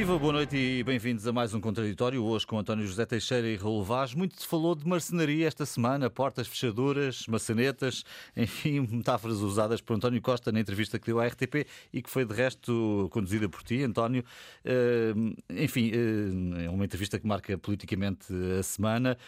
Viva, 0.00 0.18
boa 0.18 0.32
noite 0.32 0.56
e 0.56 0.82
bem-vindos 0.82 1.26
a 1.26 1.32
mais 1.32 1.52
um 1.52 1.60
Contraditório. 1.60 2.24
Hoje 2.24 2.46
com 2.46 2.58
António 2.58 2.86
José 2.86 3.04
Teixeira 3.04 3.46
e 3.46 3.54
Raul 3.54 3.84
Vaz. 3.84 4.14
Muito 4.14 4.40
se 4.40 4.48
falou 4.48 4.74
de 4.74 4.88
marcenaria 4.88 5.46
esta 5.46 5.66
semana, 5.66 6.08
portas, 6.08 6.48
fechaduras, 6.48 7.26
maçanetas, 7.26 8.02
enfim, 8.34 8.80
metáforas 8.80 9.40
usadas 9.40 9.82
por 9.82 9.94
António 9.94 10.22
Costa 10.22 10.50
na 10.50 10.58
entrevista 10.58 10.98
que 10.98 11.04
deu 11.04 11.20
à 11.20 11.26
RTP 11.26 11.66
e 11.92 12.00
que 12.00 12.08
foi 12.08 12.24
de 12.24 12.32
resto 12.32 13.10
conduzida 13.12 13.46
por 13.46 13.62
ti, 13.62 13.82
António. 13.82 14.24
Uh, 14.64 15.36
enfim, 15.50 15.90
uh, 15.90 16.60
é 16.60 16.70
uma 16.70 16.86
entrevista 16.86 17.18
que 17.18 17.26
marca 17.26 17.58
politicamente 17.58 18.32
a 18.58 18.62
semana. 18.62 19.18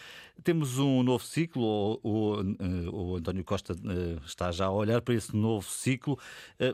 Temos 0.43 0.79
um 0.79 1.03
novo 1.03 1.23
ciclo, 1.23 1.63
o, 1.63 1.99
o, 2.01 2.41
uh, 2.41 2.95
o 2.95 3.15
António 3.17 3.43
Costa 3.43 3.75
está 4.25 4.51
já 4.51 4.65
a 4.65 4.71
olhar 4.71 5.03
para 5.03 5.13
esse 5.13 5.35
novo 5.35 5.69
ciclo, 5.69 6.17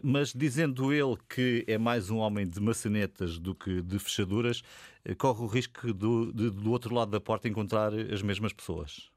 mas 0.01 0.31
dizendo 0.33 0.93
ele 0.93 1.17
que 1.27 1.65
é 1.67 1.77
mais 1.77 2.09
um 2.09 2.19
homem 2.19 2.47
de 2.47 2.61
maçanetas 2.61 3.37
do 3.37 3.53
que 3.53 3.88
de 3.89 3.99
fechaduras, 3.99 4.61
eh, 5.03 5.15
corre 5.15 5.43
o 5.43 5.47
risco 5.47 5.93
do, 5.93 6.31
de, 6.31 6.49
do 6.49 6.71
outro 6.71 6.93
lado 6.93 7.11
da 7.11 7.19
porta 7.19 7.47
encontrar 7.47 7.93
as 7.93 8.21
mesmas 8.21 8.53
pessoas. 8.53 9.09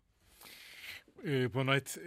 Uh, 1.18 1.48
boa 1.50 1.64
noite. 1.64 2.00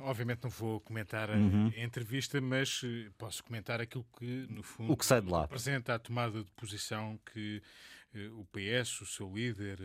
Obviamente 0.00 0.42
não 0.42 0.50
vou 0.50 0.80
comentar 0.80 1.30
a, 1.30 1.34
uhum. 1.34 1.72
entrevista, 1.76 2.40
mas 2.40 2.82
uh, 2.82 3.10
posso 3.16 3.44
comentar 3.44 3.80
aquilo 3.80 4.04
que, 4.18 4.46
no 4.50 4.64
fundo, 4.64 4.92
o 4.92 4.96
que 4.96 5.06
sai 5.06 5.20
de 5.20 5.30
lá. 5.30 5.42
representa 5.42 5.94
a 5.94 5.98
tomada 5.98 6.42
de 6.42 6.50
posição 6.52 7.18
que 7.32 7.62
o 8.32 8.44
PS, 8.46 9.02
o 9.02 9.06
seu 9.06 9.32
líder, 9.32 9.78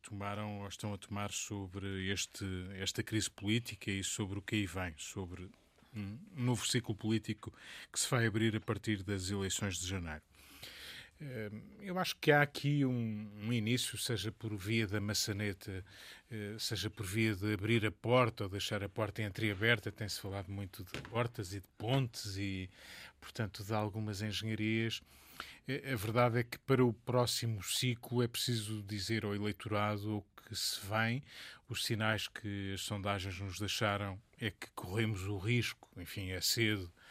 tomaram 0.00 0.60
ou 0.60 0.68
estão 0.68 0.94
a 0.94 0.96
tomar 0.96 1.32
sobre 1.32 2.08
este, 2.08 2.44
esta 2.78 3.02
crise 3.02 3.28
política 3.28 3.90
e 3.90 4.02
sobre 4.02 4.38
o 4.38 4.42
que 4.42 4.54
aí 4.54 4.66
vem, 4.66 4.94
sobre 4.96 5.50
um 5.96 6.18
novo 6.34 6.66
ciclo 6.66 6.94
político 6.94 7.52
que 7.92 7.98
se 7.98 8.08
vai 8.10 8.26
abrir 8.26 8.56
a 8.56 8.60
partir 8.60 9.02
das 9.02 9.30
eleições 9.30 9.78
de 9.78 9.86
janeiro. 9.86 10.22
Ehm, 11.24 11.62
eu 11.80 11.98
acho 11.98 12.16
que 12.16 12.30
há 12.30 12.42
aqui 12.42 12.84
um, 12.84 13.30
um, 13.42 13.52
início, 13.52 13.96
seja 13.96 14.30
por 14.30 14.54
via 14.56 14.86
da 14.86 15.00
maçaneta, 15.00 15.84
eh, 16.30 16.56
seja 16.58 16.90
por 16.90 17.06
via 17.06 17.34
de 17.34 17.54
abrir 17.54 17.86
a 17.86 17.90
porta 17.90 18.44
ou 18.44 18.50
deixar 18.50 18.82
a 18.84 18.88
porta 18.90 19.22
entreaberta. 19.22 19.90
Tem-se 19.90 20.20
falado 20.20 20.50
muito 20.50 20.84
de 20.84 21.00
portas 21.02 21.54
e 21.54 21.60
de 21.60 21.68
pontes 21.78 22.36
e, 22.36 22.68
portanto, 23.20 23.64
de 23.64 23.72
algumas 23.72 24.20
engenharias. 24.20 25.00
Eh, 25.66 25.92
a 25.92 25.96
verdade 25.96 26.40
é 26.40 26.42
que 26.44 26.58
para 26.58 26.84
o 26.84 26.92
próximo 26.92 27.62
ciclo 27.62 28.22
é 28.22 28.28
preciso 28.28 28.82
dizer 28.82 29.24
ao 29.24 29.34
eleitorado 29.34 30.18
o 30.18 30.24
que 30.46 30.54
se 30.54 30.78
vem. 30.86 31.22
Os 31.68 31.86
sinais 31.86 32.28
que 32.28 32.74
as 32.74 32.82
sondagens 32.82 33.40
nos 33.40 33.58
deixaram 33.58 34.20
é 34.38 34.50
que 34.50 34.68
corremos 34.74 35.22
o 35.26 35.38
risco, 35.38 35.88
enfim, 35.96 36.32
é 36.32 36.40
cedo, 36.42 36.92
eh, 36.92 37.03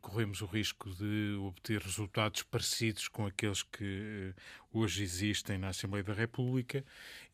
corremos 0.00 0.40
o 0.42 0.46
risco 0.46 0.90
de 0.90 1.36
obter 1.40 1.80
resultados 1.80 2.42
parecidos 2.44 3.08
com 3.08 3.26
aqueles 3.26 3.62
que 3.62 3.84
eh, 3.84 4.34
hoje 4.72 5.02
existem 5.02 5.58
na 5.58 5.68
Assembleia 5.68 6.04
da 6.04 6.12
República 6.12 6.84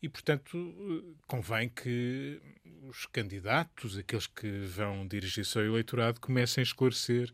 e, 0.01 0.09
portanto, 0.09 0.57
eh, 0.57 1.15
convém 1.27 1.69
que 1.69 2.39
os 2.87 3.05
candidatos, 3.05 3.97
aqueles 3.97 4.27
que 4.27 4.59
vão 4.65 5.07
dirigir-se 5.07 5.57
ao 5.57 5.63
eleitorado, 5.63 6.19
comecem 6.21 6.61
a 6.61 6.63
esclarecer 6.63 7.31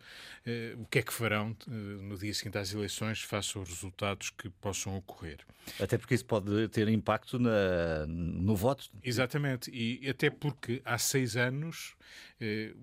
o 0.77 0.85
que 0.85 0.99
é 0.99 1.01
que 1.01 1.13
farão 1.13 1.55
no 1.67 2.17
dia 2.17 2.33
seguinte 2.33 2.57
às 2.57 2.73
eleições 2.73 3.21
face 3.21 3.57
aos 3.57 3.69
resultados 3.69 4.31
que 4.31 4.49
possam 4.49 4.97
ocorrer. 4.97 5.39
Até 5.79 5.97
porque 5.97 6.15
isso 6.15 6.25
pode 6.25 6.67
ter 6.69 6.87
impacto 6.87 7.37
na, 7.37 8.05
no 8.07 8.55
voto. 8.55 8.89
Exatamente, 9.03 9.69
e 9.71 10.09
até 10.09 10.29
porque 10.29 10.81
há 10.83 10.97
seis 10.97 11.37
anos, 11.37 11.95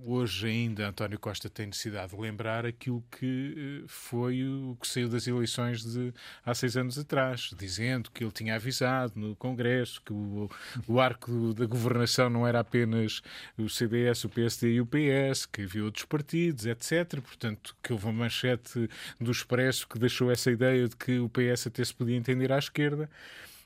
hoje 0.05 0.47
ainda 0.47 0.89
António 0.89 1.19
Costa 1.19 1.51
tem 1.51 1.67
necessidade 1.67 2.15
de 2.15 2.21
lembrar 2.21 2.65
aquilo 2.65 3.05
que 3.11 3.83
eh, 3.83 3.85
foi 3.87 4.45
o 4.45 4.77
que 4.81 4.87
saiu 4.87 5.09
das 5.09 5.27
eleições 5.27 5.85
de 5.85 6.13
há 6.45 6.55
seis 6.55 6.77
anos 6.77 6.99
atrás, 6.99 7.10
dizendo 7.57 8.11
que 8.11 8.25
ele 8.25 8.33
tinha 8.33 8.55
avisado 8.55 9.13
no 9.17 9.35
Congresso 9.37 10.01
que 10.05 10.13
o, 10.13 10.51
o 10.87 11.01
arco 11.01 11.55
da 11.55 11.67
governação 11.67 12.31
não 12.31 12.47
era 12.47 12.61
apenas 12.61 13.23
o 13.59 13.69
CDS, 13.69 14.25
o 14.25 14.29
PSD 14.29 14.75
e 14.75 14.81
o 14.81 14.87
PS, 14.87 15.47
que 15.47 15.63
havia 15.63 15.85
outros 15.85 16.05
partidos, 16.05 16.67
etc. 16.67 17.21
Portanto, 17.21 17.77
que 17.83 17.93
houve 17.93 18.07
uma 18.07 18.13
manchete 18.13 18.89
do 19.21 19.31
Expresso 19.31 19.89
que 19.89 19.99
deixou 19.99 20.31
essa 20.31 20.51
ideia 20.51 20.89
de 20.89 20.97
que 20.97 21.19
o 21.19 21.29
PS 21.29 21.67
até 21.67 21.85
se 21.85 21.95
podia 21.95 22.17
entender 22.17 22.53
à 22.53 22.59
esquerda. 22.59 23.09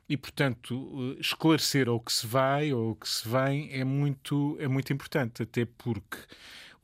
E, 0.09 0.17
portanto, 0.17 1.17
esclarecer 1.19 1.89
ao 1.89 1.99
que 1.99 2.13
se 2.13 2.27
vai 2.27 2.73
ou 2.73 2.91
o 2.91 2.97
que 2.97 3.09
se 3.09 3.27
vem 3.27 3.73
é 3.73 3.85
muito, 3.85 4.57
é 4.61 4.69
muito 4.69 4.93
importante, 4.93 5.43
até 5.43 5.65
porque 5.65 6.19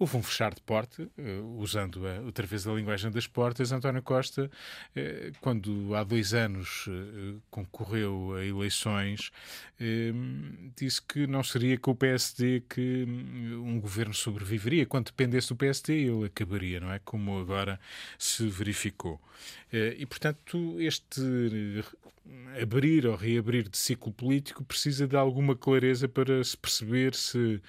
Houve 0.01 0.17
um 0.17 0.23
fechar 0.23 0.55
de 0.55 0.63
porta, 0.63 1.03
uh, 1.19 1.59
usando 1.59 2.01
outra 2.25 2.47
vez 2.47 2.67
a 2.67 2.73
linguagem 2.73 3.11
das 3.11 3.27
portas. 3.27 3.71
António 3.71 4.01
Costa, 4.01 4.51
uh, 4.97 5.33
quando 5.43 5.95
há 5.95 6.03
dois 6.03 6.33
anos 6.33 6.87
uh, 6.87 7.39
concorreu 7.51 8.33
a 8.35 8.43
eleições, 8.43 9.31
disse 10.75 11.03
que 11.03 11.27
não 11.27 11.43
seria 11.43 11.79
com 11.79 11.91
o 11.91 11.95
PSD 11.95 12.63
que 12.67 13.05
um, 13.07 13.75
um 13.75 13.81
governo 13.81 14.15
sobreviveria. 14.15 14.87
Quando 14.87 15.07
dependesse 15.07 15.49
do 15.51 15.57
PSD, 15.57 15.93
ele 15.93 16.25
acabaria, 16.25 16.81
não 16.81 16.91
é? 16.91 16.99
Como 17.01 17.39
agora 17.39 17.79
se 18.19 18.49
verificou. 18.49 19.21
e, 19.71 20.07
portanto, 20.07 20.81
este 20.81 21.21
abrir 22.61 23.07
ou 23.07 23.17
reabrir 23.17 23.69
de 23.69 23.77
ciclo 23.77 24.13
político 24.13 24.65
precisa 24.65 25.07
de 25.07 25.17
alguma 25.17 25.57
clareza 25.57 26.09
para 26.09 26.43
se 26.45 26.57
perceber 26.57 27.15
se 27.15 27.61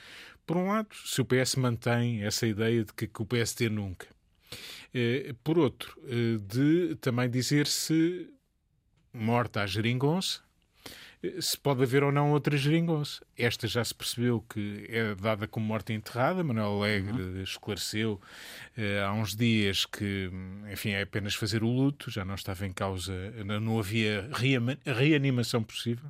por 0.46 0.58
um 0.58 0.68
lado, 0.68 0.90
se 0.94 1.22
o 1.22 1.26
PS 1.26 1.56
mantém 1.56 2.24
essa 2.24 2.46
ideia 2.46 2.84
de 2.84 2.94
que, 2.94 3.08
que 3.08 3.22
o 3.22 3.26
PSD 3.26 3.70
nunca. 3.70 4.08
Eh, 4.94 5.34
por 5.44 5.58
outro, 5.58 5.98
eh, 6.06 6.38
de 6.42 6.96
também 6.96 7.30
dizer 7.30 7.68
se 7.68 8.30
morta 9.14 9.62
a 9.62 9.68
geringonça, 9.68 10.42
se 11.40 11.58
pode 11.58 11.84
haver 11.84 12.04
ou 12.04 12.12
não 12.12 12.32
outra 12.32 12.58
geringonça. 12.58 13.24
Esta 13.38 13.68
já 13.68 13.84
se 13.84 13.94
percebeu 13.94 14.44
que 14.50 14.86
é 14.90 15.14
dada 15.14 15.48
como 15.48 15.66
morte 15.66 15.94
enterrada. 15.94 16.44
Manuel 16.44 16.78
Alegre 16.78 17.22
uhum. 17.22 17.44
esclareceu 17.44 18.20
uh, 18.78 19.06
há 19.06 19.14
uns 19.14 19.36
dias 19.36 19.86
que, 19.86 20.32
enfim, 20.72 20.92
é 20.92 21.04
apenas 21.04 21.36
fazer 21.36 21.64
o 21.64 21.68
luto, 21.68 22.10
já 22.10 22.26
não 22.26 22.34
estava 22.34 22.66
em 22.66 22.74
causa, 22.74 23.14
não 23.62 23.78
havia 23.78 24.30
reanimação 24.86 25.62
possível. 25.64 26.10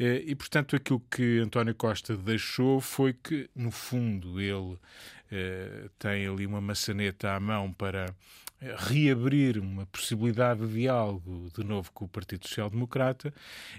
Uh, 0.00 0.24
e, 0.26 0.34
portanto, 0.34 0.74
aquilo 0.74 1.02
que 1.10 1.38
António 1.38 1.74
Costa 1.74 2.16
deixou 2.16 2.80
foi 2.80 3.12
que, 3.12 3.48
no 3.54 3.70
fundo, 3.70 4.40
ele 4.40 4.56
uh, 4.56 5.88
tem 6.00 6.26
ali 6.26 6.46
uma 6.46 6.60
maçaneta 6.60 7.32
à 7.32 7.38
mão 7.38 7.72
para 7.72 8.12
reabrir 8.76 9.58
uma 9.58 9.86
possibilidade 9.86 10.66
de 10.66 10.74
diálogo 10.74 11.50
de 11.56 11.64
novo 11.64 11.90
com 11.92 12.04
o 12.04 12.08
Partido 12.08 12.46
Social 12.46 12.70
Democrata 12.70 13.34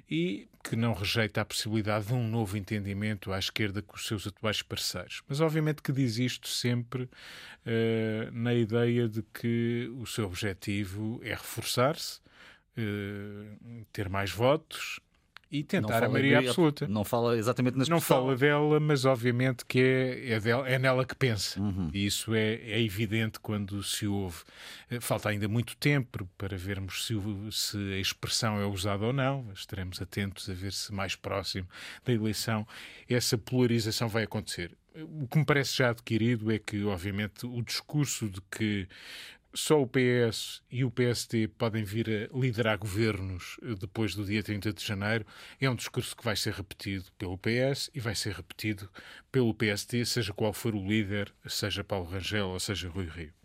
e 0.10 0.48
que 0.64 0.76
não 0.76 0.94
rejeita 0.94 1.42
a 1.42 1.46
possibilidade 1.46 2.08
de 2.08 2.14
um 2.14 2.28
novo 2.28 2.58
entendimento 2.58 3.32
à 3.32 3.40
esquerda 3.40 3.82
com 3.82 3.96
os 3.96 4.06
seus 4.06 4.28
atuais 4.28 4.62
parceiros. 4.62 5.22
Mas, 5.28 5.40
obviamente, 5.40 5.82
que 5.82 5.92
diz 5.92 6.18
isto 6.18 6.48
sempre 6.48 7.04
uh, 7.04 8.32
na 8.32 8.54
ideia 8.54 9.08
de 9.08 9.24
que 9.34 9.90
o 9.98 10.06
seu 10.06 10.26
objetivo 10.26 11.20
é 11.24 11.32
reforçar-se, 11.32 12.20
uh, 12.78 13.86
ter 13.92 14.10
mais 14.10 14.32
votos 14.32 15.00
e 15.54 15.64
tentar 15.64 16.04
a 16.04 16.10
maioria 16.10 16.40
absoluta. 16.40 16.88
Não 16.88 17.04
fala 17.04 17.38
exatamente 17.38 17.78
nas 17.78 17.88
Não 17.88 18.02
fala 18.02 18.36
dela, 18.36 18.80
mas 18.80 19.06
obviamente 19.06 19.64
que 19.64 19.80
é, 19.80 20.32
é, 20.32 20.40
dela, 20.40 20.68
é 20.68 20.80
nela 20.80 21.06
que 21.06 21.16
pensa. 21.16 21.62
Uhum. 21.62 21.92
E 21.94 22.08
isso 22.08 22.34
é, 22.34 22.56
é, 22.56 22.82
evidente 22.82 23.40
quando 23.40 23.84
se 23.84 24.08
ouve. 24.08 24.40
Eh, 24.90 25.00
falta 25.00 25.30
ainda 25.30 25.48
muito 25.48 25.78
tempo 25.78 26.28
para 26.40 26.58
vermos 26.58 27.06
se, 27.06 27.14
se 27.52 27.78
a 27.78 28.00
expressão 28.00 28.60
é 28.60 28.66
usada 28.66 29.06
ou 29.06 29.14
não. 29.14 29.48
Estaremos 29.54 30.02
atentos 30.02 30.50
a 30.50 30.56
ver 30.56 30.74
se 30.74 30.92
mais 30.92 31.16
próximo 31.16 31.68
da 32.04 32.12
eleição 32.12 32.68
essa 33.08 33.38
polarização 33.38 34.10
vai 34.10 34.24
acontecer. 34.24 34.76
O 34.96 35.28
que 35.28 35.38
me 35.38 35.46
parece 35.46 35.78
já 35.78 35.92
adquirido 35.92 36.52
é 36.52 36.58
que, 36.58 36.84
obviamente, 36.84 37.46
o 37.46 37.62
discurso 37.62 38.28
de 38.28 38.42
que 38.50 38.88
só 39.54 39.82
o 39.82 39.88
PS 39.88 40.62
e 40.72 40.84
o 40.84 40.92
PSD 40.92 41.48
podem 41.48 41.84
vir 41.84 42.10
a 42.10 42.38
liderar 42.38 42.78
governos 42.78 43.58
eh, 43.62 43.76
depois 43.80 44.16
do 44.16 44.26
dia 44.26 44.42
30 44.42 44.74
de 44.74 44.86
janeiro. 44.86 45.26
É 45.60 45.70
um 45.70 45.76
discurso 45.76 46.16
que 46.16 46.24
vai 46.24 46.36
ser 46.36 46.54
repetido 46.54 47.06
pelo 47.18 47.38
PS 47.38 47.90
e 47.94 48.00
vai 48.00 48.16
ser 48.16 48.34
repetido 48.34 48.90
pelo 49.32 49.54
PSD, 49.54 50.06
seja 50.06 50.34
qual 50.34 50.54
for 50.54 50.76
o 50.76 50.88
líder, 50.88 51.34
seja 51.48 51.84
Paulo 51.84 52.10
Rangel 52.10 52.50
ou 52.50 52.60
seja 52.60 52.90
Rui 52.90 53.08
Rio. 53.08 53.43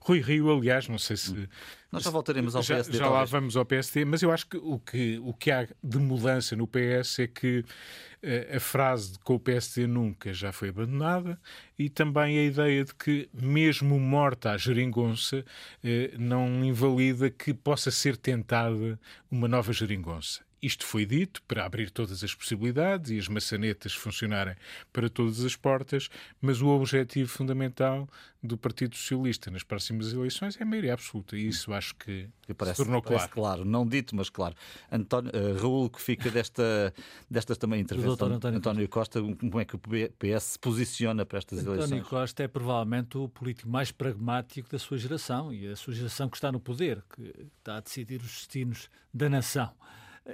Rui 0.00 0.20
Rio, 0.20 0.50
aliás, 0.50 0.88
não 0.88 0.98
sei 0.98 1.16
se. 1.16 1.32
Hum. 1.32 1.46
Nós 1.90 2.02
já 2.02 2.10
voltaremos 2.10 2.54
ao 2.54 2.62
já, 2.62 2.76
PSD. 2.76 2.98
Já 2.98 3.08
lá 3.08 3.24
vamos 3.24 3.56
ao 3.56 3.64
PSD, 3.64 4.04
mas 4.04 4.22
eu 4.22 4.30
acho 4.30 4.46
que 4.46 4.56
o 4.56 4.78
que, 4.78 5.18
o 5.22 5.32
que 5.32 5.50
há 5.50 5.66
de 5.82 5.98
mudança 5.98 6.54
no 6.54 6.66
PS 6.66 7.20
é 7.20 7.26
que 7.26 7.60
uh, 7.60 8.56
a 8.56 8.60
frase 8.60 9.12
de 9.12 9.18
com 9.20 9.34
o 9.34 9.40
PSD 9.40 9.86
nunca 9.86 10.32
já 10.32 10.52
foi 10.52 10.68
abandonada 10.68 11.40
e 11.78 11.88
também 11.88 12.38
a 12.38 12.44
ideia 12.44 12.84
de 12.84 12.94
que, 12.94 13.28
mesmo 13.32 13.98
morta 13.98 14.50
a 14.50 14.56
geringonça, 14.56 15.38
uh, 15.38 16.18
não 16.18 16.64
invalida 16.64 17.30
que 17.30 17.54
possa 17.54 17.90
ser 17.90 18.16
tentada 18.16 18.98
uma 19.30 19.48
nova 19.48 19.72
geringonça. 19.72 20.45
Isto 20.62 20.86
foi 20.86 21.04
dito 21.04 21.42
para 21.42 21.64
abrir 21.64 21.90
todas 21.90 22.24
as 22.24 22.34
possibilidades 22.34 23.10
e 23.10 23.18
as 23.18 23.28
maçanetas 23.28 23.92
funcionarem 23.92 24.54
para 24.92 25.08
todas 25.08 25.44
as 25.44 25.54
portas, 25.54 26.08
mas 26.40 26.62
o 26.62 26.68
objetivo 26.68 27.28
fundamental 27.28 28.08
do 28.42 28.56
Partido 28.56 28.96
Socialista 28.96 29.50
nas 29.50 29.62
próximas 29.62 30.12
eleições 30.12 30.58
é 30.58 30.62
a 30.62 30.66
maioria 30.66 30.94
absoluta. 30.94 31.36
E 31.36 31.48
isso 31.48 31.72
acho 31.72 31.94
que 31.96 32.28
parece, 32.56 32.76
se 32.76 32.84
tornou 32.84 33.02
claro. 33.02 33.28
claro. 33.28 33.64
Não 33.64 33.86
dito, 33.86 34.16
mas 34.16 34.30
claro. 34.30 34.54
António, 34.90 35.30
uh, 35.30 35.60
Raul, 35.60 35.90
que 35.90 36.00
fica 36.00 36.30
desta, 36.30 36.94
destas 37.30 37.58
também 37.58 37.80
intervenções. 37.80 38.20
António, 38.20 38.58
António 38.58 38.88
Costa, 38.88 39.20
como 39.20 39.60
é 39.60 39.64
que 39.64 39.76
o 39.76 39.78
PS 39.78 40.42
se 40.42 40.58
posiciona 40.58 41.26
para 41.26 41.38
estas 41.38 41.58
António 41.58 41.74
eleições? 41.74 41.92
António 41.98 42.08
Costa 42.08 42.42
é 42.42 42.48
provavelmente 42.48 43.18
o 43.18 43.28
político 43.28 43.68
mais 43.68 43.90
pragmático 43.90 44.70
da 44.70 44.78
sua 44.78 44.96
geração 44.96 45.52
e 45.52 45.66
a 45.66 45.76
sua 45.76 45.92
geração 45.92 46.28
que 46.28 46.36
está 46.36 46.50
no 46.50 46.60
poder, 46.60 47.02
que 47.14 47.48
está 47.58 47.76
a 47.76 47.80
decidir 47.80 48.20
os 48.20 48.32
destinos 48.32 48.88
da 49.12 49.28
nação. 49.28 49.72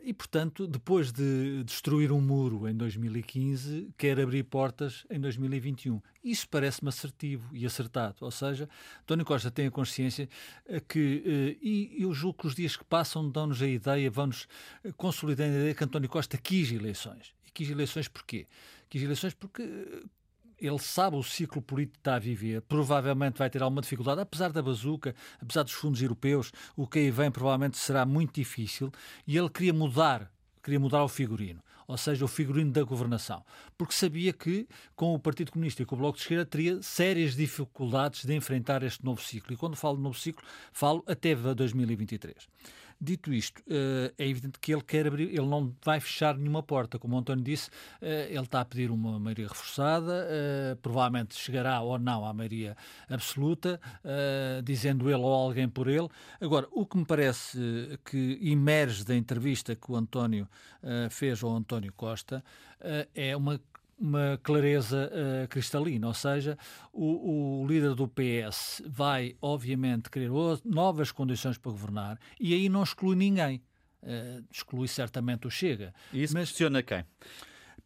E, 0.02 0.14
portanto, 0.14 0.66
depois 0.66 1.12
de 1.12 1.62
destruir 1.64 2.10
um 2.12 2.20
muro 2.20 2.66
em 2.66 2.74
2015, 2.74 3.90
quer 3.98 4.18
abrir 4.18 4.42
portas 4.44 5.04
em 5.10 5.20
2021. 5.20 6.00
Isso 6.24 6.48
parece-me 6.48 6.88
assertivo 6.88 7.54
e 7.54 7.66
acertado. 7.66 8.16
Ou 8.20 8.30
seja, 8.30 8.68
António 9.02 9.24
Costa 9.24 9.50
tem 9.50 9.66
a 9.66 9.70
consciência 9.70 10.28
eh, 10.66 10.80
que, 10.80 11.22
eh, 11.26 11.58
e 11.60 12.02
eu 12.02 12.14
julgo 12.14 12.38
que 12.38 12.46
os 12.46 12.54
dias 12.54 12.74
que 12.74 12.84
passam 12.84 13.28
dão-nos 13.28 13.60
a 13.60 13.66
ideia, 13.66 14.10
vão-nos 14.10 14.48
eh, 14.82 14.92
consolidando 14.96 15.56
a 15.56 15.58
ideia 15.58 15.74
que 15.74 15.84
António 15.84 16.08
Costa 16.08 16.38
quis 16.38 16.72
eleições. 16.72 17.34
E 17.46 17.50
quis 17.50 17.68
eleições 17.68 18.08
porquê? 18.08 18.46
Quis 18.88 19.02
eleições 19.02 19.34
porque 19.34 19.62
ele 20.66 20.78
sabe 20.78 21.16
o 21.16 21.22
ciclo 21.22 21.60
político 21.60 21.94
que 21.94 22.00
está 22.00 22.14
a 22.14 22.18
viver, 22.18 22.62
provavelmente 22.62 23.38
vai 23.38 23.50
ter 23.50 23.62
alguma 23.62 23.82
dificuldade, 23.82 24.20
apesar 24.20 24.52
da 24.52 24.62
bazuca, 24.62 25.14
apesar 25.40 25.62
dos 25.64 25.72
fundos 25.72 26.00
europeus, 26.00 26.52
o 26.76 26.86
que 26.86 27.00
aí 27.00 27.10
vem 27.10 27.30
provavelmente 27.30 27.76
será 27.76 28.06
muito 28.06 28.34
difícil, 28.34 28.92
e 29.26 29.36
ele 29.36 29.50
queria 29.50 29.72
mudar, 29.72 30.30
queria 30.62 30.78
mudar 30.78 31.02
o 31.02 31.08
figurino, 31.08 31.60
ou 31.86 31.96
seja, 31.96 32.24
o 32.24 32.28
figurino 32.28 32.70
da 32.70 32.82
governação, 32.84 33.44
porque 33.76 33.92
sabia 33.92 34.32
que 34.32 34.68
com 34.94 35.14
o 35.14 35.18
Partido 35.18 35.50
Comunista 35.50 35.82
e 35.82 35.84
com 35.84 35.96
o 35.96 35.98
Bloco 35.98 36.16
de 36.16 36.22
Esquerda 36.22 36.46
teria 36.46 36.80
sérias 36.82 37.34
dificuldades 37.34 38.24
de 38.24 38.34
enfrentar 38.34 38.82
este 38.82 39.04
novo 39.04 39.20
ciclo, 39.20 39.52
e 39.52 39.56
quando 39.56 39.76
falo 39.76 39.96
de 39.96 40.02
novo 40.02 40.18
ciclo, 40.18 40.44
falo 40.72 41.02
até 41.06 41.34
2023. 41.34 42.48
Dito 43.04 43.34
isto, 43.34 43.60
eh, 43.68 44.14
é 44.16 44.28
evidente 44.28 44.60
que 44.60 44.72
ele 44.72 44.80
quer 44.80 45.08
abrir, 45.08 45.24
ele 45.24 45.48
não 45.48 45.74
vai 45.84 45.98
fechar 45.98 46.36
nenhuma 46.36 46.62
porta. 46.62 47.00
Como 47.00 47.16
o 47.16 47.18
António 47.18 47.42
disse, 47.42 47.68
eh, 48.00 48.28
ele 48.30 48.44
está 48.44 48.60
a 48.60 48.64
pedir 48.64 48.92
uma 48.92 49.18
maioria 49.18 49.48
reforçada, 49.48 50.24
eh, 50.30 50.76
provavelmente 50.80 51.34
chegará 51.34 51.80
ou 51.80 51.98
não 51.98 52.24
à 52.24 52.32
maioria 52.32 52.76
absoluta, 53.10 53.80
dizendo 54.62 55.10
ele 55.10 55.18
ou 55.20 55.34
alguém 55.34 55.68
por 55.68 55.88
ele. 55.88 56.08
Agora, 56.40 56.68
o 56.70 56.86
que 56.86 56.96
me 56.96 57.04
parece 57.04 57.58
que 58.04 58.38
emerge 58.40 59.04
da 59.04 59.16
entrevista 59.16 59.74
que 59.74 59.90
o 59.90 59.96
António 59.96 60.48
fez 61.10 61.42
ao 61.42 61.50
António 61.50 61.92
Costa 61.92 62.44
é 63.14 63.36
uma 63.36 63.60
uma 64.02 64.38
clareza 64.42 65.10
uh, 65.12 65.48
cristalina, 65.48 66.08
ou 66.08 66.14
seja, 66.14 66.58
o, 66.92 67.62
o, 67.62 67.66
líder 67.66 67.94
do 67.94 68.08
PS 68.08 68.82
vai, 68.84 69.36
obviamente, 69.40 70.10
querer 70.10 70.30
novas 70.64 71.12
condições 71.12 71.56
para 71.56 71.70
governar 71.70 72.18
e 72.40 72.52
aí 72.52 72.68
não 72.68 72.82
exclui 72.82 73.14
ninguém. 73.14 73.62
Uh, 74.02 74.44
exclui 74.50 74.88
certamente 74.88 75.46
o 75.46 75.50
Chega. 75.50 75.94
E 76.12 76.24
isso 76.24 76.34
Mas, 76.34 76.50
quem? 76.82 77.04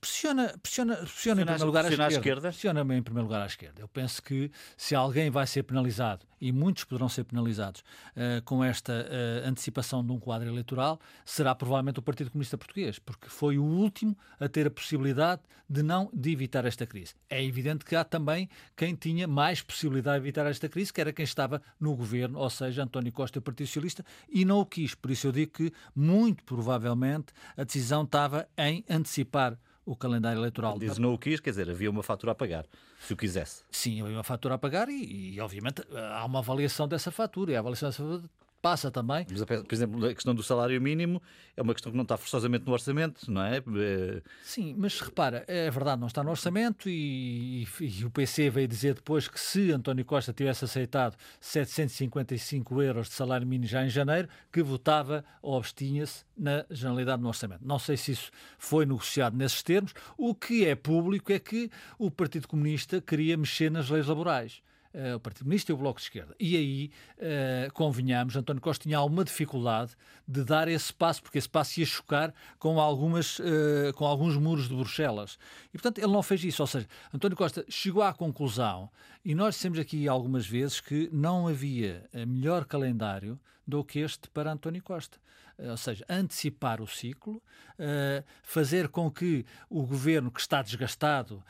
Pressiona, 0.01 0.55
pressiona, 0.63 0.97
pressiona, 0.97 1.43
em 1.43 1.45
primeiro 1.45 1.67
lugar 1.67 1.85
a 1.85 1.89
esquerda. 1.89 2.15
esquerda. 2.15 2.49
Pressiona 2.49 2.81
em 2.81 3.03
primeiro 3.03 3.27
lugar 3.27 3.43
à 3.43 3.47
esquerda. 3.47 3.81
Eu 3.81 3.89
penso 3.89 4.23
que 4.23 4.51
se 4.77 4.95
alguém 4.95 5.31
vai 5.31 5.47
ser 5.47 5.63
penalizado, 5.63 6.27
e 6.41 6.53
muitos 6.53 6.85
poderão 6.85 7.09
ser 7.09 7.25
penalizados 7.25 7.81
uh, 7.81 8.43
com 8.45 8.63
esta 8.63 8.93
uh, 8.93 9.49
antecipação 9.49 10.05
de 10.05 10.13
um 10.13 10.19
quadro 10.19 10.49
eleitoral, 10.49 11.01
será 11.25 11.55
provavelmente 11.55 11.99
o 11.99 12.03
Partido 12.03 12.31
Comunista 12.31 12.59
Português, 12.59 12.99
porque 12.99 13.29
foi 13.29 13.59
o 13.59 13.65
último 13.65 14.17
a 14.39 14.49
ter 14.49 14.67
a 14.67 14.71
possibilidade 14.71 15.43
de 15.69 15.83
não 15.83 16.11
de 16.13 16.31
evitar 16.31 16.65
esta 16.65 16.87
crise. 16.87 17.15
É 17.29 17.43
evidente 17.43 17.85
que 17.85 17.97
há 17.97 18.05
também 18.05 18.49
quem 18.77 18.95
tinha 18.95 19.27
mais 19.27 19.63
possibilidade 19.63 20.21
de 20.21 20.25
evitar 20.25 20.47
esta 20.47 20.69
crise, 20.69 20.93
que 20.93 21.01
era 21.01 21.13
quem 21.13 21.25
estava 21.25 21.61
no 21.81 21.95
governo, 21.97 22.39
ou 22.39 22.51
seja, 22.51 22.85
António 22.85 23.13
Costa 23.13 23.39
e 23.39 23.41
o 23.41 23.43
Partido 23.43 23.67
Socialista, 23.67 24.05
e 24.29 24.45
não 24.45 24.61
o 24.61 24.67
quis. 24.67 24.95
Por 24.95 25.11
isso 25.11 25.27
eu 25.27 25.33
digo 25.33 25.53
que 25.53 25.73
muito 25.95 26.45
provavelmente 26.45 27.33
a 27.57 27.65
decisão 27.65 28.05
estava 28.05 28.49
em 28.57 28.85
antecipar 28.89 29.59
o 29.87 29.95
calendário 29.95 30.41
eleitoral. 30.41 30.79
Diz 30.79 30.99
não 30.99 31.15
o 31.15 31.19
quis, 31.19 31.39
quer 31.39 31.51
dizer, 31.51 31.71
havia 31.71 31.89
uma 31.89 32.03
fatura 32.03 32.33
a 32.33 32.35
pagar, 32.35 32.67
se 33.01 33.13
o 33.13 33.17
quisesse. 33.17 33.63
Sim, 33.71 34.03
havia 34.03 34.17
uma 34.17 34.25
fatura 34.25 34.57
a 34.57 34.59
pagar 34.59 34.89
e, 34.89 35.35
e 35.35 35.41
obviamente, 35.41 35.83
há 35.95 36.25
uma 36.25 36.41
avaliação 36.41 36.89
dessa 36.89 37.13
fatura. 37.13 37.53
E 37.53 37.57
a 37.57 37.61
avaliação 37.61 37.89
dessa 37.89 38.03
fatura 38.03 38.31
passa 38.67 38.91
também. 38.91 39.25
Mas, 39.31 39.45
por 39.45 39.73
exemplo, 39.73 40.05
a 40.05 40.13
questão 40.13 40.35
do 40.35 40.43
salário 40.43 40.81
mínimo 40.81 41.23
é 41.57 41.63
uma 41.63 41.73
questão 41.73 41.93
que 41.93 41.97
não 41.97 42.03
está 42.03 42.17
forçosamente 42.17 42.67
no 42.67 42.73
orçamento, 42.73 43.31
não 43.31 43.41
é? 43.41 43.59
é... 43.59 44.23
Sim, 44.43 44.75
mas 44.77 45.01
repara, 45.01 45.45
é 45.47 45.71
verdade, 45.71 46.01
não 46.01 46.09
está 46.09 46.25
no 46.25 46.31
orçamento 46.31 46.89
e, 46.89 47.63
e, 47.63 48.01
e, 48.01 48.05
o 48.05 48.11
PC 48.11 48.51
veio 48.51 48.67
dizer 48.67 48.95
depois 48.95 49.29
que 49.29 49.39
se 49.39 49.71
António 49.71 50.05
Costa 50.05 50.33
tivesse 50.33 50.65
aceitado 50.65 51.17
755 51.41 52.83
euros 52.83 53.09
de 53.09 53.15
salário 53.15 53.47
mínimo 53.47 53.69
já 53.69 53.85
em 53.85 53.89
janeiro, 53.89 54.29
que 54.51 54.65
votava 54.65 55.25
ou 55.41 55.57
abstinha-se 55.57 56.25
na 56.37 56.67
generalidade 56.69 57.23
no 57.23 57.29
orçamento. 57.29 57.65
Não 57.65 57.79
sei 57.79 57.97
se 57.97 58.11
isso 58.11 58.33
foi 58.59 58.85
negociado 58.85 59.37
nesses 59.37 59.63
termos. 59.63 59.95
O 60.19 60.35
que 60.35 60.67
é 60.67 60.75
público 60.75 61.33
é 61.33 61.39
que 61.39 61.71
o 62.01 62.11
Partido 62.11 62.49
Comunista 62.49 63.01
queria 63.01 63.37
mexer 63.37 63.71
nas 63.71 63.89
leis 63.89 64.09
laborais. 64.09 64.61
Uh, 64.97 65.17
o 65.17 65.21
Partido 65.21 65.45
Comunista 65.45 65.71
e 65.71 65.75
o 65.75 65.77
Bloco 65.77 65.99
de 65.99 66.07
Esquerda. 66.07 66.35
E 66.41 66.57
aí, 66.57 66.91
uh, 67.19 67.71
convenhamos, 67.75 68.35
António 68.35 68.63
Costa 68.63 68.85
tinha 68.85 68.97
alguma 68.97 69.25
dificuldade 69.25 69.93
de 70.27 70.43
dar 70.43 70.69
esse 70.69 70.91
passo, 70.91 71.23
porque 71.23 71.37
esse 71.37 71.49
passo 71.49 71.79
ia 71.79 71.85
chocar 71.85 72.33
com, 72.59 72.81
algumas, 72.81 73.39
uh, 73.39 73.93
com 73.95 74.07
alguns 74.07 74.39
muros 74.39 74.71
de 74.71 74.75
Bruxelas. 74.75 75.39
E, 75.69 75.73
portanto, 75.73 75.99
ele 75.99 76.11
não 76.11 76.23
fez 76.23 76.43
isso. 76.43 76.63
Ou 76.63 76.67
seja, 76.67 76.87
António 77.13 77.37
Costa 77.37 77.63
chegou 77.69 78.03
à 78.03 78.15
conclusão, 78.15 78.89
e 79.27 79.35
nós 79.35 79.57
dissemos 79.57 79.77
aqui 79.81 80.07
algumas 80.07 80.47
vezes 80.47 80.81
que 80.81 81.11
não 81.13 81.49
havia 81.49 82.09
melhor 82.29 82.65
calendário 82.65 83.37
do 83.67 83.83
que 83.83 83.99
este 83.99 84.31
para 84.31 84.53
António 84.53 84.81
Costa. 84.81 85.19
Eh, 85.59 85.69
ou 85.69 85.77
seja, 85.77 86.05
antecipar 86.09 86.81
o 86.81 86.87
ciclo, 86.87 87.37
uh, 87.37 88.25
fazer 88.45 88.87
com 88.87 89.11
que 89.11 89.45
o 89.69 89.85
governo 89.85 90.31
que 90.31 90.39
está 90.39 90.63
desgastado, 90.63 91.43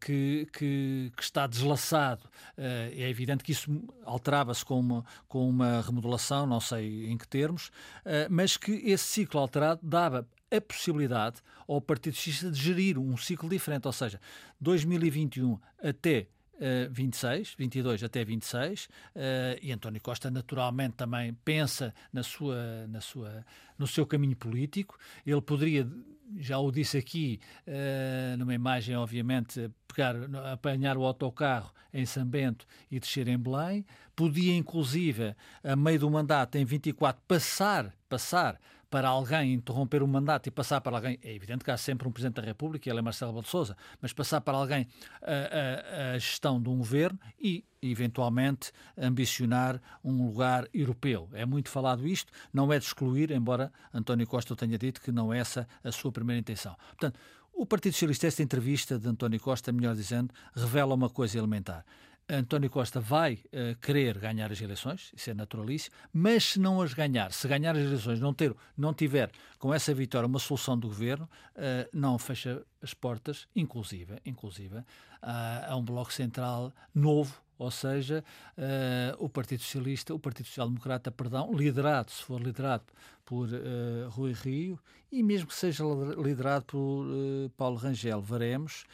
que, 0.00 0.46
que, 0.52 1.10
que, 1.16 1.22
está 1.22 1.48
deslaçado, 1.48 2.22
é 2.56 3.10
evidente 3.10 3.42
que 3.42 3.50
isso 3.50 3.82
alterava-se 4.04 4.64
com 4.64 4.78
uma, 4.78 5.04
com 5.26 5.48
uma 5.48 5.80
remodelação, 5.80 6.46
não 6.46 6.60
sei 6.60 7.10
em 7.10 7.18
que 7.18 7.26
termos, 7.26 7.72
mas 8.30 8.56
que 8.56 8.70
esse 8.72 9.04
ciclo 9.04 9.40
alterado 9.40 9.80
dava 9.82 10.24
a 10.54 10.60
possibilidade 10.60 11.42
ao 11.66 11.80
Partido 11.80 12.14
Socialista 12.14 12.50
de 12.50 12.60
gerir 12.60 12.96
um 12.96 13.16
ciclo 13.16 13.48
diferente, 13.48 13.86
ou 13.86 13.92
seja, 13.92 14.20
2021 14.60 15.58
até 15.82 16.28
26, 16.90 17.50
eh, 17.50 17.54
22 17.58 18.02
até 18.02 18.24
26, 18.24 18.84
uh, 18.84 18.88
eh, 19.14 19.58
e 19.62 19.72
António 19.72 20.00
Costa 20.00 20.30
naturalmente 20.30 20.94
também 20.94 21.34
pensa 21.44 21.94
na 22.12 22.22
sua, 22.22 22.86
na 22.88 23.00
sua, 23.00 23.44
no 23.78 23.86
seu 23.86 24.06
caminho 24.06 24.36
político. 24.36 24.98
Ele 25.26 25.40
poderia, 25.40 25.86
já 26.38 26.58
o 26.58 26.70
disse 26.70 26.96
aqui, 26.98 27.40
uh, 27.66 28.36
numa 28.36 28.54
imagem, 28.54 28.96
obviamente, 28.96 29.70
pegar, 29.86 30.14
apanhar 30.52 30.96
o 30.96 31.04
autocarro 31.04 31.72
em 31.92 32.04
São 32.04 32.24
Bento 32.24 32.66
e 32.90 32.98
descer 32.98 33.28
em 33.28 33.38
Belém. 33.38 33.84
Podia, 34.14 34.54
inclusive, 34.56 35.34
a 35.62 35.76
meio 35.76 36.00
do 36.00 36.10
mandato, 36.10 36.56
em 36.56 36.64
24, 36.64 37.22
passar, 37.26 37.94
passar 38.08 38.58
para 38.96 39.08
alguém 39.08 39.52
interromper 39.52 40.02
o 40.02 40.08
mandato 40.08 40.46
e 40.46 40.50
passar 40.50 40.80
para 40.80 40.96
alguém, 40.96 41.18
é 41.22 41.34
evidente 41.34 41.62
que 41.62 41.70
há 41.70 41.76
sempre 41.76 42.08
um 42.08 42.10
Presidente 42.10 42.36
da 42.36 42.42
República, 42.42 42.88
ele 42.88 42.98
é 42.98 43.02
Marcelo 43.02 43.38
Rebelo 43.38 43.66
de 43.66 43.74
mas 44.00 44.14
passar 44.14 44.40
para 44.40 44.56
alguém 44.56 44.88
a, 45.20 46.12
a, 46.12 46.14
a, 46.14 46.18
gestão 46.18 46.58
de 46.58 46.70
um 46.70 46.78
governo 46.78 47.18
e, 47.38 47.62
eventualmente, 47.82 48.72
ambicionar 48.96 49.78
um 50.02 50.24
lugar 50.24 50.66
europeu. 50.72 51.28
É 51.34 51.44
muito 51.44 51.68
falado 51.68 52.08
isto, 52.08 52.32
não 52.54 52.72
é 52.72 52.78
de 52.78 52.86
excluir, 52.86 53.32
embora 53.32 53.70
António 53.92 54.26
Costa 54.26 54.56
tenha 54.56 54.78
dito 54.78 55.02
que 55.02 55.12
não 55.12 55.30
é 55.30 55.40
essa 55.40 55.68
a 55.84 55.92
sua 55.92 56.10
primeira 56.10 56.40
intenção. 56.40 56.74
Portanto, 56.88 57.20
o 57.52 57.66
Partido 57.66 57.92
Socialista, 57.92 58.26
esta 58.26 58.42
entrevista 58.42 58.98
de 58.98 59.06
António 59.06 59.38
Costa, 59.38 59.70
melhor 59.72 59.94
dizendo, 59.94 60.32
revela 60.54 60.94
uma 60.94 61.10
coisa 61.10 61.36
elementar. 61.36 61.84
António 62.28 62.68
Costa 62.68 63.00
vai 63.00 63.34
uh, 63.34 63.76
querer 63.80 64.18
ganhar 64.18 64.50
as 64.50 64.60
eleições, 64.60 65.12
isso 65.16 65.30
é 65.30 65.34
naturalíssimo, 65.34 65.94
mas 66.12 66.44
se 66.44 66.58
não 66.58 66.82
as 66.82 66.92
ganhar, 66.92 67.32
se 67.32 67.46
ganhar 67.46 67.76
as 67.76 67.82
eleições, 67.82 68.18
não, 68.18 68.34
ter, 68.34 68.54
não 68.76 68.92
tiver 68.92 69.30
com 69.60 69.72
essa 69.72 69.94
vitória 69.94 70.26
uma 70.26 70.40
solução 70.40 70.76
do 70.76 70.88
governo, 70.88 71.28
uh, 71.54 71.88
não 71.92 72.18
fecha 72.18 72.62
as 72.82 72.92
portas, 72.92 73.46
inclusive, 73.54 74.20
inclusive 74.24 74.78
uh, 74.78 74.84
a 75.68 75.76
um 75.76 75.84
bloco 75.84 76.12
central 76.12 76.72
novo, 76.92 77.40
ou 77.58 77.70
seja, 77.70 78.24
uh, 78.58 79.24
o 79.24 79.28
Partido 79.28 79.62
Socialista, 79.62 80.12
o 80.12 80.18
Partido 80.18 80.46
Social 80.46 80.68
Democrata, 80.68 81.12
perdão, 81.12 81.54
liderado, 81.54 82.10
se 82.10 82.24
for 82.24 82.40
liderado 82.40 82.84
por 83.24 83.48
Rui 84.10 84.32
Rio, 84.32 84.78
e 85.10 85.20
mesmo 85.20 85.48
que 85.48 85.54
seja 85.54 85.82
liderado 86.16 86.64
por 86.66 87.04
Paulo 87.56 87.76
Rangel, 87.76 88.22
veremos, 88.22 88.84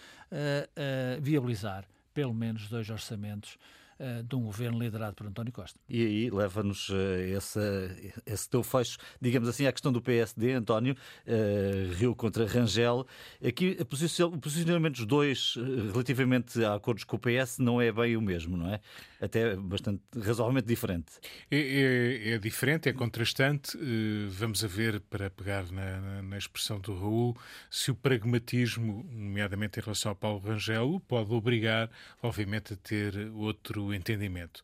viabilizar 1.21 1.85
pelo 2.13 2.35
menos 2.35 2.69
dois 2.69 2.89
orçamentos 2.91 3.59
uh, 4.03 4.23
de 4.23 4.35
um 4.35 4.43
governo 4.43 4.79
liderado 4.79 5.15
por 5.15 5.27
António 5.27 5.53
Costa. 5.53 5.79
E 5.89 6.05
aí 6.05 6.31
leva-nos 6.31 6.89
uh, 6.89 6.95
esse, 7.37 7.61
esse 8.27 8.49
teu 8.49 8.63
fecho, 8.63 8.99
digamos 9.21 9.49
assim, 9.49 9.67
à 9.67 9.73
questão 9.73 9.93
do 9.93 10.03
PSD, 10.03 10.53
António, 10.53 10.95
uh, 11.27 11.95
Rio 11.95 12.15
contra 12.15 12.45
Rangel. 12.47 13.07
Aqui 13.47 13.79
o 13.81 14.39
posicionamento 14.39 14.97
dos 14.97 15.07
dois 15.07 15.55
relativamente 15.93 16.63
a 16.65 16.75
acordos 16.75 17.05
com 17.05 17.17
o 17.17 17.19
PS 17.19 17.59
não 17.59 17.81
é 17.81 17.93
bem 17.93 18.17
o 18.17 18.21
mesmo, 18.21 18.57
não 18.57 18.73
é? 18.73 18.81
Até 19.21 19.55
bastante, 19.55 20.03
razoavelmente 20.19 20.67
diferente. 20.67 21.13
É, 21.51 21.57
é, 21.57 22.31
é 22.33 22.39
diferente, 22.39 22.89
é 22.89 22.93
contrastante. 22.93 23.79
Vamos 24.31 24.65
a 24.65 24.67
ver, 24.67 25.01
para 25.01 25.31
pegar 25.31 25.71
na, 25.71 26.01
na, 26.01 26.23
na 26.23 26.39
expressão 26.39 26.81
do 26.81 26.99
Raul, 26.99 27.37
se 27.71 27.91
o 27.91 27.95
pragmatismo, 27.95 29.07
nomeadamente 29.13 29.79
em 29.79 29.83
relação 29.83 30.11
ao 30.11 30.17
Paulo 30.17 30.41
Rangel, 30.41 31.01
pode 31.07 31.33
obrigar, 31.33 31.89
obviamente, 32.21 32.73
a 32.73 32.77
ter 32.77 33.31
outro 33.35 33.92
entendimento. 33.95 34.63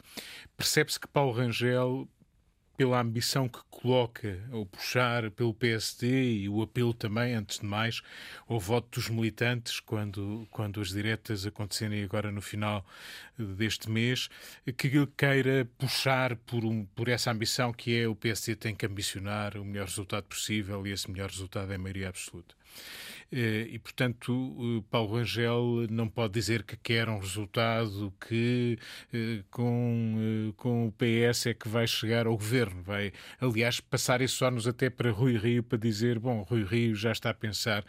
Percebe-se 0.56 0.98
que 0.98 1.08
Paulo 1.08 1.32
Rangel, 1.32 2.08
pela 2.76 3.00
ambição 3.00 3.48
que 3.48 3.58
coloca 3.68 4.38
ou 4.52 4.64
puxar 4.64 5.30
pelo 5.32 5.52
PSD 5.52 6.42
e 6.42 6.48
o 6.48 6.62
apelo 6.62 6.94
também, 6.94 7.34
antes 7.34 7.58
de 7.58 7.66
mais, 7.66 8.02
ao 8.46 8.60
voto 8.60 9.00
dos 9.00 9.08
militantes, 9.08 9.80
quando, 9.80 10.46
quando 10.50 10.80
as 10.80 10.90
diretas 10.90 11.44
acontecerem 11.44 12.04
agora 12.04 12.30
no 12.30 12.40
final 12.40 12.86
deste 13.36 13.90
mês, 13.90 14.28
que 14.76 14.86
ele 14.86 15.08
queira 15.16 15.68
puxar 15.76 16.36
por, 16.36 16.64
um, 16.64 16.84
por 16.84 17.08
essa 17.08 17.32
ambição 17.32 17.72
que 17.72 17.98
é 17.98 18.06
o 18.06 18.14
PSD 18.14 18.54
tem 18.54 18.74
que 18.74 18.86
ambicionar 18.86 19.56
o 19.56 19.64
melhor 19.64 19.86
resultado 19.86 20.24
possível 20.24 20.86
e 20.86 20.92
esse 20.92 21.10
melhor 21.10 21.30
resultado 21.30 21.72
é 21.72 21.78
maioria 21.78 22.08
absoluta. 22.08 22.54
Eh, 23.30 23.68
e, 23.72 23.78
portanto, 23.78 24.84
Paulo 24.90 25.16
Rangel 25.16 25.86
não 25.90 26.08
pode 26.08 26.32
dizer 26.32 26.62
que 26.62 26.76
quer 26.76 27.08
um 27.10 27.18
resultado 27.18 28.12
que 28.26 28.78
eh, 29.12 29.42
com, 29.50 30.14
eh, 30.50 30.52
com 30.56 30.86
o 30.88 30.92
PS 30.92 31.46
é 31.46 31.54
que 31.54 31.68
vai 31.68 31.86
chegar 31.86 32.26
ao 32.26 32.36
governo. 32.36 32.82
Vai, 32.82 33.12
aliás, 33.40 33.80
passar 33.80 34.22
esses 34.22 34.36
só-nos 34.36 34.66
até 34.66 34.88
para 34.88 35.10
Rui 35.10 35.36
Rio 35.36 35.62
para 35.62 35.78
dizer: 35.78 36.18
bom, 36.18 36.42
Rui 36.42 36.64
Rio 36.64 36.94
já 36.94 37.12
está 37.12 37.30
a 37.30 37.34
pensar 37.34 37.84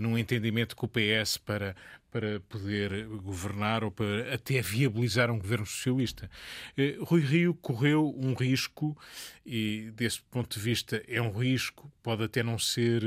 num 0.00 0.18
entendimento 0.18 0.76
com 0.76 0.86
o 0.86 0.88
PS 0.88 1.38
para, 1.38 1.74
para 2.14 2.38
poder 2.38 3.08
governar 3.08 3.82
ou 3.82 3.90
para 3.90 4.32
até 4.32 4.62
viabilizar 4.62 5.32
um 5.32 5.38
governo 5.38 5.66
socialista. 5.66 6.30
Eh, 6.78 6.96
Rui 7.00 7.22
Rio 7.22 7.54
correu 7.54 8.14
um 8.16 8.34
risco 8.34 8.96
e, 9.44 9.90
desse 9.96 10.22
ponto 10.22 10.56
de 10.56 10.64
vista, 10.64 11.02
é 11.08 11.20
um 11.20 11.32
risco, 11.32 11.92
pode 12.04 12.22
até 12.22 12.40
não 12.40 12.56
ser 12.56 13.02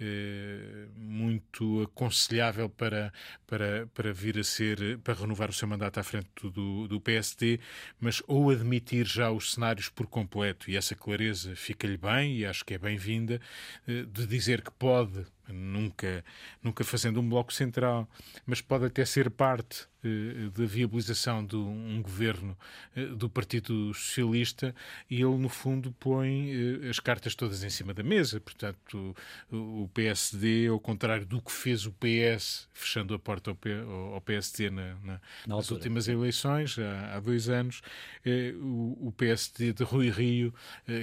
eh, 0.00 0.88
muito 0.96 1.82
aconselhável 1.82 2.68
para, 2.68 3.12
para, 3.46 3.86
para 3.94 4.12
vir 4.12 4.36
a 4.40 4.42
ser, 4.42 4.98
para 4.98 5.14
renovar 5.14 5.48
o 5.48 5.52
seu 5.52 5.68
mandato 5.68 6.00
à 6.00 6.02
frente 6.02 6.28
do, 6.42 6.88
do 6.88 7.00
PSD, 7.00 7.60
mas 8.00 8.20
ou 8.26 8.50
admitir 8.50 9.06
já 9.06 9.30
os 9.30 9.52
cenários 9.52 9.88
por 9.88 10.08
completo, 10.08 10.68
e 10.68 10.76
essa 10.76 10.96
clareza 10.96 11.54
fica-lhe 11.54 11.96
bem, 11.96 12.38
e 12.38 12.44
acho 12.44 12.64
que 12.64 12.74
é 12.74 12.78
bem-vinda, 12.78 13.40
eh, 13.86 14.02
de 14.02 14.26
dizer 14.26 14.60
que 14.60 14.72
pode 14.72 15.24
nunca, 15.48 16.24
nunca 16.62 16.84
fazendo 16.84 17.20
um 17.20 17.28
bloco 17.28 17.52
central, 17.52 18.08
mas 18.46 18.60
pode 18.60 18.86
até 18.86 19.04
ser 19.04 19.30
parte 19.30 19.86
da 20.56 20.64
viabilização 20.66 21.44
de 21.44 21.56
um 21.56 22.02
governo 22.02 22.56
eh, 22.94 23.06
do 23.06 23.28
Partido 23.28 23.92
Socialista 23.94 24.74
e 25.10 25.16
ele, 25.16 25.36
no 25.36 25.48
fundo, 25.48 25.92
põe 25.98 26.50
eh, 26.84 26.88
as 26.88 27.00
cartas 27.00 27.34
todas 27.34 27.62
em 27.64 27.70
cima 27.70 27.94
da 27.94 28.02
mesa. 28.02 28.40
Portanto, 28.40 29.14
o 29.50 29.88
PSD, 29.94 30.68
ao 30.68 30.78
contrário 30.78 31.26
do 31.26 31.40
que 31.40 31.50
fez 31.50 31.86
o 31.86 31.92
PS, 31.92 32.68
fechando 32.72 33.14
a 33.14 33.18
porta 33.18 33.50
ao 33.50 34.20
PSD 34.20 34.70
na, 34.70 34.94
na, 35.02 35.20
nas 35.46 35.70
últimas 35.70 36.08
eleições, 36.08 36.78
há, 36.78 37.16
há 37.16 37.20
dois 37.20 37.48
anos, 37.48 37.80
o, 38.60 39.12
PSD 39.16 39.72
de 39.72 39.84
Rui 39.84 40.10
Rio 40.10 40.52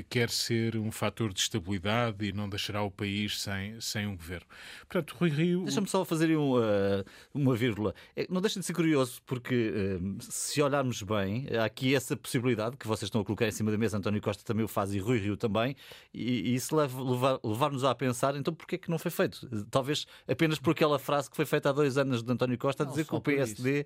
quer 0.10 0.30
ser 0.30 0.76
um 0.76 0.92
fator 0.92 1.34
de 1.34 1.40
estabilidade 1.40 2.26
e 2.26 2.34
não 2.34 2.50
deixará 2.50 2.84
o 2.84 2.92
país 2.92 3.40
sem, 3.40 3.80
sem 3.80 4.06
um 4.06 4.16
governo. 4.16 4.46
Portanto, 4.82 5.16
Rui 5.18 5.30
Rio. 5.30 5.64
Deixa-me 5.64 5.88
só 5.88 6.04
fazer 6.04 6.36
um, 6.38 6.58
uh, 6.58 7.06
uma 7.34 7.56
vírgula. 7.56 7.96
Não 8.30 8.42
deixa 8.42 8.60
de 8.60 8.66
ser 8.66 8.74
curioso, 8.74 8.91
porque 9.26 10.00
uh, 10.00 10.18
se 10.20 10.62
olharmos 10.62 11.02
bem, 11.04 11.48
há 11.60 11.66
aqui 11.66 11.96
essa 11.96 12.16
possibilidade 12.16 12.78
que 12.78 12.88
vocês 12.88 13.08
estão 13.08 13.22
a 13.22 13.26
colocar 13.26 13.48
em 13.48 13.52
cima 13.52 13.72
da 13.72 13.78
mesa, 13.78 13.98
António 13.98 14.22
Costa 14.22 14.44
também 14.44 14.64
o 14.64 14.68
faz 14.68 14.94
e 14.94 15.00
Rui 15.00 15.20
Rio 15.20 15.38
também, 15.38 15.76
e, 16.14 16.52
e 16.52 16.56
isso 16.56 16.76
levar-nos 16.76 17.82
levar, 17.82 17.92
a 17.92 17.96
pensar, 17.96 18.36
então 18.36 18.54
porquê 18.54 18.76
é 18.76 18.78
que 18.78 18.90
não 18.90 19.00
foi 19.00 19.12
feito? 19.12 19.48
Talvez 19.70 20.06
apenas 20.28 20.60
por 20.60 20.72
aquela 20.72 21.00
frase 21.00 21.30
que 21.30 21.36
foi 21.36 21.46
feita 21.46 21.70
há 21.70 21.72
dois 21.72 21.98
anos 21.98 22.24
de 22.24 22.32
António 22.32 22.58
Costa 22.58 22.84
a 22.84 22.86
dizer 22.86 23.06
que 23.06 23.16
o 23.16 23.22
PSD 23.22 23.86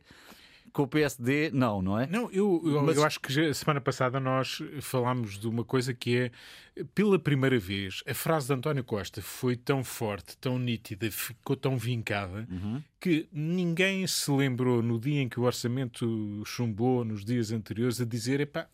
com 0.72 0.84
o 0.84 0.88
PSD, 0.88 1.52
não, 1.54 1.82
não 1.82 2.00
é? 2.00 2.08
Não, 2.08 2.30
eu, 2.32 2.62
eu, 2.66 2.84
Mas... 2.84 2.98
eu 2.98 3.06
acho 3.06 3.20
que 3.20 3.32
já, 3.32 3.54
semana 3.54 3.80
passada 3.80 4.20
nós 4.20 4.62
falámos 4.82 5.40
de 5.40 5.48
uma 5.48 5.64
coisa 5.64 5.94
que 5.94 6.18
é, 6.18 6.32
pela 6.94 7.18
primeira 7.18 7.58
vez, 7.58 8.04
a 8.06 8.14
frase 8.14 8.48
de 8.48 8.54
António 8.54 8.84
Costa 8.84 9.22
foi 9.22 9.56
tão 9.56 9.84
forte, 9.84 10.38
tão 10.38 10.60
nítida, 10.60 11.10
ficou 11.10 11.56
tão 11.56 11.78
vincada, 11.78 12.48
uhum. 12.52 12.82
que 13.00 13.28
ninguém 13.32 14.06
se 14.06 14.30
lembrou 14.30 14.82
no 14.82 15.00
dia 15.00 15.22
em 15.22 15.30
que 15.30 15.40
o 15.40 15.44
orçamento 15.44 16.44
chumbou, 16.46 17.06
nos 17.06 17.24
dias 17.24 17.52
anteriores, 17.52 18.02
a 18.02 18.06
dizer: 18.06 18.42
epá, 18.42 18.68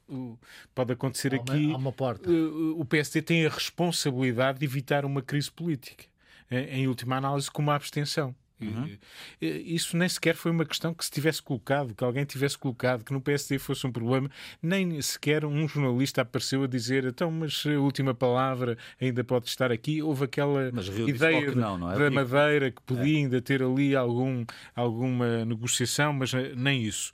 pode 0.74 0.94
acontecer 0.94 1.34
há 1.34 1.38
aqui. 1.38 1.72
há 1.72 1.78
uma 1.78 1.92
porta. 1.92 2.30
O 2.30 2.84
PSD 2.84 3.22
tem 3.22 3.46
a 3.46 3.50
responsabilidade 3.50 4.60
de 4.60 4.66
evitar 4.66 5.06
uma 5.06 5.22
crise 5.22 5.52
política. 5.52 6.06
Em 6.50 6.88
última 6.88 7.16
análise, 7.16 7.50
com 7.50 7.62
uma 7.62 7.76
abstenção. 7.76 8.36
Uhum. 8.66 8.98
Isso 9.42 9.98
nem 9.98 10.08
sequer 10.08 10.36
foi 10.36 10.52
uma 10.52 10.66
questão 10.66 10.94
que 10.94 11.04
se 11.04 11.12
tivesse 11.12 11.42
colocado, 11.42 11.94
que 11.96 12.04
alguém 12.04 12.26
tivesse 12.26 12.58
colocado, 12.58 13.04
que 13.04 13.14
no 13.14 13.22
PSD 13.22 13.60
fosse 13.60 13.86
um 13.86 13.92
problema, 13.92 14.30
nem 14.62 15.02
sequer 15.02 15.46
um 15.46 15.68
jornalista 15.68 16.22
apareceu 16.22 16.64
a 16.64 16.68
dizer 16.68 17.06
então, 17.06 17.32
mas 17.32 17.64
a 17.66 17.80
última 17.80 18.14
palavra 18.14 18.78
ainda 19.00 19.24
pode 19.24 19.48
estar 19.48 19.72
aqui. 19.72 20.02
Houve 20.02 20.26
aquela 20.26 20.72
ideia 21.08 21.56
não, 21.56 21.78
não 21.78 21.92
é? 21.92 21.98
da 21.98 22.12
Madeira 22.12 22.72
que 22.72 22.82
podia 22.82 23.18
é. 23.18 23.22
ainda 23.22 23.42
ter 23.42 23.62
ali 23.64 23.96
algum, 23.96 24.46
alguma 24.76 25.46
negociação, 25.46 26.14
mas 26.14 26.34
eh, 26.34 26.54
nem 26.56 26.84
isso. 26.84 27.12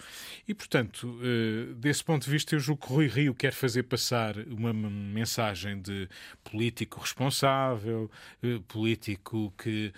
E, 0.48 0.54
portanto, 0.54 1.20
eh, 1.22 1.74
desse 1.76 2.04
ponto 2.04 2.26
de 2.26 2.32
vista, 2.32 2.56
eu 2.56 2.60
julgo 2.60 2.86
que 2.86 2.94
Rui 2.94 3.08
Rio 3.08 3.34
quer 3.34 3.54
fazer 3.54 3.84
passar 3.84 4.36
uma 4.48 4.74
mensagem 4.74 5.82
de 5.82 6.08
político 6.44 7.00
responsável, 7.00 8.10
eh, 8.44 8.60
político 8.68 9.54
que 9.58 9.94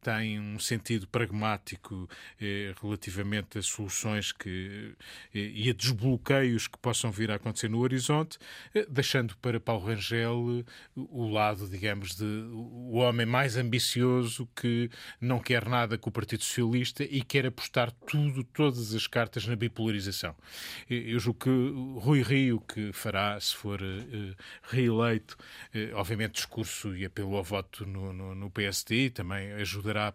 tem 0.00 0.13
tem 0.14 0.38
um 0.38 0.58
sentido 0.58 1.06
pragmático 1.08 2.08
eh, 2.40 2.72
relativamente 2.80 3.58
a 3.58 3.62
soluções 3.62 4.32
que, 4.32 4.94
eh, 5.34 5.50
e 5.54 5.70
a 5.70 5.72
desbloqueios 5.72 6.68
que 6.68 6.78
possam 6.78 7.10
vir 7.10 7.30
a 7.30 7.34
acontecer 7.34 7.68
no 7.68 7.80
horizonte, 7.80 8.38
eh, 8.74 8.86
deixando 8.88 9.36
para 9.38 9.58
Paulo 9.58 9.86
Rangel 9.86 10.60
eh, 10.60 10.64
o 10.94 11.28
lado, 11.28 11.68
digamos, 11.68 12.14
de 12.16 12.24
o 12.24 12.96
homem 12.96 13.26
mais 13.26 13.56
ambicioso 13.56 14.48
que 14.54 14.88
não 15.20 15.40
quer 15.40 15.68
nada 15.68 15.98
com 15.98 16.10
o 16.10 16.12
Partido 16.12 16.44
Socialista 16.44 17.02
e 17.02 17.22
quer 17.22 17.46
apostar 17.46 17.90
tudo, 17.90 18.44
todas 18.44 18.94
as 18.94 19.06
cartas 19.06 19.46
na 19.46 19.56
bipolarização. 19.56 20.34
Eu 20.88 21.18
julgo 21.18 21.40
que 21.40 22.00
Rui 22.00 22.22
Rio, 22.22 22.60
que 22.60 22.92
fará, 22.92 23.38
se 23.40 23.54
for 23.54 23.80
uh, 23.80 24.34
reeleito, 24.62 25.36
obviamente 25.94 26.34
discurso 26.34 26.94
e 26.94 27.04
apelo 27.04 27.36
ao 27.36 27.42
voto 27.42 27.86
no, 27.86 28.12
no, 28.12 28.34
no 28.34 28.50
PSD, 28.50 29.10
também 29.10 29.52
ajudará 29.52 30.03
a 30.08 30.12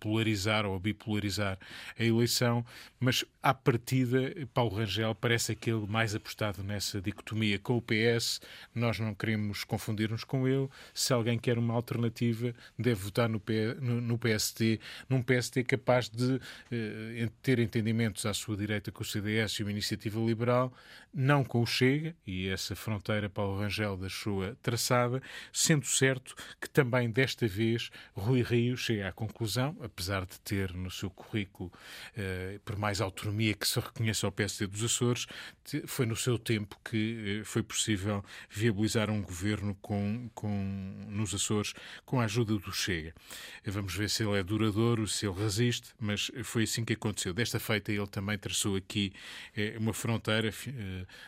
polarizar 0.00 0.66
ou 0.66 0.78
bipolarizar 0.78 1.58
a 1.98 2.04
eleição, 2.04 2.64
mas 3.00 3.24
à 3.42 3.54
partida, 3.54 4.34
Paulo 4.52 4.76
Rangel 4.76 5.14
parece 5.14 5.52
aquele 5.52 5.86
mais 5.86 6.14
apostado 6.14 6.62
nessa 6.62 7.00
dicotomia 7.00 7.58
com 7.58 7.76
o 7.76 7.82
PS. 7.82 8.40
Nós 8.74 8.98
não 8.98 9.14
queremos 9.14 9.64
confundir-nos 9.64 10.24
com 10.24 10.46
ele. 10.46 10.68
Se 10.92 11.12
alguém 11.12 11.38
quer 11.38 11.58
uma 11.58 11.74
alternativa, 11.74 12.54
deve 12.78 13.00
votar 13.00 13.28
no, 13.28 13.40
no, 13.80 14.00
no 14.00 14.18
PSD, 14.18 14.80
num 15.08 15.22
PSD 15.22 15.64
capaz 15.64 16.08
de 16.08 16.40
eh, 16.70 17.28
ter 17.42 17.58
entendimentos 17.58 18.26
à 18.26 18.34
sua 18.34 18.56
direita 18.56 18.90
com 18.90 19.02
o 19.02 19.06
CDS 19.06 19.52
e 19.54 19.62
uma 19.62 19.70
iniciativa 19.70 20.20
liberal, 20.20 20.72
não 21.14 21.44
com 21.44 21.62
o 21.62 21.66
Chega, 21.66 22.14
e 22.26 22.48
essa 22.48 22.74
fronteira 22.76 23.28
Paulo 23.28 23.58
Rangel 23.58 23.96
deixou-a 23.96 24.54
traçada, 24.62 25.22
sendo 25.52 25.86
certo 25.86 26.34
que 26.60 26.68
também 26.68 27.10
desta 27.10 27.46
vez 27.46 27.90
Rui 28.14 28.42
Rio 28.42 28.76
chega 28.76 29.08
à 29.08 29.12
conclusão 29.12 29.67
apesar 29.80 30.24
de 30.26 30.38
ter 30.40 30.72
no 30.74 30.90
seu 30.90 31.10
currículo, 31.10 31.72
eh, 32.16 32.60
por 32.64 32.76
mais 32.76 33.00
autonomia 33.00 33.54
que 33.54 33.66
se 33.66 33.78
reconheça 33.78 34.26
ao 34.26 34.32
PSD 34.32 34.66
dos 34.66 34.84
Açores, 34.84 35.26
foi 35.86 36.06
no 36.06 36.16
seu 36.16 36.38
tempo 36.38 36.78
que 36.84 37.40
eh, 37.40 37.44
foi 37.44 37.62
possível 37.62 38.24
viabilizar 38.50 39.10
um 39.10 39.22
governo 39.22 39.74
com, 39.82 40.30
com, 40.34 41.06
nos 41.08 41.34
Açores 41.34 41.74
com 42.04 42.20
a 42.20 42.24
ajuda 42.24 42.54
do 42.54 42.72
Chega. 42.72 43.14
Vamos 43.66 43.94
ver 43.94 44.08
se 44.10 44.22
ele 44.22 44.38
é 44.38 44.42
duradouro, 44.42 45.06
se 45.06 45.26
ele 45.26 45.40
resiste, 45.40 45.90
mas 45.98 46.30
foi 46.44 46.64
assim 46.64 46.84
que 46.84 46.94
aconteceu. 46.94 47.34
Desta 47.34 47.58
feita, 47.58 47.92
ele 47.92 48.06
também 48.06 48.38
traçou 48.38 48.76
aqui 48.76 49.12
uma 49.78 49.92
fronteira, 49.92 50.50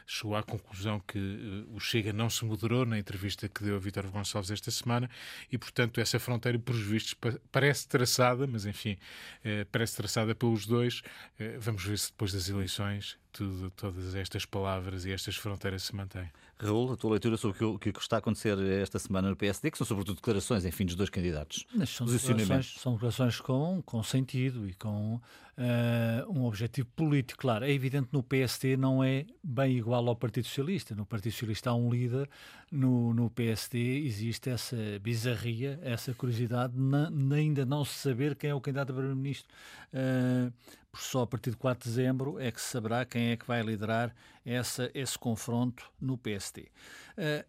chegou 0.06 0.36
à 0.36 0.42
conclusão 0.42 1.00
que 1.00 1.66
o 1.68 1.80
Chega 1.80 2.12
não 2.12 2.30
se 2.30 2.44
moderou 2.44 2.84
na 2.86 2.98
entrevista 2.98 3.48
que 3.48 3.62
deu 3.62 3.76
a 3.76 3.78
Vítor 3.78 4.06
Gonçalves 4.10 4.50
esta 4.50 4.70
semana 4.70 5.10
e, 5.50 5.58
portanto, 5.58 6.00
essa 6.00 6.18
fronteira, 6.18 6.58
por 6.58 6.74
vistos, 6.74 7.14
parece 7.50 7.88
traçada, 8.30 8.46
mas 8.46 8.66
enfim, 8.66 8.96
eh, 9.44 9.66
parece 9.70 9.96
traçada 9.96 10.34
pelos 10.34 10.66
dois. 10.66 11.02
Eh, 11.38 11.58
vamos 11.58 11.84
ver 11.84 11.98
se 11.98 12.10
depois 12.10 12.32
das 12.32 12.48
eleições 12.48 13.18
tudo, 13.32 13.70
todas 13.70 14.14
estas 14.14 14.44
palavras 14.44 15.04
e 15.04 15.12
estas 15.12 15.36
fronteiras 15.36 15.84
se 15.84 15.94
mantêm. 15.94 16.30
Raul, 16.58 16.92
a 16.92 16.96
tua 16.96 17.12
leitura 17.12 17.36
sobre 17.36 17.64
o 17.64 17.78
que, 17.78 17.88
o 17.88 17.92
que 17.92 18.00
está 18.00 18.16
a 18.16 18.18
acontecer 18.18 18.58
esta 18.82 18.98
semana 18.98 19.30
no 19.30 19.36
PSD, 19.36 19.70
que 19.70 19.78
são 19.78 19.86
sobretudo 19.86 20.16
declarações, 20.16 20.64
enfim, 20.64 20.84
dos 20.84 20.94
dois 20.94 21.08
candidatos. 21.08 21.64
Mas 21.74 21.88
são 21.90 22.06
declarações, 22.06 22.74
são 22.78 22.92
declarações 22.94 23.40
com, 23.40 23.82
com 23.82 24.02
sentido 24.02 24.68
e 24.68 24.74
com 24.74 25.20
uh, 25.60 26.30
um 26.30 26.44
objetivo 26.44 26.88
político. 26.96 27.40
Claro, 27.40 27.64
é 27.64 27.70
evidente 27.70 28.08
que 28.08 28.14
no 28.14 28.22
PSD 28.22 28.76
não 28.76 29.04
é 29.04 29.26
bem 29.42 29.76
igual 29.76 30.08
ao 30.08 30.16
Partido 30.16 30.46
Socialista. 30.46 30.94
No 30.94 31.04
Partido 31.04 31.32
Socialista 31.32 31.70
há 31.70 31.74
um 31.74 31.90
líder, 31.90 32.28
no, 32.72 33.12
no 33.12 33.28
PSD 33.30 33.78
existe 34.04 34.48
essa 34.48 34.76
bizarria, 35.00 35.78
essa 35.82 36.14
curiosidade 36.14 36.72
de 36.74 37.34
ainda 37.34 37.66
não 37.66 37.84
se 37.84 37.94
saber 37.94 38.34
quem 38.34 38.50
é 38.50 38.54
o 38.54 38.60
candidato 38.60 38.90
a 38.90 38.94
primeiro-ministro. 38.94 39.48
Uh, 39.92 40.52
só 40.94 41.22
a 41.22 41.26
partir 41.26 41.50
de 41.50 41.56
4 41.56 41.88
de 41.88 41.94
dezembro 41.94 42.40
é 42.40 42.50
que 42.50 42.60
se 42.60 42.68
saberá 42.68 43.04
quem 43.04 43.30
é 43.30 43.36
que 43.36 43.46
vai 43.46 43.62
liderar 43.62 44.14
essa, 44.44 44.90
esse 44.94 45.18
confronto 45.18 45.90
no 46.00 46.16
PSD. 46.16 46.68
Uh, 47.16 47.44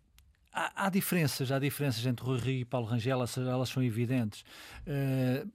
há, 0.54 0.90
diferenças, 0.90 1.52
há 1.52 1.60
diferenças 1.60 2.06
entre 2.06 2.26
Rui 2.26 2.40
Rio 2.40 2.60
e 2.62 2.66
Paulo 2.66 2.88
Rangel, 2.88 3.18
elas, 3.18 3.38
elas 3.38 3.70
são 3.70 3.82
evidentes. 3.82 4.44
Uh, 4.82 5.48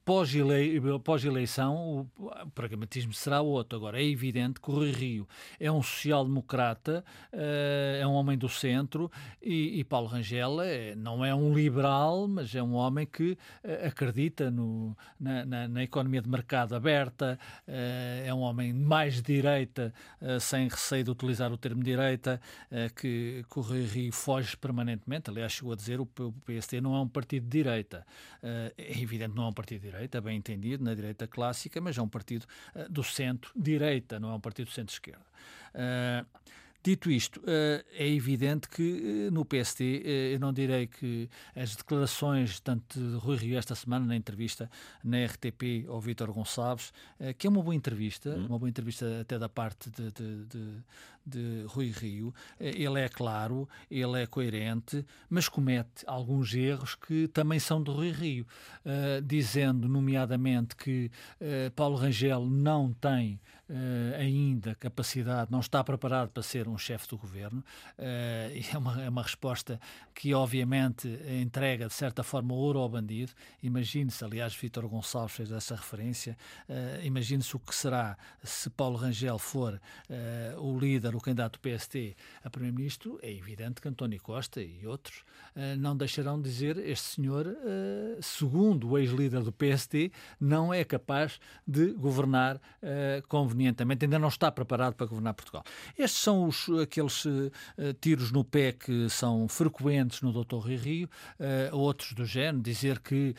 Pós-eleição, 1.03 2.07
o, 2.17 2.25
o, 2.25 2.49
pragmatismo 2.51 3.13
será 3.13 3.41
outro. 3.41 3.77
Agora, 3.77 4.01
é 4.01 4.03
evidente 4.03 4.59
que 4.59 4.69
o 4.69 4.73
Rui 4.73 4.91
Rio 4.91 5.27
é 5.59 5.71
um 5.71 5.83
social-democrata, 5.83 7.03
uh, 7.31 8.01
é 8.01 8.07
um 8.07 8.13
homem 8.13 8.37
do 8.37 8.49
centro, 8.49 9.11
e, 9.41 9.79
e 9.79 9.83
Paulo 9.83 10.07
Rangel 10.07 10.61
é, 10.61 10.95
não 10.95 11.23
é 11.23 11.33
um 11.33 11.53
liberal, 11.53 12.27
mas 12.27 12.55
é 12.55 12.63
um 12.63 12.73
homem 12.73 13.05
que 13.05 13.31
uh, 13.31 13.87
acredita 13.87 14.49
no, 14.49 14.97
na, 15.19 15.45
na, 15.45 15.67
na, 15.67 15.83
economia 15.83 16.21
de 16.21 16.29
mercado 16.29 16.75
aberta, 16.75 17.39
é 17.67 18.33
um 18.33 18.39
homem 18.39 18.73
mais 18.73 19.21
direita, 19.21 19.93
sem 20.39 20.67
receio 20.67 21.03
de 21.03 21.11
utilizar 21.11 21.51
o 21.51 21.57
termo 21.57 21.83
direita, 21.83 22.41
que, 22.95 23.45
que 23.49 23.59
o 23.59 23.61
Rui 23.61 23.85
Rio 23.85 24.11
foge 24.11 24.57
permanentemente 24.57 24.86
permanentemente, 24.87 25.29
aliás, 25.29 25.51
chegou 25.51 25.73
a 25.73 25.75
dizer 25.75 25.99
o 25.99 26.05
PSD 26.45 26.79
não 26.79 26.95
é 26.95 27.01
um 27.01 27.07
partido 27.07 27.43
de 27.43 27.49
direita. 27.49 28.05
Eh, 28.41 28.73
é 28.77 29.01
evidente 29.01 29.35
não 29.35 29.43
é 29.43 29.47
um 29.47 29.53
partido 29.53 29.81
de 29.81 29.91
direita, 29.91 30.21
bem 30.21 30.37
entendido, 30.37 30.83
na 30.83 30.93
direita 30.93 31.27
clássica, 31.27 31.81
mas 31.81 31.97
é 31.97 32.01
um 32.01 32.07
partido 32.07 32.45
eh, 32.73 32.87
do 32.89 33.03
centro-direita, 33.03 34.19
não 34.19 34.29
é 34.31 34.35
um 34.35 34.39
partido 34.39 34.67
do 34.67 34.71
centro-esquerda. 34.71 35.25
Eh, 35.73 36.25
Dito 36.83 37.11
isto, 37.11 37.41
é 37.45 38.07
evidente 38.07 38.69
que 38.69 39.29
no 39.29 39.45
eh, 39.51 40.33
eu 40.33 40.39
não 40.39 40.53
direi 40.53 40.87
que 40.87 41.29
as 41.53 41.75
declarações 41.75 42.61
tanto 42.61 42.97
de 42.97 43.17
Rui 43.17 43.35
Rio 43.35 43.57
esta 43.57 43.75
semana 43.75 44.05
na 44.05 44.15
entrevista 44.15 44.71
na 45.03 45.17
RTP 45.25 45.85
ao 45.89 45.99
Vítor 45.99 46.31
Gonçalves, 46.31 46.93
que 47.37 47.45
é 47.45 47.49
uma 47.49 47.61
boa 47.61 47.75
entrevista, 47.75 48.29
uhum. 48.29 48.45
uma 48.45 48.59
boa 48.59 48.69
entrevista 48.69 49.19
até 49.19 49.37
da 49.37 49.49
parte 49.49 49.89
de, 49.89 50.11
de, 50.13 50.45
de, 50.45 50.83
de 51.27 51.63
Rui 51.67 51.91
Rio, 51.91 52.33
ele 52.59 53.01
é 53.01 53.09
claro, 53.09 53.67
ele 53.89 54.21
é 54.21 54.25
coerente, 54.25 55.05
mas 55.29 55.49
comete 55.49 56.03
alguns 56.05 56.53
erros 56.53 56.95
que 56.95 57.27
também 57.27 57.59
são 57.59 57.81
de 57.81 57.91
Rui 57.91 58.11
Rio, 58.11 58.47
dizendo 59.23 59.87
nomeadamente 59.87 60.75
que 60.75 61.11
Paulo 61.75 61.97
Rangel 61.97 62.45
não 62.45 62.93
tem 62.93 63.39
ainda 64.17 64.75
capacidade, 64.75 65.51
não 65.51 65.59
está 65.59 65.83
preparado 65.83 66.29
para 66.29 66.41
ser 66.41 66.67
um 66.67 66.77
chefe 66.77 67.07
do 67.09 67.17
governo. 67.17 67.63
Uh, 67.97 68.03
é, 68.73 68.77
uma, 68.77 69.03
é 69.03 69.09
uma 69.09 69.21
resposta 69.21 69.79
que, 70.13 70.33
obviamente, 70.33 71.07
entrega, 71.41 71.87
de 71.87 71.93
certa 71.93 72.23
forma, 72.23 72.53
ouro 72.53 72.79
ao 72.79 72.89
bandido. 72.89 73.31
Imagine-se, 73.61 74.23
aliás, 74.23 74.55
Vítor 74.55 74.87
Gonçalves 74.87 75.35
fez 75.35 75.51
essa 75.51 75.75
referência, 75.75 76.37
uh, 76.69 77.05
imagine-se 77.05 77.55
o 77.55 77.59
que 77.59 77.75
será 77.75 78.17
se 78.43 78.69
Paulo 78.69 78.97
Rangel 78.97 79.37
for 79.37 79.73
uh, 80.09 80.61
o 80.61 80.79
líder, 80.79 81.15
o 81.17 81.21
candidato 81.21 81.59
do 81.59 81.59
PST 81.59 82.15
a 82.43 82.49
primeiro-ministro. 82.49 83.19
É 83.21 83.31
evidente 83.31 83.81
que 83.81 83.87
António 83.87 84.21
Costa 84.21 84.61
e 84.61 84.85
outros 84.85 85.23
não 85.79 85.97
deixarão 85.97 86.41
de 86.41 86.49
dizer 86.49 86.77
este 86.77 87.15
senhor, 87.15 87.47
segundo 88.21 88.89
o 88.89 88.97
ex-líder 88.97 89.41
do 89.41 89.51
PST, 89.51 90.11
não 90.39 90.73
é 90.73 90.83
capaz 90.83 91.39
de 91.67 91.93
governar 91.93 92.61
convenientemente, 93.27 94.05
ainda 94.05 94.19
não 94.19 94.27
está 94.27 94.51
preparado 94.51 94.93
para 94.93 95.07
governar 95.07 95.33
Portugal. 95.33 95.63
Estes 95.97 96.21
são 96.21 96.45
os 96.45 96.69
aqueles 96.81 97.23
tiros 97.99 98.31
no 98.31 98.43
pé 98.43 98.71
que 98.71 99.09
são 99.09 99.47
frequentes 99.47 100.21
no 100.21 100.31
Dr. 100.31 100.57
Rui 100.57 100.75
Rio, 100.75 101.09
outros 101.71 102.13
do 102.13 102.25
género, 102.25 102.61
dizer 102.61 102.99
que 102.99 103.33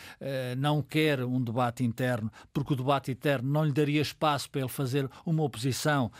não 0.56 0.82
quer 0.82 1.22
um 1.24 1.40
debate 1.40 1.84
interno 1.84 2.32
porque 2.52 2.72
o 2.72 2.76
debate 2.76 3.12
interno 3.12 3.48
não 3.48 3.64
lhe 3.64 3.72
daria 3.72 4.00
espaço 4.00 4.50
para 4.50 4.62
ele 4.62 4.70
fazer 4.70 5.08
uma 5.24 5.44
oposição 5.44 6.10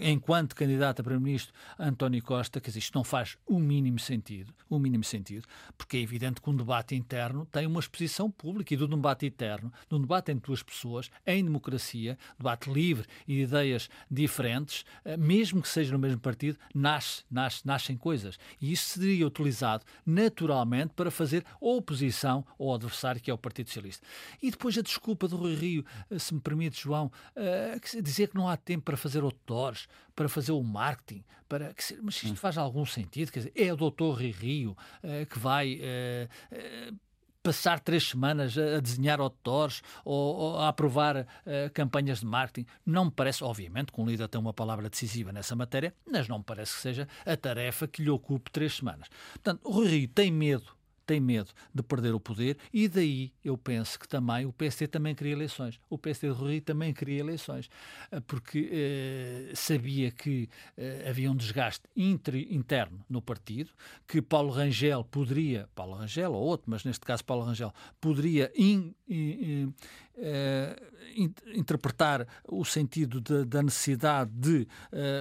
enquanto 0.00 0.54
candidato 0.54 0.85
a 0.90 0.94
Primeiro-Ministro 0.94 1.54
António 1.78 2.22
Costa, 2.22 2.60
dizer, 2.60 2.78
isto 2.78 2.94
não 2.94 3.04
faz 3.04 3.36
o 3.46 3.58
mínimo 3.58 3.98
sentido, 3.98 4.52
o 4.68 4.78
mínimo 4.78 5.04
sentido, 5.04 5.46
porque 5.76 5.96
é 5.96 6.00
evidente 6.00 6.40
que 6.40 6.50
um 6.50 6.56
debate 6.56 6.94
interno 6.94 7.46
tem 7.46 7.66
uma 7.66 7.80
exposição 7.80 8.30
pública 8.30 8.74
e 8.74 8.76
do 8.76 8.86
debate 8.88 9.26
interno, 9.26 9.72
de 9.88 9.94
um 9.94 10.00
debate 10.00 10.32
entre 10.32 10.46
duas 10.46 10.62
pessoas, 10.62 11.10
em 11.26 11.44
democracia, 11.44 12.18
debate 12.38 12.70
livre 12.70 13.06
e 13.26 13.34
de 13.36 13.42
ideias 13.42 13.88
diferentes, 14.10 14.84
mesmo 15.18 15.62
que 15.62 15.68
seja 15.68 15.92
no 15.92 15.98
mesmo 15.98 16.20
partido, 16.20 16.58
nasce, 16.74 17.24
nasce, 17.30 17.66
nascem 17.66 17.96
coisas. 17.96 18.38
E 18.60 18.72
isso 18.72 18.98
seria 18.98 19.26
utilizado 19.26 19.84
naturalmente 20.04 20.92
para 20.94 21.10
fazer 21.10 21.44
oposição 21.60 22.44
ao 22.58 22.74
adversário, 22.74 23.20
que 23.20 23.30
é 23.30 23.34
o 23.34 23.38
Partido 23.38 23.68
Socialista. 23.68 24.06
E 24.42 24.50
depois 24.50 24.76
a 24.76 24.82
desculpa 24.82 25.28
do 25.28 25.36
Rui 25.36 25.54
Rio, 25.54 25.84
eh, 26.10 26.18
se 26.18 26.34
me 26.34 26.40
permite, 26.40 26.80
João, 26.80 27.10
uh, 27.36 28.02
dizer 28.02 28.28
que 28.28 28.36
não 28.36 28.48
há 28.48 28.56
tempo 28.56 28.84
para 28.84 28.96
fazer 28.96 29.22
outdoors, 29.22 29.88
para 30.16 30.28
fazer 30.28 30.52
o 30.52 30.62
marketing, 30.62 31.22
para 31.48 31.72
mas 32.02 32.16
isto 32.16 32.32
hum. 32.32 32.36
faz 32.36 32.58
algum 32.58 32.84
sentido? 32.84 33.30
Quer 33.30 33.40
dizer, 33.40 33.52
é 33.54 33.72
o 33.72 33.76
doutor 33.76 34.16
Rui 34.16 34.30
Rio 34.30 34.70
uh, 34.72 35.26
que 35.26 35.38
vai 35.38 35.78
uh, 35.78 36.96
passar 37.42 37.78
três 37.78 38.08
semanas 38.08 38.58
a, 38.58 38.80
desenhar 38.80 39.20
outdoors 39.20 39.82
ou, 40.04 40.36
ou 40.36 40.58
a 40.58 40.68
aprovar 40.68 41.18
uh, 41.18 41.26
campanhas 41.72 42.20
de 42.20 42.26
marketing. 42.26 42.66
Não 42.84 43.04
me 43.04 43.10
parece, 43.12 43.44
obviamente, 43.44 43.92
que 43.92 44.00
um 44.00 44.06
líder 44.06 44.26
tem 44.26 44.40
uma 44.40 44.52
palavra 44.52 44.90
decisiva 44.90 45.30
nessa 45.30 45.54
matéria, 45.54 45.94
mas 46.10 46.26
não 46.26 46.38
me 46.38 46.44
parece 46.44 46.74
que 46.74 46.80
seja 46.80 47.08
a 47.24 47.36
tarefa 47.36 47.86
que 47.86 48.02
lhe 48.02 48.10
ocupe 48.10 48.50
três 48.50 48.74
semanas. 48.74 49.08
Portanto, 49.34 49.60
o 49.62 49.70
Rui 49.70 49.86
Rio 49.86 50.08
tem 50.08 50.32
medo 50.32 50.75
tem 51.06 51.20
medo 51.20 51.50
de 51.72 51.82
perder 51.82 52.14
o 52.14 52.20
poder 52.20 52.58
e 52.72 52.88
daí 52.88 53.32
eu 53.44 53.56
penso 53.56 53.98
que 53.98 54.08
também 54.08 54.44
o 54.44 54.52
PSD 54.52 54.88
também 54.88 55.14
queria 55.14 55.32
eleições. 55.32 55.78
O 55.88 55.96
PSD 55.96 56.28
de 56.28 56.34
Rui 56.34 56.60
também 56.60 56.92
queria 56.92 57.20
eleições 57.20 57.70
eh, 58.10 58.20
porque 58.20 58.68
eh, 58.70 59.52
sabia 59.54 60.10
que 60.10 60.48
eh, 60.76 61.06
havia 61.08 61.30
um 61.30 61.36
desgaste 61.36 61.84
inter, 61.96 62.34
interno 62.52 63.04
no 63.08 63.22
partido, 63.22 63.70
que 64.06 64.20
Paulo 64.20 64.50
Rangel 64.50 65.04
poderia, 65.04 65.68
Paulo 65.74 65.94
Rangel 65.94 66.32
ou 66.32 66.42
outro, 66.42 66.68
mas 66.68 66.84
neste 66.84 67.04
caso 67.04 67.24
Paulo 67.24 67.44
Rangel, 67.44 67.72
poderia 68.00 68.50
in, 68.56 68.94
in, 69.08 69.14
in, 69.14 69.74
interpretar 71.54 72.26
o 72.44 72.64
sentido 72.64 73.20
de, 73.20 73.44
da 73.44 73.62
necessidade 73.62 74.30
de 74.32 74.66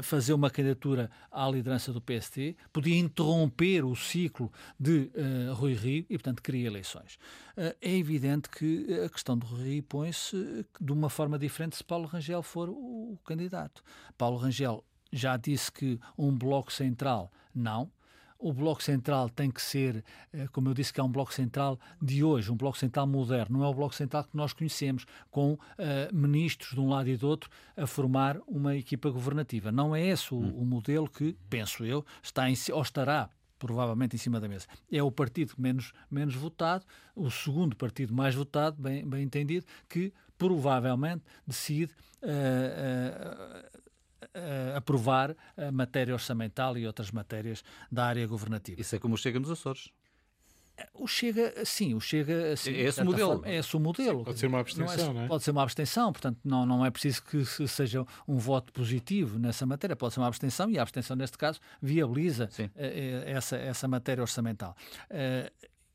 fazer 0.03 0.34
uma 0.34 0.49
candidatura 0.49 1.10
à 1.31 1.49
liderança 1.49 1.91
do 1.93 2.01
PSD, 2.01 2.55
podia 2.71 2.97
interromper 2.97 3.84
o 3.86 3.95
ciclo 3.95 4.51
de 4.79 5.12
Rui 5.53 5.73
Rio 5.73 6.05
e, 6.10 6.17
portanto, 6.17 6.41
queria 6.41 6.67
eleições. 6.67 7.17
Eh, 7.58 7.75
é 7.81 7.95
evidente 7.95 8.49
que 8.49 9.01
a 9.05 9.10
questão 9.10 9.38
do 9.38 9.45
Rio 9.45 9.84
põe-se 9.84 10.65
de 10.79 10.91
uma 10.91 11.10
forma 11.10 11.39
diferente 11.39 11.75
se 11.75 11.84
Paulo 11.84 12.05
Rangel 12.05 12.43
for 12.43 12.69
o 12.69 13.17
candidato. 13.25 13.84
Paulo 14.17 14.38
Rangel 14.38 14.84
já 15.12 15.38
disse 15.38 15.71
que 15.71 15.99
um 16.17 16.36
bloco 16.36 16.71
central 16.71 17.31
não, 17.53 17.89
o 18.45 18.53
Bloco 18.53 18.84
Central 18.84 19.27
tem 19.27 19.49
que 19.49 19.60
ser, 19.60 20.03
eh, 20.31 20.47
como 20.51 20.69
eu 20.69 20.73
disse, 20.75 20.93
que 20.93 20.99
é 20.99 21.03
um 21.03 21.12
Bloco 21.12 21.34
Central 21.34 21.79
de 21.99 22.23
hoje, 22.23 22.51
um 22.51 22.55
Bloco 22.55 22.77
Central 22.77 23.08
moderno, 23.08 23.58
não 23.58 23.65
é 23.65 23.67
o 23.67 23.73
Bloco 23.73 23.95
Central 23.95 24.23
que 24.23 24.38
nós 24.38 24.53
conhecemos, 24.53 25.03
com 25.31 25.53
uh, 25.53 25.60
ministros 26.13 26.75
de 26.75 26.79
um 26.79 26.88
lado 26.88 27.10
e 27.10 27.17
do 27.17 27.27
outro 27.27 27.49
a 27.75 27.88
formar 27.88 28.38
uma 28.47 28.75
equipa 28.75 29.10
governativa. 29.10 29.71
Não 29.71 29.95
é 29.95 30.05
esse 30.05 30.31
o, 30.31 30.38
hum. 30.38 30.62
o 30.62 30.63
modelo 30.63 31.10
que, 31.10 31.36
penso 31.49 31.84
eu, 31.84 32.05
está 32.21 32.47
em, 32.47 32.53
ou 32.71 32.84
estará 32.84 33.31
provavelmente 33.58 34.15
em 34.15 34.19
cima 34.19 34.39
da 34.39 34.47
mesa. 34.47 34.67
É 34.91 35.01
o 35.01 35.12
partido 35.12 35.55
menos, 35.58 35.91
menos 36.12 36.36
votado, 36.36 36.86
o 37.15 37.31
segundo 37.31 37.75
partido 37.75 38.13
mais 38.13 38.36
votado, 38.36 38.79
bem, 38.79 39.03
bem 39.10 39.23
entendido, 39.23 39.65
que 39.89 40.13
provavelmente 40.38 41.23
decide 41.47 41.91
uh, 42.21 43.74
uh, 44.23 44.78
aprovar 44.78 45.36
a 45.58 45.71
matéria 45.71 46.13
orçamental 46.13 46.78
e 46.78 46.86
outras 46.86 47.12
matérias 47.12 47.63
da 47.91 48.06
área 48.06 48.25
governativa. 48.28 48.80
Isso 48.80 48.95
é 48.95 48.99
como 48.99 49.17
chega 49.17 49.39
nos 49.39 49.49
Açores. 49.49 49.91
O 50.93 51.08
Chega, 51.08 51.54
sim, 51.63 51.93
o 51.93 52.01
Chega. 52.01 52.54
Assim, 52.54 52.71
é 52.71 52.82
esse 52.82 53.01
o 53.01 53.06
modelo. 53.06 53.32
Forma, 53.34 53.47
é 53.47 53.56
esse 53.56 53.78
o 53.78 53.80
modelo. 53.80 54.25
Pode 54.25 54.39
ser 54.39 54.47
uma 54.47 54.60
abstenção, 54.60 54.97
não 54.97 55.12
é, 55.12 55.13
não 55.13 55.21
é? 55.21 55.28
Pode 55.28 55.43
ser 55.43 55.51
uma 55.51 55.63
abstenção, 55.63 56.12
portanto, 56.12 56.39
não, 56.43 56.65
não 56.65 56.86
é 56.86 56.91
preciso 56.91 57.23
que 57.23 57.45
seja 57.67 58.06
um 58.28 58.38
voto 58.38 58.73
positivo 58.73 59.39
nessa 59.39 59.65
matéria, 59.65 59.95
pode 59.95 60.13
ser 60.13 60.19
uma 60.19 60.28
abstenção 60.28 60.69
e 60.69 60.78
a 60.78 60.82
abstenção, 60.82 61.15
neste 61.15 61.38
caso, 61.38 61.60
viabiliza 61.82 62.49
uh, 62.60 62.71
essa, 63.25 63.56
essa 63.56 63.88
matéria 63.88 64.21
orçamental. 64.21 64.75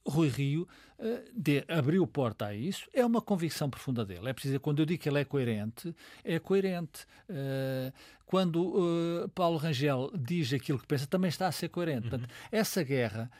Rui 0.06 0.28
Rio 0.28 0.68
uh, 0.98 1.30
de, 1.34 1.64
abriu 1.68 2.06
porta 2.06 2.46
a 2.46 2.54
isso, 2.54 2.88
é 2.92 3.04
uma 3.04 3.20
convicção 3.20 3.68
profunda 3.68 4.04
dele. 4.04 4.28
É 4.28 4.32
preciso, 4.32 4.58
quando 4.60 4.80
eu 4.80 4.86
digo 4.86 5.02
que 5.02 5.08
ele 5.08 5.20
é 5.20 5.24
coerente, 5.24 5.94
é 6.24 6.38
coerente. 6.38 7.06
Uh, 7.28 7.92
quando 8.26 8.62
uh, 8.62 9.28
Paulo 9.30 9.56
Rangel 9.56 10.10
diz 10.16 10.52
aquilo 10.52 10.78
que 10.78 10.86
pensa, 10.86 11.06
também 11.06 11.28
está 11.28 11.48
a 11.48 11.52
ser 11.52 11.68
coerente. 11.68 12.04
Uhum. 12.04 12.10
Portanto, 12.10 12.30
essa 12.50 12.82
guerra 12.82 13.30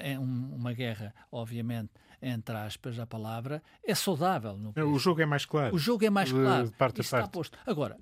é 0.00 0.18
um, 0.18 0.54
uma 0.54 0.72
guerra, 0.74 1.14
obviamente, 1.30 1.90
entre 2.20 2.54
aspas, 2.54 2.98
a 2.98 3.06
palavra, 3.06 3.62
é 3.82 3.94
saudável. 3.94 4.56
o 4.76 4.98
jogo 4.98 5.22
é 5.22 5.26
mais 5.26 5.44
claro. 5.44 5.74
O 5.74 5.78
jogo 5.78 6.04
é 6.04 6.10
mais 6.10 6.30
claro. 6.30 6.66
De 6.66 6.72
parte 6.72 7.00
a 7.00 7.04
parte. 7.04 7.04
Está 7.04 7.28
posto. 7.28 7.58
Agora, 7.66 7.96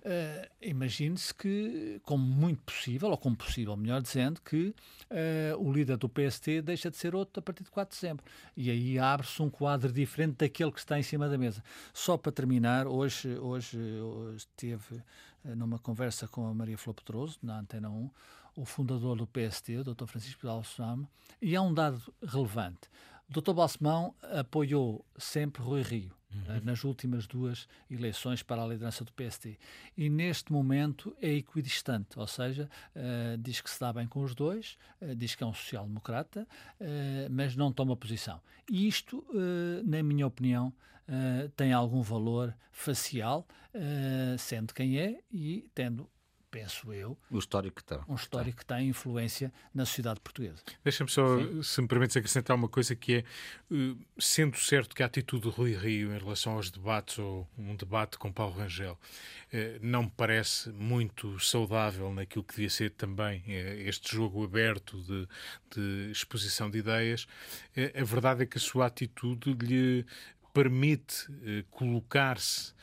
Uh, 0.00 0.48
Imagine-se 0.62 1.34
que, 1.34 2.00
como 2.04 2.24
muito 2.24 2.62
possível, 2.62 3.10
ou 3.10 3.18
como 3.18 3.36
possível, 3.36 3.76
melhor 3.76 4.00
dizendo, 4.00 4.40
que 4.40 4.74
uh, 5.10 5.58
o 5.58 5.72
líder 5.72 5.96
do 5.96 6.08
PST 6.08 6.62
deixa 6.62 6.90
de 6.90 6.96
ser 6.96 7.14
outro 7.14 7.40
a 7.40 7.42
partir 7.42 7.64
de 7.64 7.70
4 7.70 7.94
de 7.94 8.00
dezembro. 8.00 8.24
E 8.56 8.70
aí 8.70 8.98
abre-se 8.98 9.42
um 9.42 9.50
quadro 9.50 9.92
diferente 9.92 10.36
daquele 10.38 10.72
que 10.72 10.78
está 10.78 10.98
em 10.98 11.02
cima 11.02 11.28
da 11.28 11.36
mesa. 11.36 11.62
Só 11.92 12.16
para 12.16 12.32
terminar, 12.32 12.86
hoje, 12.86 13.36
hoje, 13.38 13.78
hoje 13.78 14.38
esteve 14.38 15.02
eh, 15.44 15.54
numa 15.54 15.78
conversa 15.78 16.26
com 16.28 16.46
a 16.46 16.54
Maria 16.54 16.78
Flor 16.78 16.94
Pedroso, 16.94 17.38
na 17.42 17.58
Antena 17.58 17.90
1, 17.90 18.10
o 18.56 18.64
fundador 18.64 19.16
do 19.16 19.26
PST, 19.26 19.76
o 19.76 19.84
Dr. 19.84 20.06
Francisco 20.06 20.40
Vidal 20.42 20.64
Sousa, 20.64 21.08
e 21.40 21.54
há 21.56 21.62
um 21.62 21.72
dado 21.72 22.00
relevante. 22.22 22.88
O 23.30 23.40
Dr. 23.40 23.52
Balsemão 23.52 24.12
apoiou 24.22 25.06
sempre 25.16 25.62
Rui 25.62 25.82
Rio 25.82 26.12
uhum. 26.34 26.60
nas 26.64 26.82
últimas 26.82 27.28
duas 27.28 27.68
eleições 27.88 28.42
para 28.42 28.60
a 28.60 28.66
liderança 28.66 29.04
do 29.04 29.12
PST. 29.12 29.56
E 29.96 30.10
neste 30.10 30.52
momento 30.52 31.16
é 31.22 31.34
equidistante, 31.34 32.18
ou 32.18 32.26
seja, 32.26 32.68
uh, 32.96 33.38
diz 33.38 33.60
que 33.60 33.70
se 33.70 33.78
dá 33.78 33.92
bem 33.92 34.08
com 34.08 34.22
os 34.22 34.34
dois, 34.34 34.76
uh, 35.00 35.14
diz 35.14 35.36
que 35.36 35.44
é 35.44 35.46
um 35.46 35.54
social-democrata, 35.54 36.44
uh, 36.80 36.84
mas 37.30 37.54
não 37.54 37.72
toma 37.72 37.96
posição. 37.96 38.40
E 38.68 38.88
isto, 38.88 39.24
na 39.84 40.02
minha 40.02 40.26
opinião, 40.26 40.72
tem 41.56 41.72
algum 41.72 42.02
valor 42.02 42.54
facial, 42.70 43.44
sendo 44.38 44.72
quem 44.72 44.96
é 44.96 45.18
e 45.32 45.68
tendo 45.74 46.08
penso 46.50 46.92
eu. 46.92 47.16
O 47.30 47.38
histórico 47.38 47.76
que 47.76 47.84
tem. 47.84 47.98
Um 48.08 48.14
histórico 48.14 48.58
que 48.58 48.66
tem 48.66 48.88
influência 48.88 49.52
na 49.74 49.86
sociedade 49.86 50.20
portuguesa. 50.20 50.62
Deixa-me 50.82 51.08
só, 51.08 51.38
Sim. 51.38 51.62
se 51.62 51.80
me 51.80 51.88
permites, 51.88 52.16
acrescentar 52.16 52.56
uma 52.56 52.68
coisa 52.68 52.94
que 52.96 53.14
é, 53.14 53.18
eh, 53.18 53.94
sendo 54.18 54.56
certo 54.58 54.94
que 54.94 55.02
a 55.02 55.06
atitude 55.06 55.42
do 55.42 55.50
Rui 55.50 55.74
Rio 55.74 56.14
em 56.14 56.18
relação 56.18 56.54
aos 56.54 56.70
debates, 56.70 57.18
ou 57.18 57.48
um 57.56 57.76
debate 57.76 58.18
com 58.18 58.32
Paulo 58.32 58.56
Rangel, 58.56 58.98
eh, 59.52 59.78
não 59.80 60.04
me 60.04 60.12
parece 60.16 60.70
muito 60.70 61.38
saudável 61.38 62.12
naquilo 62.12 62.44
que 62.44 62.54
devia 62.54 62.70
ser 62.70 62.90
também 62.90 63.42
eh, 63.46 63.82
este 63.86 64.14
jogo 64.14 64.44
aberto 64.44 65.00
de, 65.02 65.28
de 65.74 66.10
exposição 66.10 66.68
de 66.70 66.78
ideias, 66.78 67.26
a 67.94 68.04
verdade 68.04 68.42
é 68.42 68.46
que 68.46 68.58
a 68.58 68.60
sua 68.60 68.86
atitude 68.86 69.52
lhe 69.52 70.04
permite 70.52 71.26
colocar-se 71.70 72.74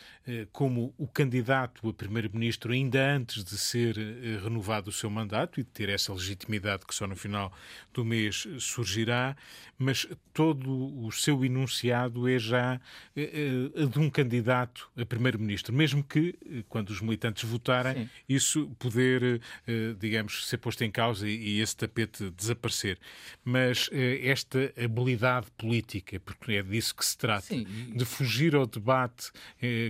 como 0.52 0.94
o 0.98 1.08
candidato 1.08 1.88
a 1.88 1.94
primeiro-ministro 1.94 2.74
ainda 2.74 3.16
antes 3.16 3.44
de 3.44 3.58
ser 3.58 3.98
eh, 3.98 4.40
renovado 4.44 4.90
o 4.90 4.94
seu 4.94 5.10
mandato 5.10 5.60
e 5.60 5.64
de 5.64 5.70
ter 5.70 5.90
essa 5.90 6.12
legitimidade 6.14 6.86
que 6.86 6.94
só 6.94 7.08
no 7.08 7.16
final 7.16 7.54
do 7.94 8.04
mês 8.04 8.48
surgirá, 8.60 9.36
mas 9.78 10.08
todo 10.34 11.06
o 11.06 11.12
seu 11.12 11.46
enunciado 11.46 12.28
é 12.28 12.38
já 12.38 12.80
eh, 13.16 13.86
de 13.90 14.00
um 14.00 14.10
candidato 14.10 14.90
a 14.98 15.06
primeiro-ministro, 15.06 15.74
mesmo 15.74 16.04
que, 16.04 16.36
quando 16.68 16.90
os 16.90 17.00
militantes 17.02 17.44
votarem, 17.50 17.94
Sim. 17.94 18.10
isso 18.28 18.68
poder, 18.80 19.42
digamos, 20.00 20.48
ser 20.48 20.58
posto 20.58 20.84
em 20.84 20.92
causa 20.92 21.28
e 21.28 21.60
esse 21.60 21.76
tapete 21.76 22.30
desaparecer. 22.32 22.98
Mas 23.44 23.90
esta 24.24 24.74
habilidade 24.84 25.48
política, 25.58 26.20
porque 26.20 26.54
é 26.54 26.64
disso 26.64 26.96
que 26.96 27.06
se 27.06 27.18
trata, 27.18 27.48
Sim. 27.48 27.66
de 27.96 28.06
fugir 28.06 28.56
ao 28.56 28.66
debate 28.66 29.32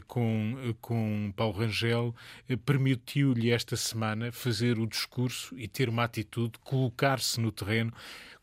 com 0.08 0.27
com, 0.28 0.76
com 0.82 1.34
Paulo 1.36 1.58
Rangel 1.58 2.14
eh, 2.50 2.56
permitiu-lhe 2.56 3.52
esta 3.52 3.76
semana 3.76 4.32
fazer 4.32 4.78
o 4.78 4.88
discurso 4.88 5.58
e 5.58 5.68
ter 5.68 5.88
uma 5.88 6.04
atitude, 6.04 6.60
colocar-se 6.64 7.40
no 7.40 7.52
terreno 7.52 7.94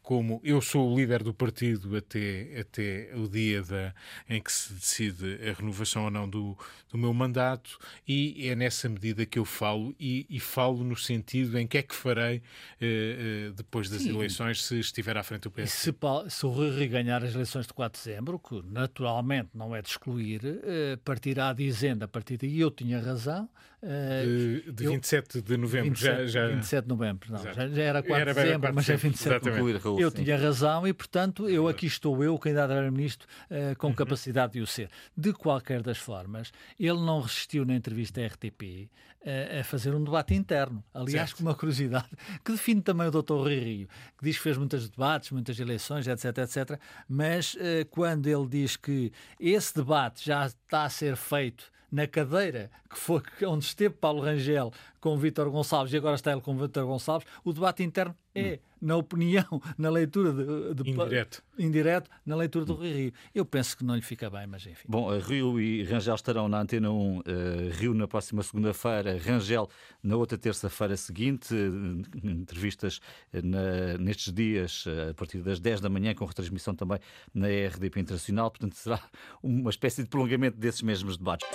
como 0.05 0.38
eu 0.45 0.61
sou 0.61 0.93
o 0.93 0.95
líder 0.95 1.23
do 1.23 1.33
partido 1.33 1.97
até, 1.97 2.61
até 2.61 3.11
o 3.17 3.27
dia 3.27 3.62
da, 3.62 3.95
em 4.29 4.40
que 4.40 4.53
se 4.53 4.75
decide 4.75 5.49
a 5.49 5.55
renovação 5.55 6.05
ou 6.05 6.11
não 6.11 6.29
do, 6.29 6.57
do 6.90 6.99
meu 6.99 7.14
mandato, 7.14 7.79
e 8.07 8.47
é 8.47 8.55
nessa 8.55 8.87
medida 8.87 9.25
que 9.25 9.38
eu 9.38 9.47
falo, 9.47 9.97
e, 9.99 10.27
e 10.29 10.38
falo 10.38 10.85
no 10.85 10.95
sentido 10.95 11.59
em 11.59 11.67
que 11.67 11.79
é 11.79 11.83
que 11.83 11.95
farei 11.95 12.43
eh, 12.79 13.49
eh, 13.49 13.53
depois 13.57 13.88
das 13.88 14.03
Sim. 14.03 14.14
eleições 14.14 14.62
se 14.62 14.79
estiver 14.79 15.17
à 15.17 15.23
frente 15.23 15.45
do 15.45 15.51
PS. 15.51 15.71
Se, 15.71 15.95
se 16.29 16.47
o 16.47 16.51
Rui 16.51 16.87
ganhar 16.87 17.25
as 17.25 17.35
eleições 17.35 17.67
de 17.67 17.73
4 17.73 17.99
de 17.99 18.07
dezembro, 18.07 18.38
que 18.38 18.62
naturalmente 18.62 19.49
não 19.55 19.75
é 19.75 19.81
de 19.81 19.88
excluir, 19.88 20.43
eh, 20.45 20.99
partirá 21.03 21.51
dizendo 21.55 22.03
a 22.03 22.09
partir 22.09 22.37
daí 22.37 22.61
eu 22.61 22.71
tinha 22.71 23.01
razão. 23.01 23.49
Eh, 23.87 24.62
de, 24.64 24.73
de 24.73 24.87
27 24.87 25.37
eu, 25.37 25.42
de 25.42 25.57
novembro, 25.59 25.90
27, 25.90 26.29
já, 26.29 26.47
já... 26.47 26.55
27 26.55 26.83
de 26.85 26.88
novembro, 26.88 27.31
não, 27.31 27.38
já, 27.38 27.53
já, 27.53 27.83
era 27.83 28.03
4 28.03 28.14
era 28.14 28.33
de 28.33 28.40
dezembro, 28.40 28.61
4 28.61 28.75
mas 28.75 28.88
é 28.88 28.97
27 28.97 29.42
de 29.42 29.51
novembro 29.51 30.01
eu 30.01 30.11
tinha 30.11 30.38
razão 30.38 30.87
e, 30.88 30.92
portanto, 30.94 31.51
eu 31.51 31.68
aqui 31.68 31.85
estou 31.85 32.25
eu, 32.25 32.38
candidato 32.38 32.70
a 32.70 32.75
primeiro-ministro, 32.75 33.29
uh, 33.51 33.77
com 33.77 33.88
uhum. 33.88 33.94
capacidade 33.94 34.55
de 34.55 34.61
o 34.62 34.66
ser. 34.66 34.88
De 35.14 35.35
qualquer 35.35 35.83
das 35.83 35.99
formas, 35.99 36.51
ele 36.81 36.99
não 37.01 37.20
resistiu 37.20 37.66
na 37.66 37.75
entrevista 37.75 38.23
à 38.23 38.27
RTP 38.27 38.62
uh, 38.62 38.88
eh, 39.23 39.61
a 39.61 39.64
fazer 39.64 39.94
um 39.94 40.03
debate 40.03 40.35
interno. 40.35 40.83
Aliás, 40.94 41.29
certo. 41.29 41.37
com 41.37 41.42
uma 41.42 41.55
curiosidade 41.55 42.09
que 42.42 42.53
define 42.53 42.81
também 42.81 43.09
o 43.09 43.11
Dr. 43.11 43.35
Rui 43.35 43.59
Rio, 43.59 43.88
que 44.16 44.25
diz 44.25 44.38
que 44.38 44.42
fez 44.44 44.57
muitos 44.57 44.88
debates, 44.88 45.31
muitas 45.31 45.61
eleições, 45.61 46.09
etc, 46.09 46.38
etc, 46.38 46.81
mas 47.07 47.55
quando 47.90 48.27
ele 48.27 48.47
diz 48.47 48.77
que 48.77 49.12
esse 49.38 49.75
debate 49.75 50.25
já 50.25 50.47
está 50.47 50.85
a 50.85 50.90
ser 50.90 51.16
feito 51.16 51.74
na 51.95 52.09
cadeira 52.09 52.71
que 52.91 52.99
foi 52.99 53.23
onde 53.47 53.65
esteve 53.65 53.95
Paulo 53.95 54.21
Rangel 54.21 54.73
com 55.01 55.17
Vítor 55.17 55.49
Gonçalves 55.49 55.93
e 55.93 55.97
agora 55.97 56.17
está 56.17 56.33
ele 56.33 56.41
com 56.41 56.57
Vítor 56.57 56.85
Gonçalves, 56.85 57.27
o 57.45 57.53
debate 57.53 57.85
interno 57.85 58.15
é, 58.35 58.55
hum. 58.55 58.59
Na 58.85 58.97
opinião, 58.97 59.62
na 59.79 59.88
leitura 59.88 60.33
de, 60.33 60.83
de 60.83 60.90
indireto. 60.90 61.42
indireto, 61.59 62.11
na 62.25 62.37
leitura 62.37 62.64
do 62.64 62.75
hum. 62.75 62.83
Rio. 62.83 63.12
Eu 63.35 63.44
penso 63.44 63.77
que 63.77 63.85
não 63.85 63.97
lhe 63.97 64.03
fica 64.03 64.29
bem, 64.29 64.47
mas 64.47 64.66
enfim. 64.66 64.87
Bom, 64.87 65.18
Rio 65.18 65.59
e 65.59 65.83
Rangel 65.85 66.14
estarão 66.14 66.49
na 66.49 66.61
Antena 66.61 66.90
1, 66.90 67.18
uh, 67.18 67.23
eh, 67.25 67.70
Rio 67.73 67.94
na 67.94 68.07
próxima 68.07 68.42
segunda-feira, 68.42 69.18
Rangel 69.18 69.68
na 70.03 70.16
outra 70.16 70.37
terça-feira 70.37 70.97
seguinte, 70.97 71.55
uh, 71.55 72.29
entrevistas 72.29 73.01
na, 73.33 73.97
nestes 73.99 74.33
dias 74.33 74.85
a 75.11 75.14
partir 75.14 75.38
das 75.38 75.59
10 75.59 75.81
da 75.81 75.88
manhã, 75.88 76.14
com 76.14 76.25
retransmissão 76.25 76.75
também 76.75 76.99
na 77.33 77.49
RDP 77.49 78.01
Internacional, 78.01 78.51
portanto 78.51 78.75
será 78.75 79.01
uma 79.42 79.70
espécie 79.70 80.03
de 80.03 80.09
prolongamento 80.09 80.59
desses 80.59 80.83
mesmos 80.83 81.16
debates. 81.16 81.49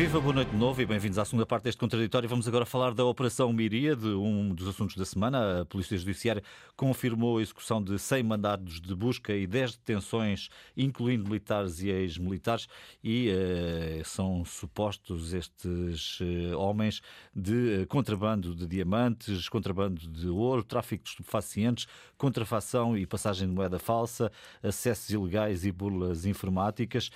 Viva, 0.00 0.18
boa 0.18 0.32
noite 0.32 0.50
de 0.50 0.56
novo 0.56 0.80
e 0.80 0.86
bem-vindos 0.86 1.18
à 1.18 1.26
segunda 1.26 1.44
parte 1.44 1.64
deste 1.64 1.78
contraditório. 1.78 2.26
Vamos 2.26 2.48
agora 2.48 2.64
falar 2.64 2.94
da 2.94 3.04
Operação 3.04 3.52
Miríade, 3.52 4.06
um 4.06 4.54
dos 4.54 4.66
assuntos 4.66 4.96
da 4.96 5.04
semana. 5.04 5.60
A 5.60 5.66
Polícia 5.66 5.94
Judiciária 5.98 6.42
confirmou 6.74 7.36
a 7.36 7.42
execução 7.42 7.84
de 7.84 7.98
100 7.98 8.22
mandados 8.22 8.80
de 8.80 8.94
busca 8.94 9.34
e 9.34 9.46
10 9.46 9.76
detenções, 9.76 10.48
incluindo 10.74 11.24
militares 11.24 11.82
e 11.82 11.90
ex-militares, 11.90 12.66
e 13.04 13.28
eh, 13.28 14.00
são 14.02 14.42
supostos 14.42 15.34
estes 15.34 16.18
eh, 16.22 16.56
homens 16.56 17.02
de 17.36 17.82
eh, 17.82 17.84
contrabando 17.84 18.54
de 18.54 18.66
diamantes, 18.66 19.50
contrabando 19.50 20.00
de 20.00 20.28
ouro, 20.28 20.64
tráfico 20.64 21.04
de 21.04 21.10
estupefacientes, 21.10 21.86
contrafação 22.16 22.96
e 22.96 23.04
passagem 23.04 23.46
de 23.46 23.54
moeda 23.54 23.78
falsa, 23.78 24.32
acessos 24.62 25.10
ilegais 25.10 25.66
e 25.66 25.70
burlas 25.70 26.24
informáticas, 26.24 27.10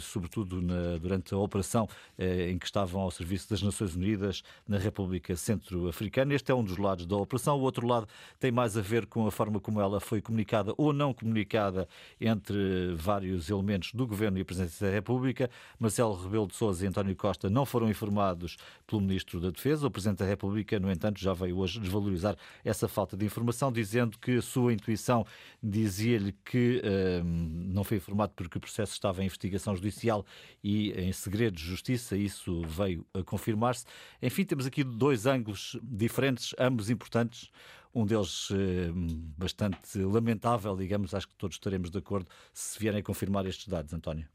sobretudo 0.00 0.60
na, 0.60 0.98
durante 0.98 1.32
a 1.32 1.38
operação 1.38 1.88
em 2.18 2.58
que 2.58 2.64
estavam 2.64 3.02
ao 3.02 3.10
serviço 3.10 3.48
das 3.50 3.62
Nações 3.62 3.94
Unidas 3.94 4.42
na 4.66 4.78
República 4.78 5.36
Centro-Africana. 5.36 6.34
Este 6.34 6.50
é 6.50 6.54
um 6.54 6.64
dos 6.64 6.76
lados 6.76 7.06
da 7.06 7.16
operação. 7.16 7.58
O 7.58 7.62
outro 7.62 7.86
lado 7.86 8.06
tem 8.38 8.50
mais 8.50 8.76
a 8.76 8.80
ver 8.80 9.06
com 9.06 9.26
a 9.26 9.30
forma 9.30 9.60
como 9.60 9.80
ela 9.80 10.00
foi 10.00 10.20
comunicada 10.20 10.72
ou 10.76 10.92
não 10.92 11.12
comunicada 11.12 11.88
entre 12.20 12.94
vários 12.94 13.50
elementos 13.50 13.92
do 13.92 14.06
Governo 14.06 14.38
e 14.38 14.40
a 14.42 14.44
Presidência 14.44 14.86
da 14.86 14.92
República. 14.92 15.50
Marcelo 15.78 16.14
Rebelo 16.14 16.46
de 16.46 16.54
Sousa 16.54 16.84
e 16.84 16.88
António 16.88 17.14
Costa 17.16 17.50
não 17.50 17.66
foram 17.66 17.88
informados 17.90 18.56
pelo 18.86 19.02
Ministro 19.02 19.40
da 19.40 19.50
Defesa. 19.50 19.86
O 19.86 19.90
Presidente 19.90 20.18
da 20.18 20.26
República, 20.26 20.78
no 20.78 20.90
entanto, 20.90 21.20
já 21.20 21.32
veio 21.32 21.58
hoje 21.58 21.80
desvalorizar 21.80 22.36
essa 22.64 22.88
falta 22.88 23.16
de 23.16 23.24
informação, 23.24 23.70
dizendo 23.70 24.18
que 24.18 24.36
a 24.36 24.42
sua 24.42 24.72
intuição 24.72 25.26
dizia-lhe 25.62 26.32
que 26.44 26.80
hum, 27.24 27.70
não 27.72 27.84
foi 27.84 27.98
informado 27.98 28.32
porque 28.34 28.58
o 28.58 28.60
processo 28.60 28.92
estava 28.92 29.22
em 29.22 29.26
investigação 29.26 29.74
judicial 29.74 30.24
e 30.62 30.92
em 30.92 31.12
segredo 31.12 31.56
de 31.56 31.62
justiça. 31.64 32.05
Isso 32.14 32.62
veio 32.66 33.06
a 33.14 33.22
confirmar-se. 33.22 33.86
Enfim, 34.22 34.44
temos 34.44 34.66
aqui 34.66 34.84
dois 34.84 35.26
ângulos 35.26 35.78
diferentes, 35.82 36.54
ambos 36.58 36.90
importantes 36.90 37.50
um 37.96 38.04
deles 38.04 38.50
eh, 38.52 38.92
bastante 39.38 39.98
lamentável, 39.98 40.76
digamos, 40.76 41.14
acho 41.14 41.26
que 41.26 41.34
todos 41.34 41.56
estaremos 41.56 41.90
de 41.90 41.96
acordo 41.96 42.28
se 42.52 42.78
vierem 42.78 43.00
a 43.00 43.02
confirmar 43.02 43.46
estes 43.46 43.68
dados, 43.68 43.94
António. 43.94 44.26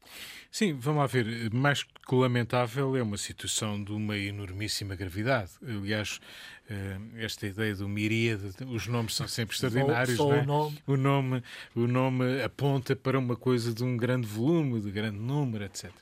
Sim, 0.50 0.72
vamos 0.72 1.00
lá 1.00 1.06
ver. 1.06 1.48
Mais 1.54 1.84
que 1.84 2.14
lamentável 2.14 2.96
é 2.96 3.02
uma 3.02 3.16
situação 3.16 3.82
de 3.82 3.92
uma 3.92 4.18
enormíssima 4.18 4.96
gravidade. 4.96 5.52
Aliás, 5.62 6.18
eh, 6.68 6.98
esta 7.18 7.46
ideia 7.46 7.76
do 7.76 7.88
miríade, 7.88 8.52
os 8.66 8.88
nomes 8.88 9.14
são 9.14 9.28
sempre 9.28 9.54
extraordinários. 9.54 10.16
Só, 10.16 10.26
só 10.26 10.34
é? 10.34 10.42
o, 10.42 10.44
nome. 10.44 10.78
o 10.84 10.96
nome. 10.96 11.42
O 11.76 11.86
nome 11.86 12.42
aponta 12.42 12.96
para 12.96 13.16
uma 13.16 13.36
coisa 13.36 13.72
de 13.72 13.84
um 13.84 13.96
grande 13.96 14.26
volume, 14.26 14.80
de 14.80 14.90
grande 14.90 15.18
número, 15.18 15.62
etc. 15.62 15.92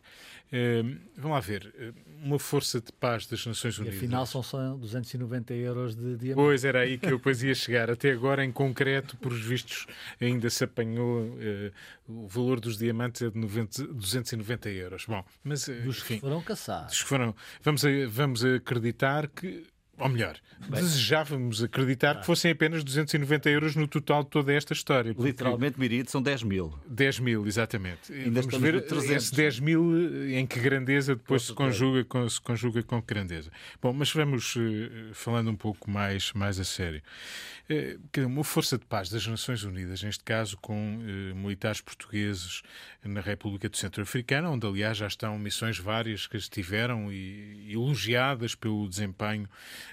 Uh, 0.52 0.98
vamos 1.16 1.30
lá 1.30 1.40
ver, 1.40 1.72
eh, 1.78 1.92
uma 2.22 2.36
força 2.36 2.80
de 2.80 2.90
paz 2.92 3.24
das 3.24 3.46
Nações 3.46 3.78
Unidas. 3.78 3.94
E 3.94 3.98
afinal 3.98 4.26
são 4.26 4.42
só 4.42 4.74
290 4.74 5.54
euros 5.54 5.94
de 5.94 6.16
diamante. 6.16 6.44
Pois 6.44 6.64
era 6.64 6.80
aí 6.80 6.98
que 6.98 7.06
eu 7.06 7.18
depois 7.18 7.40
ia 7.42 7.54
chegar. 7.54 7.88
Até 7.88 8.10
agora, 8.10 8.44
em 8.44 8.50
concreto, 8.50 9.16
por 9.16 9.32
os 9.32 9.44
vistos, 9.44 9.86
ainda 10.20 10.50
se 10.50 10.64
apanhou 10.64 11.22
uh, 11.22 11.72
o 12.08 12.26
valor 12.26 12.58
dos 12.58 12.76
diamantes 12.76 13.22
é 13.22 13.30
de 13.30 13.38
90, 13.38 13.84
290 13.94 14.70
euros. 14.70 15.04
Bom, 15.06 15.24
mas. 15.44 15.68
Uh, 15.68 15.82
dos 15.82 15.98
enfim, 15.98 16.14
que 16.14 16.20
foram 16.20 16.42
caçados. 16.42 16.88
Dos 16.88 17.02
que 17.02 17.08
foram. 17.08 17.34
Vamos, 17.62 17.84
a, 17.84 17.88
vamos 18.08 18.44
acreditar 18.44 19.28
que 19.28 19.64
ou 20.00 20.08
melhor, 20.08 20.36
Bem, 20.68 20.80
desejávamos 20.80 21.62
acreditar 21.62 22.12
ah. 22.12 22.14
que 22.16 22.26
fossem 22.26 22.50
apenas 22.50 22.82
290 22.82 23.50
euros 23.50 23.76
no 23.76 23.86
total 23.86 24.24
de 24.24 24.30
toda 24.30 24.52
esta 24.52 24.72
história. 24.72 25.14
Literalmente, 25.18 25.78
Miride, 25.78 26.10
são 26.10 26.22
10 26.22 26.42
mil. 26.42 26.74
10 26.88 27.20
mil, 27.20 27.46
exatamente. 27.46 28.12
Ainda 28.12 28.42
Vamos 28.42 28.58
ver 28.58 28.80
300. 28.84 29.10
esse 29.10 29.34
10 29.34 29.60
mil 29.60 30.30
em 30.30 30.46
que 30.46 30.58
grandeza 30.58 31.14
depois 31.14 31.42
se 31.42 31.52
conjuga, 31.52 32.04
com, 32.04 32.28
se 32.28 32.40
conjuga 32.40 32.82
com 32.82 33.00
que 33.00 33.14
grandeza. 33.14 33.50
Bom, 33.80 33.92
mas 33.92 34.12
vamos 34.12 34.56
uh, 34.56 34.60
falando 35.12 35.50
um 35.50 35.56
pouco 35.56 35.90
mais, 35.90 36.32
mais 36.32 36.58
a 36.58 36.64
sério. 36.64 37.02
Uh, 37.70 38.26
uma 38.26 38.42
força 38.42 38.76
de 38.76 38.84
paz 38.84 39.08
das 39.08 39.24
Nações 39.26 39.62
Unidas, 39.62 40.02
neste 40.02 40.24
caso 40.24 40.56
com 40.56 40.98
uh, 40.98 41.36
militares 41.36 41.80
portugueses 41.80 42.62
na 43.02 43.20
República 43.20 43.68
do 43.68 43.76
Centro 43.76 44.02
Africana, 44.02 44.50
onde 44.50 44.66
aliás 44.66 44.98
já 44.98 45.06
estão 45.06 45.38
missões 45.38 45.78
várias 45.78 46.26
que 46.26 46.36
estiveram 46.36 47.10
e 47.10 47.72
elogiadas 47.72 48.54
pelo 48.54 48.88
desempenho 48.88 49.48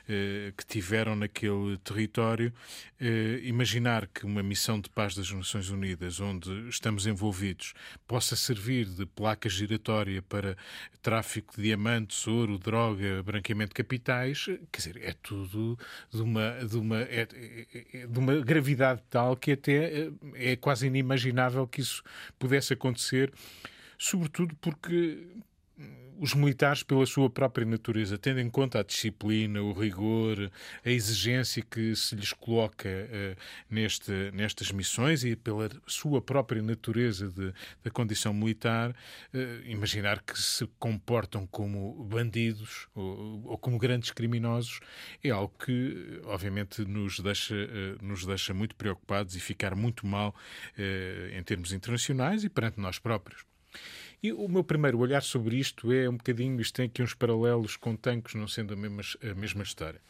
eh, 0.07 0.51
que 0.57 0.65
tiveram 0.65 1.15
naquele 1.15 1.77
território, 1.77 2.53
eh, 2.99 3.39
imaginar 3.43 4.07
que 4.07 4.25
uma 4.25 4.43
missão 4.43 4.79
de 4.79 4.89
paz 4.89 5.15
das 5.15 5.31
Nações 5.31 5.69
Unidas, 5.69 6.19
onde 6.19 6.67
estamos 6.67 7.07
envolvidos, 7.07 7.73
possa 8.05 8.35
servir 8.35 8.85
de 8.85 9.05
placa 9.05 9.47
giratória 9.47 10.21
para 10.21 10.57
tráfico 11.01 11.55
de 11.55 11.63
diamantes, 11.63 12.27
ouro, 12.27 12.57
droga, 12.57 13.23
branqueamento 13.23 13.69
de 13.69 13.75
capitais, 13.75 14.45
quer 14.71 14.77
dizer, 14.77 14.99
é 15.01 15.13
tudo 15.13 15.79
de 16.11 16.21
uma, 16.21 16.51
de 16.65 16.77
uma, 16.77 17.01
é, 17.03 17.27
é, 17.33 17.61
é 17.61 17.66
de 17.73 18.19
uma 18.19 18.39
gravidade 18.39 19.01
tal 19.09 19.35
que 19.35 19.51
até 19.51 20.01
eh, 20.01 20.11
é 20.35 20.55
quase 20.55 20.87
inimaginável 20.87 21.67
que 21.67 21.81
isso 21.81 22.03
pudesse 22.39 22.73
acontecer 22.73 23.31
sobretudo 23.97 24.55
porque 24.61 25.27
os 26.19 26.33
militares, 26.33 26.83
pela 26.83 27.05
sua 27.05 27.29
própria 27.29 27.65
natureza, 27.65 28.17
tendo 28.17 28.39
em 28.39 28.49
conta 28.49 28.79
a 28.79 28.83
disciplina, 28.83 29.61
o 29.61 29.73
rigor, 29.73 30.51
a 30.85 30.89
exigência 30.89 31.61
que 31.61 31.95
se 31.95 32.15
lhes 32.15 32.33
coloca 32.33 32.89
uh, 32.89 33.37
neste, 33.69 34.11
nestas 34.33 34.71
missões 34.71 35.23
e 35.23 35.35
pela 35.35 35.69
sua 35.85 36.21
própria 36.21 36.61
natureza 36.61 37.29
de, 37.29 37.53
da 37.83 37.91
condição 37.91 38.33
militar, 38.33 38.91
uh, 38.91 39.65
imaginar 39.65 40.21
que 40.21 40.39
se 40.39 40.67
comportam 40.79 41.45
como 41.47 42.03
bandidos 42.05 42.87
ou, 42.95 43.43
ou, 43.45 43.57
como 43.57 43.77
grandes 43.77 44.11
criminosos 44.11 44.79
é 45.23 45.29
algo 45.29 45.53
que, 45.63 46.21
obviamente, 46.25 46.83
nos 46.83 47.19
deixa, 47.19 47.55
uh, 47.55 48.05
nos 48.05 48.25
deixa 48.25 48.53
muito 48.53 48.75
preocupados 48.75 49.35
e 49.35 49.39
ficar 49.39 49.75
muito 49.75 50.05
mal 50.05 50.35
em 51.31 51.41
termos 51.43 51.71
internacionais 51.71 52.43
e 52.43 52.49
perante 52.49 52.79
nós 52.79 52.99
próprios. 52.99 53.45
E 54.21 54.31
o 54.33 54.47
meu 54.47 54.63
primeiro 54.63 54.99
olhar 54.99 55.21
sobre 55.21 55.57
isto 55.57 55.91
é 55.91 56.09
um 56.09 56.17
bocadinho, 56.17 56.59
isto 56.59 56.75
tem 56.75 56.85
aqui 56.85 57.03
uns 57.03 57.13
paralelos 57.13 57.75
com 57.75 57.95
tanques, 57.95 58.33
não 58.35 58.47
sendo 58.47 58.73
a 58.73 58.77
mesma, 58.77 59.01
a 59.31 59.35
mesma 59.35 59.63
história 59.63 60.01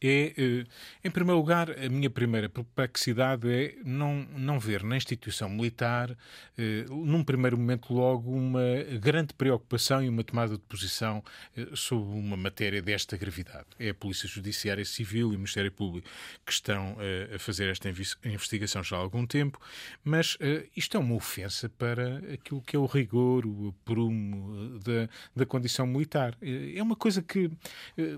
é, 0.00 0.32
eh, 0.36 0.64
em 1.04 1.10
primeiro 1.10 1.38
lugar, 1.38 1.70
a 1.70 1.88
minha 1.88 2.10
primeira 2.10 2.48
perplexidade 2.48 3.48
é 3.50 3.76
não, 3.84 4.26
não 4.36 4.58
ver 4.58 4.82
na 4.82 4.96
instituição 4.96 5.48
militar, 5.48 6.16
eh, 6.58 6.84
num 6.88 7.22
primeiro 7.22 7.56
momento, 7.56 7.92
logo, 7.92 8.30
uma 8.30 8.60
grande 9.00 9.32
preocupação 9.34 10.02
e 10.02 10.08
uma 10.08 10.24
tomada 10.24 10.54
de 10.54 10.62
posição 10.62 11.22
eh, 11.56 11.68
sobre 11.74 12.18
uma 12.18 12.36
matéria 12.36 12.82
desta 12.82 13.16
gravidade. 13.16 13.66
É 13.78 13.90
a 13.90 13.94
Polícia 13.94 14.28
Judiciária 14.28 14.84
Civil 14.84 15.32
e 15.32 15.36
o 15.36 15.38
Ministério 15.38 15.70
Público 15.70 16.08
que 16.44 16.52
estão 16.52 16.96
a 17.34 17.38
fazer 17.38 17.68
esta 17.68 17.88
investigação 17.88 18.82
já 18.82 18.96
há 18.96 18.98
algum 18.98 19.26
tempo, 19.26 19.60
mas 20.04 20.36
isto 20.76 20.96
é 20.96 21.00
uma 21.00 21.14
ofensa 21.14 21.68
para 21.68 22.18
aquilo 22.32 22.60
que 22.62 22.76
é 22.76 22.78
o 22.78 22.86
rigor, 22.86 23.46
o 23.46 23.74
prumo 23.84 24.78
da, 24.80 25.08
da 25.34 25.46
condição 25.46 25.86
militar. 25.86 26.36
É 26.40 26.82
uma 26.82 26.96
coisa 26.96 27.22
que 27.22 27.50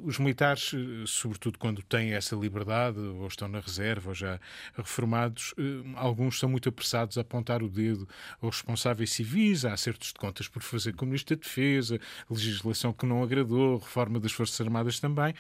os 0.03 0.19
militares, 0.19 0.73
sobretudo 1.07 1.34
quando 1.59 1.75
quando 1.75 1.83
têm 1.83 2.13
essa 2.13 2.37
liberdade, 2.37 2.99
ou 2.99 3.27
estão 3.27 3.49
na 3.49 3.59
reserva, 3.59 4.11
ou 4.11 4.15
já 4.15 4.39
reformados, 4.77 5.53
eh, 5.59 5.63
alguns 5.97 6.39
são 6.39 6.49
muito 6.49 6.69
apressados 6.69 7.19
a 7.19 7.23
apontar 7.23 7.63
o 7.63 7.69
dedo 7.69 8.09
aos 8.41 8.57
responsáveis 8.57 9.11
civis, 9.11 9.65
há 9.65 9.73
acertos 9.73 10.09
de 10.09 10.15
contas 10.15 10.47
por 10.47 10.63
fazer 10.63 10.95
com 10.95 11.05
o 11.05 11.09
Ministro 11.09 11.35
da 11.35 11.43
Defesa, 11.43 11.99
legislação 12.31 12.93
que 12.93 13.05
não 13.07 13.23
agradou, 13.23 13.79
reforma 13.79 14.21
das 14.21 14.33
Forças 14.33 14.61
Armadas 14.61 15.01
também. 15.01 15.35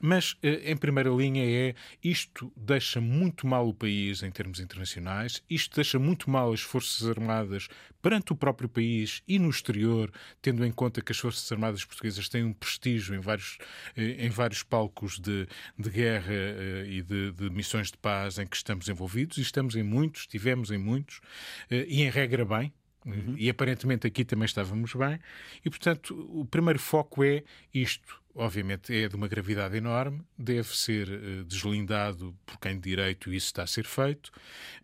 Mas, 0.00 0.36
eh, 0.42 0.72
em 0.72 0.76
primeira 0.76 1.10
linha, 1.10 1.44
é 1.44 1.74
isto 2.02 2.52
deixa 2.56 3.00
muito 3.00 3.46
mal 3.46 3.68
o 3.68 3.74
país 3.74 4.22
em 4.22 4.30
termos 4.30 4.60
internacionais, 4.60 5.42
isto 5.48 5.74
deixa 5.74 5.98
muito 5.98 6.30
mal 6.30 6.52
as 6.52 6.60
Forças 6.60 7.08
Armadas 7.08 7.68
perante 8.02 8.32
o 8.32 8.36
próprio 8.36 8.68
país 8.68 9.22
e 9.28 9.38
no 9.38 9.48
exterior, 9.48 10.12
tendo 10.40 10.66
em 10.66 10.72
conta 10.72 11.00
que 11.00 11.12
as 11.12 11.18
Forças 11.18 11.50
Armadas 11.52 11.84
Portuguesas 11.84 12.28
têm 12.28 12.42
um 12.42 12.52
prestígio 12.52 13.14
em 13.14 13.20
vários, 13.20 13.58
eh, 13.96 14.26
em 14.26 14.28
vários 14.28 14.64
palcos 14.64 15.20
de, 15.20 15.31
de 15.78 15.90
guerra 15.90 16.32
uh, 16.32 16.86
e 16.86 17.02
de, 17.02 17.32
de, 17.32 17.50
missões 17.50 17.90
de 17.90 17.98
paz 17.98 18.38
em 18.38 18.46
que 18.46 18.56
estamos 18.56 18.88
envolvidos, 18.88 19.38
e 19.38 19.42
estamos 19.42 19.74
em 19.76 19.82
muitos, 19.82 20.22
estivemos 20.22 20.70
em 20.70 20.78
muitos, 20.78 21.18
uh, 21.18 21.74
e 21.86 22.02
em 22.02 22.10
regra 22.10 22.44
bem, 22.44 22.72
Uhum. 23.04 23.34
E 23.36 23.50
aparentemente 23.50 24.06
aqui 24.06 24.24
também 24.24 24.46
estávamos 24.46 24.94
bem, 24.94 25.18
e 25.64 25.70
portanto 25.70 26.14
o 26.32 26.44
primeiro 26.44 26.78
foco 26.78 27.24
é 27.24 27.42
isto. 27.74 28.20
Obviamente 28.34 28.94
é 28.94 29.08
de 29.08 29.14
uma 29.14 29.28
gravidade 29.28 29.76
enorme, 29.76 30.22
deve 30.38 30.74
ser 30.74 31.08
uh, 31.08 31.44
deslindado 31.44 32.34
por 32.46 32.58
quem 32.58 32.76
de 32.76 32.88
direito 32.88 33.32
isso 33.32 33.46
está 33.46 33.64
a 33.64 33.66
ser 33.66 33.84
feito, 33.84 34.30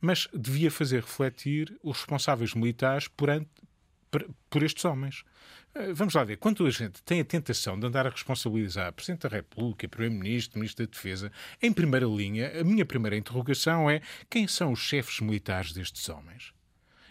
mas 0.01 0.29
devia 0.35 0.71
fazer 0.71 1.01
refletir 1.01 1.75
os 1.83 1.99
responsáveis 1.99 2.55
militares 2.55 3.09
por, 3.09 3.29
por, 4.11 4.29
por 4.51 4.63
estes 4.63 4.85
homens. 4.85 5.25
Eh, 5.79 5.93
vamos 5.93 6.13
lá 6.15 6.25
ver, 6.25 6.39
quando 6.39 6.67
a 6.67 6.71
gente 6.71 7.01
tem 7.05 7.21
a 7.21 7.25
tentação 7.25 7.79
de 7.79 7.87
andar 7.87 8.05
a 8.05 8.11
responsabilizar 8.11 8.93
Presidente 8.93 9.23
da 9.23 9.29
República, 9.29 9.89
Primeiro-Ministro, 9.89 10.59
Ministro 10.59 10.85
da 10.85 10.91
Defesa, 10.91 11.31
em 11.63 11.73
primeira 11.73 12.07
linha, 12.07 12.61
a 12.61 12.65
minha 12.65 12.85
primeira 12.85 13.17
interrogação 13.17 13.89
é 13.89 14.01
quem 14.29 14.49
são 14.49 14.73
os 14.73 14.81
chefes 14.81 15.21
militares 15.21 15.73
destes 15.73 16.09
homens? 16.09 16.53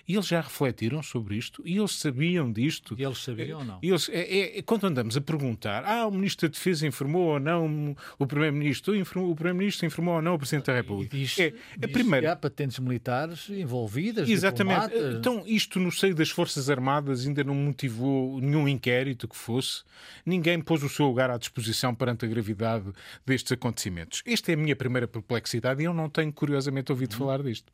E 0.07 0.13
eles 0.13 0.27
já 0.27 0.39
refletiram 0.39 1.03
sobre 1.03 1.35
isto 1.35 1.61
e 1.65 1.77
eles 1.77 1.91
sabiam 1.91 2.49
disto. 2.49 2.95
E 2.97 3.03
eles 3.03 3.17
sabiam 3.17 3.59
ou 3.59 3.65
não? 3.65 3.79
Eles, 3.81 4.07
é, 4.07 4.57
é, 4.57 4.61
quando 4.61 4.87
andamos 4.87 5.17
a 5.17 5.21
perguntar, 5.21 5.83
ah, 5.85 6.07
o 6.07 6.11
Ministro 6.11 6.47
da 6.47 6.53
Defesa 6.53 6.87
informou 6.87 7.33
ou 7.33 7.39
não 7.39 7.93
o 8.17 8.25
Primeiro-Ministro, 8.25 8.93
o 8.97 9.35
Primeiro-Ministro 9.35 9.85
informou 9.85 10.15
ou 10.15 10.21
não 10.21 10.35
o 10.35 10.37
Presidente 10.37 10.67
da 10.67 10.75
República. 10.75 11.17
Diz, 11.17 11.37
é, 11.37 11.53
a 11.83 11.87
primeira... 11.89 12.31
há 12.31 12.35
patentes 12.37 12.79
militares 12.79 13.49
envolvidas, 13.49 14.29
Exatamente. 14.29 14.95
Então, 15.17 15.43
isto 15.45 15.77
no 15.77 15.91
seio 15.91 16.15
das 16.15 16.29
Forças 16.29 16.69
Armadas 16.69 17.27
ainda 17.27 17.43
não 17.43 17.55
motivou 17.55 18.39
nenhum 18.39 18.65
inquérito 18.65 19.27
que 19.27 19.35
fosse. 19.35 19.83
Ninguém 20.25 20.61
pôs 20.61 20.83
o 20.83 20.89
seu 20.89 21.05
lugar 21.05 21.29
à 21.29 21.37
disposição 21.37 21.93
perante 21.93 22.23
a 22.23 22.29
gravidade 22.29 22.85
destes 23.25 23.51
acontecimentos. 23.51 24.23
Esta 24.25 24.51
é 24.51 24.53
a 24.53 24.57
minha 24.57 24.75
primeira 24.75 25.07
perplexidade 25.07 25.81
e 25.81 25.85
eu 25.85 25.93
não 25.93 26.09
tenho, 26.09 26.31
curiosamente, 26.31 26.93
ouvido 26.93 27.13
hum. 27.13 27.17
falar 27.17 27.43
disto. 27.43 27.71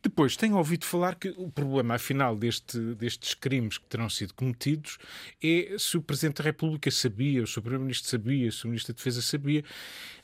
Depois, 0.00 0.36
tenho 0.36 0.56
ouvido 0.56 0.84
falar 0.84 1.16
que 1.16 1.34
o 1.36 1.50
problema, 1.64 1.94
afinal, 1.94 2.36
deste, 2.36 2.78
destes 2.94 3.34
crimes 3.34 3.78
que 3.78 3.86
terão 3.86 4.08
sido 4.08 4.34
cometidos 4.34 4.98
é 5.42 5.76
se 5.78 5.96
o 5.96 6.02
Presidente 6.02 6.38
da 6.38 6.44
República 6.44 6.90
sabia, 6.90 7.42
o 7.42 7.46
Sr. 7.46 7.60
Primeiro-Ministro 7.62 8.10
sabia, 8.10 8.50
se 8.50 8.64
o 8.64 8.68
Ministro 8.68 8.92
da 8.92 8.96
Defesa 8.96 9.22
sabia. 9.22 9.64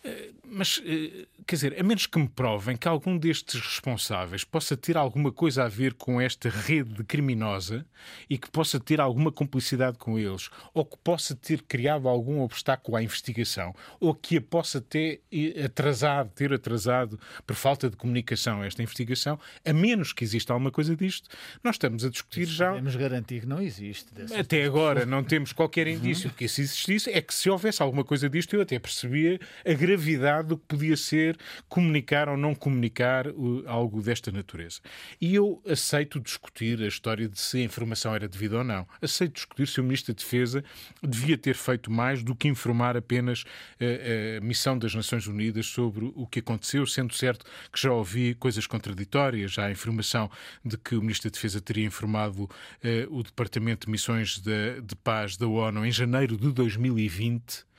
Eh, 0.02 0.30
mas, 0.46 0.82
eh, 0.84 1.26
quer 1.46 1.56
dizer, 1.56 1.78
a 1.78 1.82
menos 1.82 2.06
que 2.06 2.18
me 2.18 2.28
provem 2.28 2.76
que 2.76 2.88
algum 2.88 3.18
destes 3.18 3.60
responsáveis 3.60 4.44
possa 4.44 4.76
ter 4.76 4.96
alguma 4.96 5.30
coisa 5.30 5.64
a 5.64 5.68
ver 5.68 5.94
com 5.94 6.20
esta 6.20 6.48
rede 6.48 7.04
criminosa 7.04 7.86
e 8.28 8.38
que 8.38 8.50
possa 8.50 8.80
ter 8.80 9.00
alguma 9.00 9.30
complicidade 9.30 9.98
com 9.98 10.18
eles, 10.18 10.48
ou 10.72 10.84
que 10.84 10.96
possa 11.04 11.34
ter 11.34 11.62
criado 11.62 12.08
algum 12.08 12.40
obstáculo 12.40 12.96
à 12.96 13.02
investigação, 13.02 13.74
ou 13.98 14.14
que 14.14 14.38
a 14.38 14.40
possa 14.40 14.80
ter 14.80 15.22
atrasado, 15.62 16.30
ter 16.30 16.52
atrasado 16.52 17.20
por 17.46 17.54
falta 17.54 17.90
de 17.90 17.96
comunicação 17.96 18.64
esta 18.64 18.82
investigação, 18.82 19.38
a 19.64 19.72
menos 19.72 20.12
que 20.12 20.24
exista 20.24 20.52
alguma 20.52 20.70
coisa 20.70 20.96
disto, 20.96 21.28
nós 21.62 21.74
estamos 21.74 22.04
a 22.04 22.10
discutir 22.10 22.42
Isso 22.42 22.52
já. 22.52 22.70
Podemos 22.70 22.96
garantir 22.96 23.40
que 23.40 23.46
não 23.46 23.60
existe. 23.60 24.06
Até 24.38 24.64
agora 24.64 25.04
não 25.04 25.22
temos 25.22 25.52
qualquer 25.52 25.86
indício 25.86 26.30
de 26.30 26.36
que 26.36 26.48
se 26.48 26.62
existisse, 26.62 27.10
é 27.10 27.20
que 27.20 27.34
se 27.34 27.50
houvesse 27.50 27.82
alguma 27.82 28.02
coisa 28.02 28.30
disto, 28.30 28.56
eu 28.56 28.62
até 28.62 28.78
percebia 28.78 29.38
a 29.64 29.72
gravidade 29.90 30.48
do 30.48 30.56
que 30.56 30.64
podia 30.66 30.96
ser 30.96 31.36
comunicar 31.68 32.28
ou 32.28 32.36
não 32.36 32.54
comunicar 32.54 33.26
uh, 33.28 33.64
algo 33.66 34.02
desta 34.02 34.30
natureza. 34.30 34.80
E 35.20 35.34
eu 35.34 35.62
aceito 35.68 36.20
discutir 36.20 36.80
a 36.80 36.86
história 36.86 37.28
de 37.28 37.38
se 37.38 37.58
a 37.58 37.62
informação 37.62 38.14
era 38.14 38.28
devida 38.28 38.58
ou 38.58 38.64
não. 38.64 38.86
Aceito 39.02 39.34
discutir 39.34 39.66
se 39.66 39.80
o 39.80 39.84
Ministro 39.84 40.14
da 40.14 40.18
Defesa 40.18 40.64
devia 41.02 41.36
ter 41.36 41.54
feito 41.54 41.90
mais 41.90 42.22
do 42.22 42.34
que 42.34 42.48
informar 42.48 42.96
apenas 42.96 43.44
a, 43.80 43.84
uh, 43.84 44.38
a 44.38 44.40
missão 44.40 44.78
das 44.78 44.94
Nações 44.94 45.26
Unidas 45.26 45.66
sobre 45.66 46.12
o 46.14 46.26
que 46.26 46.38
aconteceu, 46.38 46.86
sendo 46.86 47.14
certo 47.14 47.44
que 47.72 47.80
já 47.80 47.92
ouvi 47.92 48.34
coisas 48.34 48.66
contraditórias. 48.66 49.52
Já 49.52 49.66
há 49.66 49.70
informação 49.70 50.30
de 50.64 50.76
que 50.76 50.94
o 50.94 51.00
Ministro 51.00 51.30
da 51.30 51.34
Defesa 51.34 51.60
teria 51.60 51.84
informado 51.84 52.44
uh, 52.44 52.48
o 53.10 53.22
Departamento 53.22 53.86
de 53.86 53.92
Missões 53.92 54.38
de 54.38 54.96
Paz 55.02 55.36
da 55.36 55.46
ONU 55.46 55.84
em 55.84 55.92
janeiro 55.92 56.36
de 56.36 56.52
2020 56.52 57.69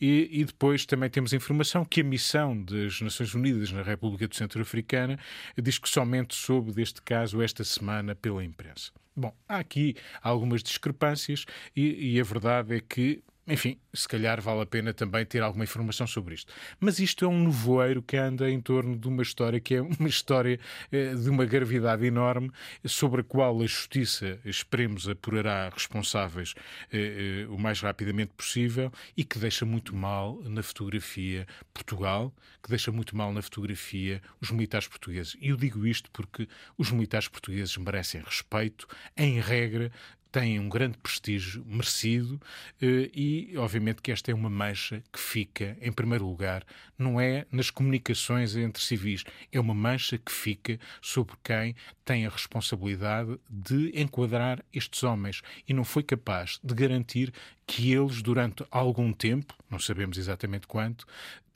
e, 0.00 0.28
e, 0.40 0.44
depois 0.44 0.86
também 0.86 1.10
temos 1.10 1.32
informação 1.32 1.84
que 1.84 2.00
a 2.00 2.04
missão 2.04 2.60
das 2.62 3.00
Nações 3.00 3.34
Unidas 3.34 3.70
na 3.72 3.82
República 3.82 4.28
do 4.28 4.34
Centro 4.34 4.60
Africana 4.60 5.18
diz 5.56 5.78
que 5.78 5.88
somente 5.88 6.34
soube 6.34 6.72
deste 6.72 7.02
caso 7.02 7.42
esta 7.42 7.64
semana 7.64 8.14
pela 8.14 8.44
imprensa. 8.44 8.92
Bom, 9.16 9.34
há 9.48 9.58
aqui 9.58 9.96
algumas 10.22 10.62
discrepâncias 10.62 11.44
e, 11.74 12.14
e 12.14 12.20
a 12.20 12.24
verdade 12.24 12.76
é 12.76 12.80
que 12.80 13.22
enfim, 13.48 13.78
se 13.92 14.06
calhar 14.06 14.40
vale 14.40 14.60
a 14.60 14.66
pena 14.66 14.92
também 14.92 15.24
ter 15.24 15.42
alguma 15.42 15.64
informação 15.64 16.06
sobre 16.06 16.34
isto. 16.34 16.52
Mas 16.78 16.98
isto 16.98 17.24
é 17.24 17.28
um 17.28 17.44
nevoeiro 17.44 18.02
que 18.02 18.16
anda 18.16 18.50
em 18.50 18.60
torno 18.60 18.96
de 18.96 19.08
uma 19.08 19.22
história 19.22 19.58
que 19.58 19.74
é 19.74 19.82
uma 19.82 20.08
história 20.08 20.60
eh, 20.92 21.14
de 21.14 21.30
uma 21.30 21.44
gravidade 21.44 22.04
enorme, 22.04 22.50
sobre 22.84 23.22
a 23.22 23.24
qual 23.24 23.60
a 23.60 23.66
Justiça, 23.66 24.38
esperemos, 24.44 25.08
apurará 25.08 25.70
responsáveis 25.70 26.54
eh, 26.92 27.44
eh, 27.44 27.46
o 27.48 27.58
mais 27.58 27.80
rapidamente 27.80 28.32
possível 28.36 28.92
e 29.16 29.24
que 29.24 29.38
deixa 29.38 29.64
muito 29.64 29.96
mal 29.96 30.40
na 30.44 30.62
fotografia 30.62 31.46
Portugal, 31.72 32.32
que 32.62 32.68
deixa 32.68 32.92
muito 32.92 33.16
mal 33.16 33.32
na 33.32 33.40
fotografia 33.40 34.20
os 34.40 34.50
militares 34.50 34.86
portugueses. 34.86 35.36
E 35.40 35.48
eu 35.48 35.56
digo 35.56 35.86
isto 35.86 36.10
porque 36.10 36.48
os 36.76 36.90
militares 36.90 37.28
portugueses 37.28 37.76
merecem 37.76 38.20
respeito, 38.20 38.86
em 39.16 39.40
regra, 39.40 39.90
têm 40.30 40.58
um 40.60 40.68
grande 40.68 40.98
prestígio 40.98 41.64
merecido 41.66 42.40
eh, 42.80 43.10
e, 43.14 43.54
obviamente, 43.56 44.02
que 44.02 44.12
esta 44.12 44.30
é 44.30 44.34
uma 44.34 44.50
mancha 44.50 45.02
que 45.12 45.18
fica, 45.18 45.76
em 45.80 45.92
primeiro 45.92 46.26
lugar, 46.26 46.64
não 46.98 47.20
é 47.20 47.46
nas 47.50 47.70
comunicações 47.70 48.56
entre 48.56 48.82
civis, 48.82 49.24
é 49.52 49.58
uma 49.60 49.74
mancha 49.74 50.18
que 50.18 50.32
fica 50.32 50.78
sobre 51.00 51.34
quem 51.42 51.74
tem 52.04 52.26
a 52.26 52.30
responsabilidade 52.30 53.38
de 53.48 53.92
enquadrar 53.94 54.64
estes 54.72 55.02
homens 55.02 55.42
e 55.66 55.72
não 55.72 55.84
foi 55.84 56.02
capaz 56.02 56.58
de 56.62 56.74
garantir 56.74 57.32
que 57.68 57.92
eles, 57.92 58.22
durante 58.22 58.64
algum 58.70 59.12
tempo, 59.12 59.54
não 59.70 59.78
sabemos 59.78 60.16
exatamente 60.16 60.66
quanto, 60.66 61.06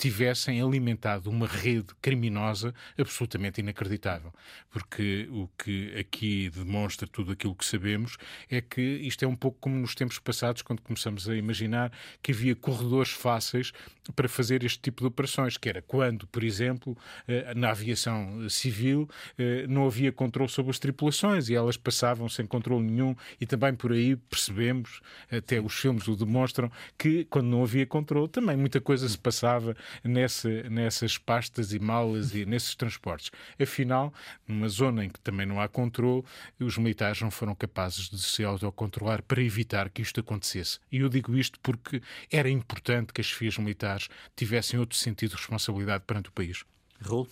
tivessem 0.03 0.61
alimentado 0.61 1.31
uma 1.31 1.47
rede 1.47 1.95
criminosa 2.03 2.75
absolutamente 2.99 3.61
inacreditável. 3.61 4.33
Porque 4.69 5.29
o 5.31 5.49
que 5.57 5.95
aqui 5.97 6.51
demonstra 6.51 7.07
tudo 7.07 7.31
aquilo 7.31 7.55
que 7.55 7.65
sabemos 7.65 8.17
é 8.51 8.61
que 8.61 8.81
isto 8.81 9.25
é 9.25 9.29
um 9.29 9.37
pouco 9.37 9.59
como 9.61 9.77
nos 9.77 9.95
tempos 9.95 10.19
passados, 10.19 10.61
quando 10.61 10.83
começamos 10.83 11.29
a 11.29 11.37
imaginar 11.37 11.93
que 12.21 12.33
havia 12.33 12.57
corredores 12.57 13.13
fáceis 13.13 13.73
para 14.17 14.29
fazer 14.29 14.65
este 14.65 14.81
tipo 14.81 15.03
de 15.03 15.07
operações, 15.07 15.57
que 15.57 15.69
era 15.69 15.81
quando, 15.81 16.27
por 16.27 16.43
exemplo, 16.43 16.99
eh, 17.29 17.55
na 17.55 17.71
aviação 17.71 18.49
civil 18.51 19.09
eh, 19.39 19.67
não 19.69 19.87
havia 19.87 20.11
controle 20.11 20.51
sobre 20.51 20.73
as 20.73 20.81
tripulações 20.81 21.49
e 21.49 21.55
elas 21.55 21.77
passavam 21.77 22.29
sem 22.29 22.45
controle 22.45 22.85
nenhum 22.85 23.15
e 23.41 23.47
também 23.47 23.73
por 23.73 23.93
aí 23.93 24.17
percebemos, 24.17 25.01
até 25.31 25.61
os 25.61 25.75
filmes 25.75 26.02
o 26.09 26.17
demonstram, 26.17 26.71
que 26.99 27.25
quando 27.27 27.47
não 27.47 27.63
havia 27.63 27.87
controle 27.87 28.29
também 28.29 28.57
muita 28.57 28.81
coisa 28.81 29.09
se 29.09 29.19
passava 29.19 29.77
nessa, 30.03 30.49
nessas 30.65 31.19
pastas 31.19 31.73
e 31.73 31.79
malas 31.79 32.35
e 32.35 32.45
nesses 32.45 32.75
transportes. 32.75 33.31
Afinal, 33.61 34.13
numa 34.47 34.69
zona 34.69 35.05
em 35.05 35.09
que 35.09 35.21
também 35.21 35.47
não 35.47 35.61
há 35.61 35.69
controle, 35.69 36.25
os 36.59 36.77
militares 36.79 37.21
não 37.21 37.31
foram 37.31 37.55
capazes 37.55 38.09
de 38.09 38.21
se 38.21 38.45
autocontrolar 38.45 39.23
para 39.23 39.43
evitar 39.43 39.91
que 39.91 40.03
isto 40.03 40.21
acontecesse. 40.21 40.79
E 40.91 40.99
eu 40.99 41.09
digo 41.09 41.37
isto 41.37 41.59
porque 41.61 42.03
era 42.31 42.49
importante 42.49 43.13
que 43.13 43.21
as 43.21 43.31
FIAs 43.31 43.59
militares 43.59 44.09
tivessem 44.37 44.79
outro 44.79 44.97
sentido 44.97 45.31
de 45.31 45.37
responsabilidade 45.37 46.05
perante 46.07 46.29
o 46.29 46.33
país. 46.33 46.65
Raul? 47.01 47.29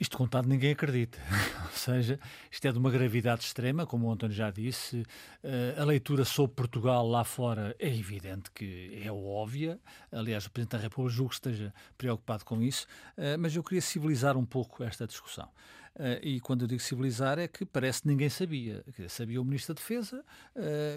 Isto 0.00 0.16
contado 0.16 0.48
ninguém 0.48 0.72
acredita. 0.72 1.18
Ou 1.66 1.72
seja, 1.72 2.20
isto 2.50 2.68
é 2.68 2.72
de 2.72 2.78
uma 2.78 2.90
gravidade 2.90 3.42
extrema, 3.42 3.84
como 3.84 4.06
o 4.06 4.12
António 4.12 4.34
já 4.34 4.48
disse. 4.48 5.04
Eh, 5.42 5.74
a 5.76 5.84
leitura 5.84 6.24
sobre 6.24 6.54
Portugal 6.54 7.06
lá 7.06 7.24
fora 7.24 7.74
é 7.80 7.88
evidente 7.88 8.48
que 8.52 9.00
é 9.02 9.10
óbvia. 9.10 9.78
Aliás, 10.12 10.46
o 10.46 10.50
Presidente 10.50 10.76
da 10.76 10.82
República 10.82 11.16
julgo 11.16 11.30
que 11.30 11.34
esteja 11.36 11.74
preocupado 11.96 12.44
com 12.44 12.62
isso. 12.62 12.86
Eh, 13.16 13.36
mas 13.36 13.56
eu 13.56 13.62
queria 13.62 13.80
civilizar 13.80 14.36
um 14.36 14.44
pouco 14.44 14.84
esta 14.84 15.04
discussão. 15.04 15.48
Uh, 15.96 16.14
e 16.22 16.38
quando 16.38 16.62
eu 16.62 16.68
digo 16.68 16.80
civilizar 16.80 17.40
é 17.40 17.48
que 17.48 17.64
parece 17.64 18.02
que 18.02 18.08
ninguém 18.08 18.28
sabia. 18.28 18.84
Sabia 19.08 19.40
o 19.40 19.44
Ministro 19.44 19.74
da 19.74 19.80
Defesa, 19.80 20.24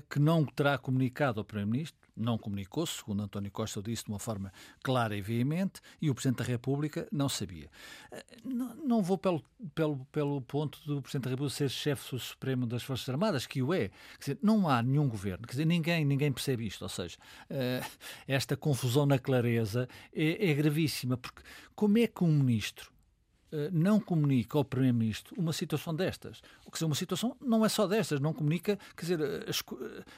que 0.07 0.19
não 0.19 0.45
terá 0.45 0.77
comunicado 0.77 1.39
ao 1.39 1.43
Primeiro-Ministro, 1.43 2.00
não 2.21 2.37
comunicou, 2.37 2.85
segundo 2.85 3.23
António 3.23 3.51
Costa 3.51 3.81
disse 3.81 4.05
de 4.05 4.09
uma 4.09 4.19
forma 4.19 4.51
clara 4.83 5.15
e 5.15 5.21
veemente, 5.21 5.81
e 6.01 6.09
o 6.09 6.15
Presidente 6.15 6.39
da 6.39 6.43
República 6.43 7.07
não 7.11 7.27
sabia. 7.27 7.69
Uh, 8.11 8.17
não, 8.43 8.75
não, 8.75 9.01
vou 9.01 9.17
pelo, 9.17 9.43
pelo, 9.73 10.05
pelo 10.11 10.41
ponto 10.41 10.79
do 10.85 11.01
Presidente 11.01 11.25
da 11.25 11.29
República 11.31 11.55
ser 11.55 11.69
chefe 11.69 12.17
supremo 12.19 12.65
das 12.65 12.83
Forças 12.83 13.07
Armadas, 13.09 13.45
que 13.45 13.61
o 13.61 13.73
é. 13.73 13.89
Quer 13.89 14.19
dizer, 14.19 14.39
não 14.41 14.69
há 14.69 14.81
nenhum 14.81 15.07
governo, 15.07 15.45
quer 15.45 15.51
dizer, 15.51 15.65
ninguém, 15.65 16.05
ninguém 16.05 16.31
percebe 16.31 16.65
isto. 16.65 16.83
Ou 16.83 16.89
seja, 16.89 17.17
esta 18.27 18.55
confusão 18.55 19.05
na 19.05 19.17
clareza 19.17 19.87
é, 20.13 20.49
é 20.49 20.53
gravíssima, 20.53 21.17
porque 21.17 21.41
como 21.75 21.97
é 21.97 22.07
que 22.07 22.23
um 22.23 22.31
ministro 22.31 22.91
eh, 22.91 23.00
não 23.71 23.99
comunica 23.99 24.57
ao 24.57 24.65
Primeiro-Ministro 24.65 25.35
uma 25.37 25.53
situação 25.53 25.93
destas. 25.93 26.41
Quer 26.63 26.71
dizer, 26.71 26.85
uma 26.85 26.95
situação 26.95 27.35
não 27.41 27.65
é 27.65 27.69
só 27.69 27.87
destas, 27.87 28.19
não 28.19 28.33
comunica 28.33 28.77
quer 28.95 29.01
dizer, 29.01 29.49
as, 29.49 29.61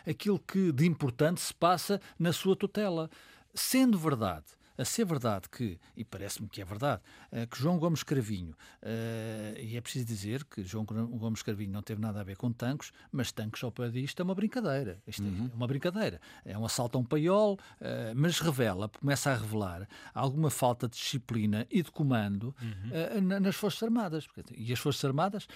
aquilo 0.08 0.40
que 0.40 0.72
de 0.72 0.86
importante 0.86 1.42
se 1.42 1.54
passa 1.54 2.00
na 2.18 2.32
sua 2.32 2.56
tutela. 2.56 3.10
Sendo 3.56 3.98
verdade 4.00 4.46
a 4.78 4.86
ser 4.86 5.06
verdade 5.06 5.48
que, 5.50 5.80
e 5.96 6.04
parece-me 6.04 6.48
que 6.50 6.62
é 6.62 6.66
verdade, 6.66 7.02
eh, 7.32 7.46
que 7.46 7.58
João 7.58 7.78
Gomes 7.78 8.04
Cravinho, 8.04 8.56
eh, 8.82 9.56
e 9.60 9.78
é 9.78 9.82
preciso 9.82 10.06
dizer 10.06 10.44
que 10.46 10.64
João 10.64 10.86
Gomes 10.86 11.44
Cravinho 11.44 11.72
não 11.72 11.82
teve 11.82 12.02
nada 12.02 12.22
a 12.22 12.24
ver 12.24 12.38
com 12.38 12.52
tanques, 12.52 12.92
mas 13.12 13.32
tanques 13.32 13.64
ao 13.64 13.72
pé 13.72 13.90
disto 13.90 14.20
é 14.20 14.24
uma 14.24 14.36
brincadeira. 14.36 15.02
Isto 15.06 15.24
é 15.24 15.26
uhum. 15.26 15.50
é 15.52 15.56
uma 15.56 15.68
brincadeira. 15.68 16.20
É 16.44 16.58
um 16.58 16.66
assalto 16.66 16.98
a 16.98 17.02
um 17.02 17.04
paiol, 17.04 17.60
eh, 17.80 18.14
mas 18.16 18.40
revela, 18.40 18.90
começa 18.90 19.32
a 19.32 19.36
revelar 19.36 19.88
alguma 20.14 20.50
falta 20.50 20.88
de 20.88 20.96
disciplina 20.98 21.68
e 21.70 21.84
de 21.84 21.92
comando 21.92 22.56
uhum. 22.62 23.40
nas 23.40 23.56
Forças 23.56 23.84
Armadas. 23.84 24.28
E 24.56 24.74
as 24.74 24.80
Forças 24.80 25.06
Armadas, 25.06 25.48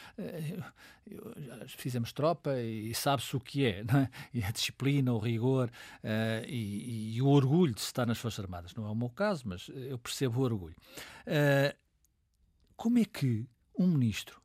fizemos 1.68 2.12
tropa 2.12 2.60
e 2.60 2.94
sabe-se 2.94 3.36
o 3.36 3.40
que 3.40 3.66
é, 3.66 3.84
não 3.84 4.02
é? 4.02 4.10
E 4.34 4.44
a 4.44 4.52
disciplina, 4.52 5.12
o 5.14 5.18
rigor 5.18 5.72
e, 6.48 7.16
e 7.16 7.22
o 7.22 7.28
orgulho 7.28 7.74
de 7.74 7.82
estar 7.82 8.06
nas 8.06 8.18
Forças 8.18 8.44
Armadas. 8.44 8.76
Não 8.76 8.86
é 8.86 8.92
uma 8.92 9.07
meu 9.08 9.10
caso, 9.10 9.44
mas 9.46 9.70
eh, 9.74 9.92
eu 9.92 9.98
percebo 9.98 10.40
o 10.40 10.44
orgulho. 10.44 10.76
Uh, 11.26 11.76
como 12.76 13.00
é 13.00 13.06
que 13.06 13.48
um 13.78 13.88
ministro 13.88 14.42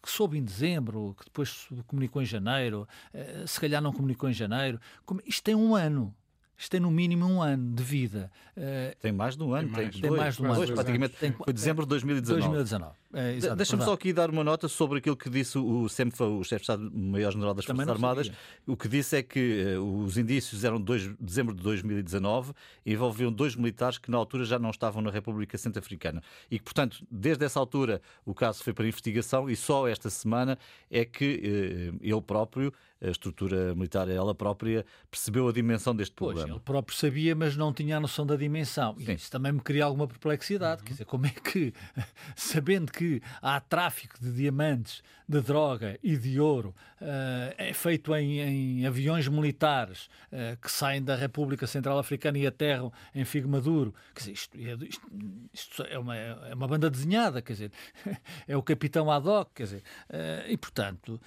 que 0.00 0.08
soube 0.08 0.38
em 0.38 0.44
dezembro, 0.44 1.16
que 1.18 1.24
depois 1.24 1.68
comunicou 1.88 2.22
em 2.22 2.24
janeiro, 2.24 2.86
uh, 3.12 3.48
se 3.48 3.58
calhar 3.58 3.82
não 3.82 3.92
comunicou 3.92 4.28
em 4.28 4.32
janeiro, 4.32 4.80
como, 5.04 5.20
isto 5.26 5.42
tem 5.42 5.54
um 5.54 5.74
ano. 5.74 6.14
Isto 6.56 6.72
tem 6.72 6.80
no 6.80 6.90
mínimo 6.90 7.24
um 7.26 7.40
ano 7.40 7.74
de 7.74 7.82
vida. 7.82 8.30
Uh, 8.54 8.94
tem 9.00 9.12
mais 9.12 9.34
de 9.34 9.42
um 9.42 9.54
ano, 9.54 9.72
tem, 9.72 9.90
tem, 9.90 10.02
dois, 10.02 10.20
mais 10.20 10.36
de 10.36 10.42
um 10.42 10.46
ano. 10.46 10.56
Dois, 10.56 10.70
praticamente. 10.70 11.16
Foi 11.16 11.52
dezembro 11.54 11.84
de 11.86 11.88
2019. 11.88 12.48
2019. 12.48 12.99
É, 13.12 13.54
Deixa-me 13.56 13.82
só 13.82 13.92
aqui 13.92 14.12
dar 14.12 14.30
uma 14.30 14.44
nota 14.44 14.68
sobre 14.68 14.98
aquilo 14.98 15.16
que 15.16 15.28
disse 15.28 15.58
o 15.58 15.88
SEMFA, 15.88 16.24
o 16.26 16.44
chefe 16.44 16.60
de 16.60 16.62
Estado-Maior-General 16.62 17.54
das 17.54 17.64
Forças 17.64 17.88
Armadas. 17.88 18.30
O 18.66 18.76
que 18.76 18.88
disse 18.88 19.16
é 19.16 19.22
que 19.22 19.76
uh, 19.76 20.04
os 20.04 20.16
indícios 20.16 20.62
eram 20.62 20.80
de 20.80 21.16
dezembro 21.18 21.54
de 21.54 21.62
2019 21.62 22.52
e 22.86 22.92
envolviam 22.92 23.32
dois 23.32 23.56
militares 23.56 23.98
que 23.98 24.10
na 24.10 24.16
altura 24.16 24.44
já 24.44 24.58
não 24.58 24.70
estavam 24.70 25.02
na 25.02 25.10
República 25.10 25.58
Centro-Africana. 25.58 26.22
E 26.48 26.58
que, 26.58 26.64
portanto, 26.64 27.04
desde 27.10 27.44
essa 27.44 27.58
altura 27.58 28.00
o 28.24 28.32
caso 28.32 28.62
foi 28.62 28.72
para 28.72 28.86
investigação 28.86 29.50
e 29.50 29.56
só 29.56 29.88
esta 29.88 30.08
semana 30.08 30.56
é 30.88 31.04
que 31.04 31.92
uh, 31.92 31.98
ele 32.00 32.22
próprio 32.22 32.72
a 33.02 33.08
estrutura 33.08 33.74
militar, 33.74 34.08
ela 34.08 34.34
própria, 34.34 34.84
percebeu 35.10 35.48
a 35.48 35.52
dimensão 35.52 35.94
deste 35.96 36.14
problema. 36.14 36.46
Pois, 36.46 36.56
ele 36.56 36.60
próprio 36.60 36.96
sabia, 36.96 37.34
mas 37.34 37.56
não 37.56 37.72
tinha 37.72 37.96
a 37.96 38.00
noção 38.00 38.26
da 38.26 38.36
dimensão. 38.36 38.94
E 38.98 39.10
isso 39.12 39.30
também 39.30 39.52
me 39.52 39.60
cria 39.60 39.84
alguma 39.84 40.06
perplexidade. 40.06 40.82
Uhum. 40.82 40.86
Quer 40.86 40.92
dizer, 40.92 41.04
como 41.06 41.26
é 41.26 41.30
que, 41.30 41.72
sabendo 42.36 42.92
que 42.92 42.99
há 43.40 43.60
tráfico 43.60 44.18
de 44.20 44.32
diamantes, 44.32 45.02
de 45.28 45.40
droga 45.40 45.98
e 46.02 46.16
de 46.16 46.40
ouro, 46.40 46.74
uh, 47.00 47.54
é 47.56 47.72
feito 47.72 48.14
em, 48.16 48.40
em 48.40 48.86
aviões 48.86 49.28
militares 49.28 50.08
uh, 50.32 50.56
que 50.60 50.70
saem 50.70 51.02
da 51.02 51.14
República 51.14 51.66
Central 51.66 51.98
Africana 51.98 52.38
e 52.38 52.46
aterram 52.46 52.92
em 53.14 53.24
Figo 53.24 53.48
Maduro, 53.48 53.94
quer 54.14 54.20
dizer, 54.20 54.32
isto, 54.32 54.58
é, 54.58 54.86
isto, 54.86 55.08
isto 55.52 55.82
é, 55.84 55.98
uma, 55.98 56.16
é 56.16 56.54
uma 56.54 56.66
banda 56.66 56.90
desenhada, 56.90 57.40
quer 57.40 57.52
dizer, 57.52 57.72
é 58.48 58.56
o 58.56 58.62
capitão 58.62 59.10
ad 59.10 59.28
hoc, 59.28 59.50
quer 59.54 59.64
dizer, 59.64 59.82
uh, 60.08 60.48
e 60.48 60.56
portanto, 60.56 61.20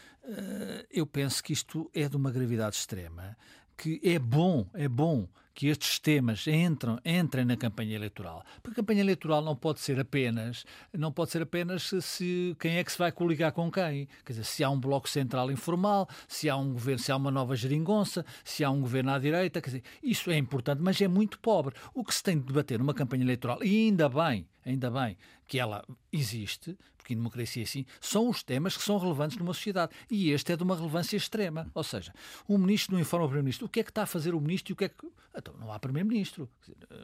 eu 0.90 1.06
penso 1.06 1.44
que 1.44 1.52
isto 1.52 1.92
é 1.94 2.08
de 2.08 2.16
uma 2.16 2.32
gravidade 2.32 2.78
extrema, 2.78 3.36
que 3.78 4.00
é 4.04 4.20
bom, 4.20 4.68
é 4.74 4.88
bom 4.88 5.28
que 5.54 5.68
estes 5.68 6.00
temas 6.00 6.48
entram, 6.48 7.00
entrem 7.06 7.46
na 7.46 7.56
campanha 7.56 7.96
eleitoral. 7.96 8.44
Porque 8.62 8.80
a 8.80 8.84
campanha 8.84 9.02
eleitoral 9.02 9.42
não 9.42 9.56
pode 9.56 9.80
ser 9.80 10.00
apenas, 10.00 10.66
não 10.92 11.12
pode 11.12 11.32
ser 11.32 11.44
apenas 11.44 11.92
se 12.02 12.56
quem 12.60 12.78
é 12.78 12.84
que 12.84 12.92
se 12.92 12.98
vai 12.98 13.12
coligar 13.12 13.52
com 13.52 13.72
quem. 13.72 14.08
Quer 14.26 14.34
dizer, 14.34 14.46
se 14.46 14.64
há 14.64 14.70
um 14.70 14.80
bloco 14.80 15.08
central 15.08 15.52
informal, 15.52 16.08
se 16.28 16.50
há 16.50 16.58
um 16.58 16.74
governo, 16.74 17.00
se 17.00 17.12
há 17.12 17.16
uma 17.16 17.30
nova 17.30 17.56
geringonça, 17.56 18.26
se 18.44 18.64
há 18.64 18.72
um 18.72 18.82
governo 18.82 19.12
à 19.12 19.20
direita, 19.20 19.62
quer 19.62 19.70
dizer, 19.70 19.84
isso 20.02 20.32
é 20.32 20.38
importante, 20.38 20.82
mas 20.82 21.00
é 21.02 21.08
muito 21.08 21.40
pobre. 21.40 21.76
O 21.94 22.04
que 22.04 22.14
se 22.14 22.24
tem 22.24 22.40
de 22.40 22.46
debater 22.46 22.80
numa 22.80 22.94
campanha 22.94 23.24
eleitoral, 23.24 23.64
e 23.64 23.88
ainda 23.88 24.10
bem, 24.10 24.48
ainda 24.66 24.90
bem 24.90 25.18
que 25.46 25.60
ela 25.60 25.86
existe, 26.12 26.76
porque 27.04 27.14
em 27.14 27.18
democracia 27.18 27.62
é 27.62 27.66
assim, 27.66 27.86
são 28.00 28.30
os 28.30 28.42
temas 28.42 28.78
que 28.78 28.82
são 28.82 28.98
relevantes 28.98 29.38
numa 29.38 29.54
sociedade. 29.54 29.92
E 30.10 30.32
este 30.32 30.54
é 30.54 30.56
de 30.56 30.64
uma 30.64 30.74
relevância 30.74 31.18
extrema. 31.18 31.70
Ou 31.76 31.84
seja, 31.84 32.14
o 32.48 32.58
ministro 32.58 32.94
não 32.94 33.02
informa 33.02 33.26
o 33.26 33.28
primeiro-ministro. 33.28 33.66
O 33.66 33.70
que 33.70 33.82
é 33.82 33.84
que 33.84 33.92
está 33.92 34.04
a 34.04 34.06
fazer 34.06 34.34
o 34.34 34.40
ministro 34.40 34.72
e 34.72 34.74
o 34.74 34.76
que 34.78 34.86
é 34.86 34.90
que. 34.90 35.06
Então, 35.36 35.54
não 35.60 35.72
há 35.72 35.78
primeiro-ministro. 35.78 36.50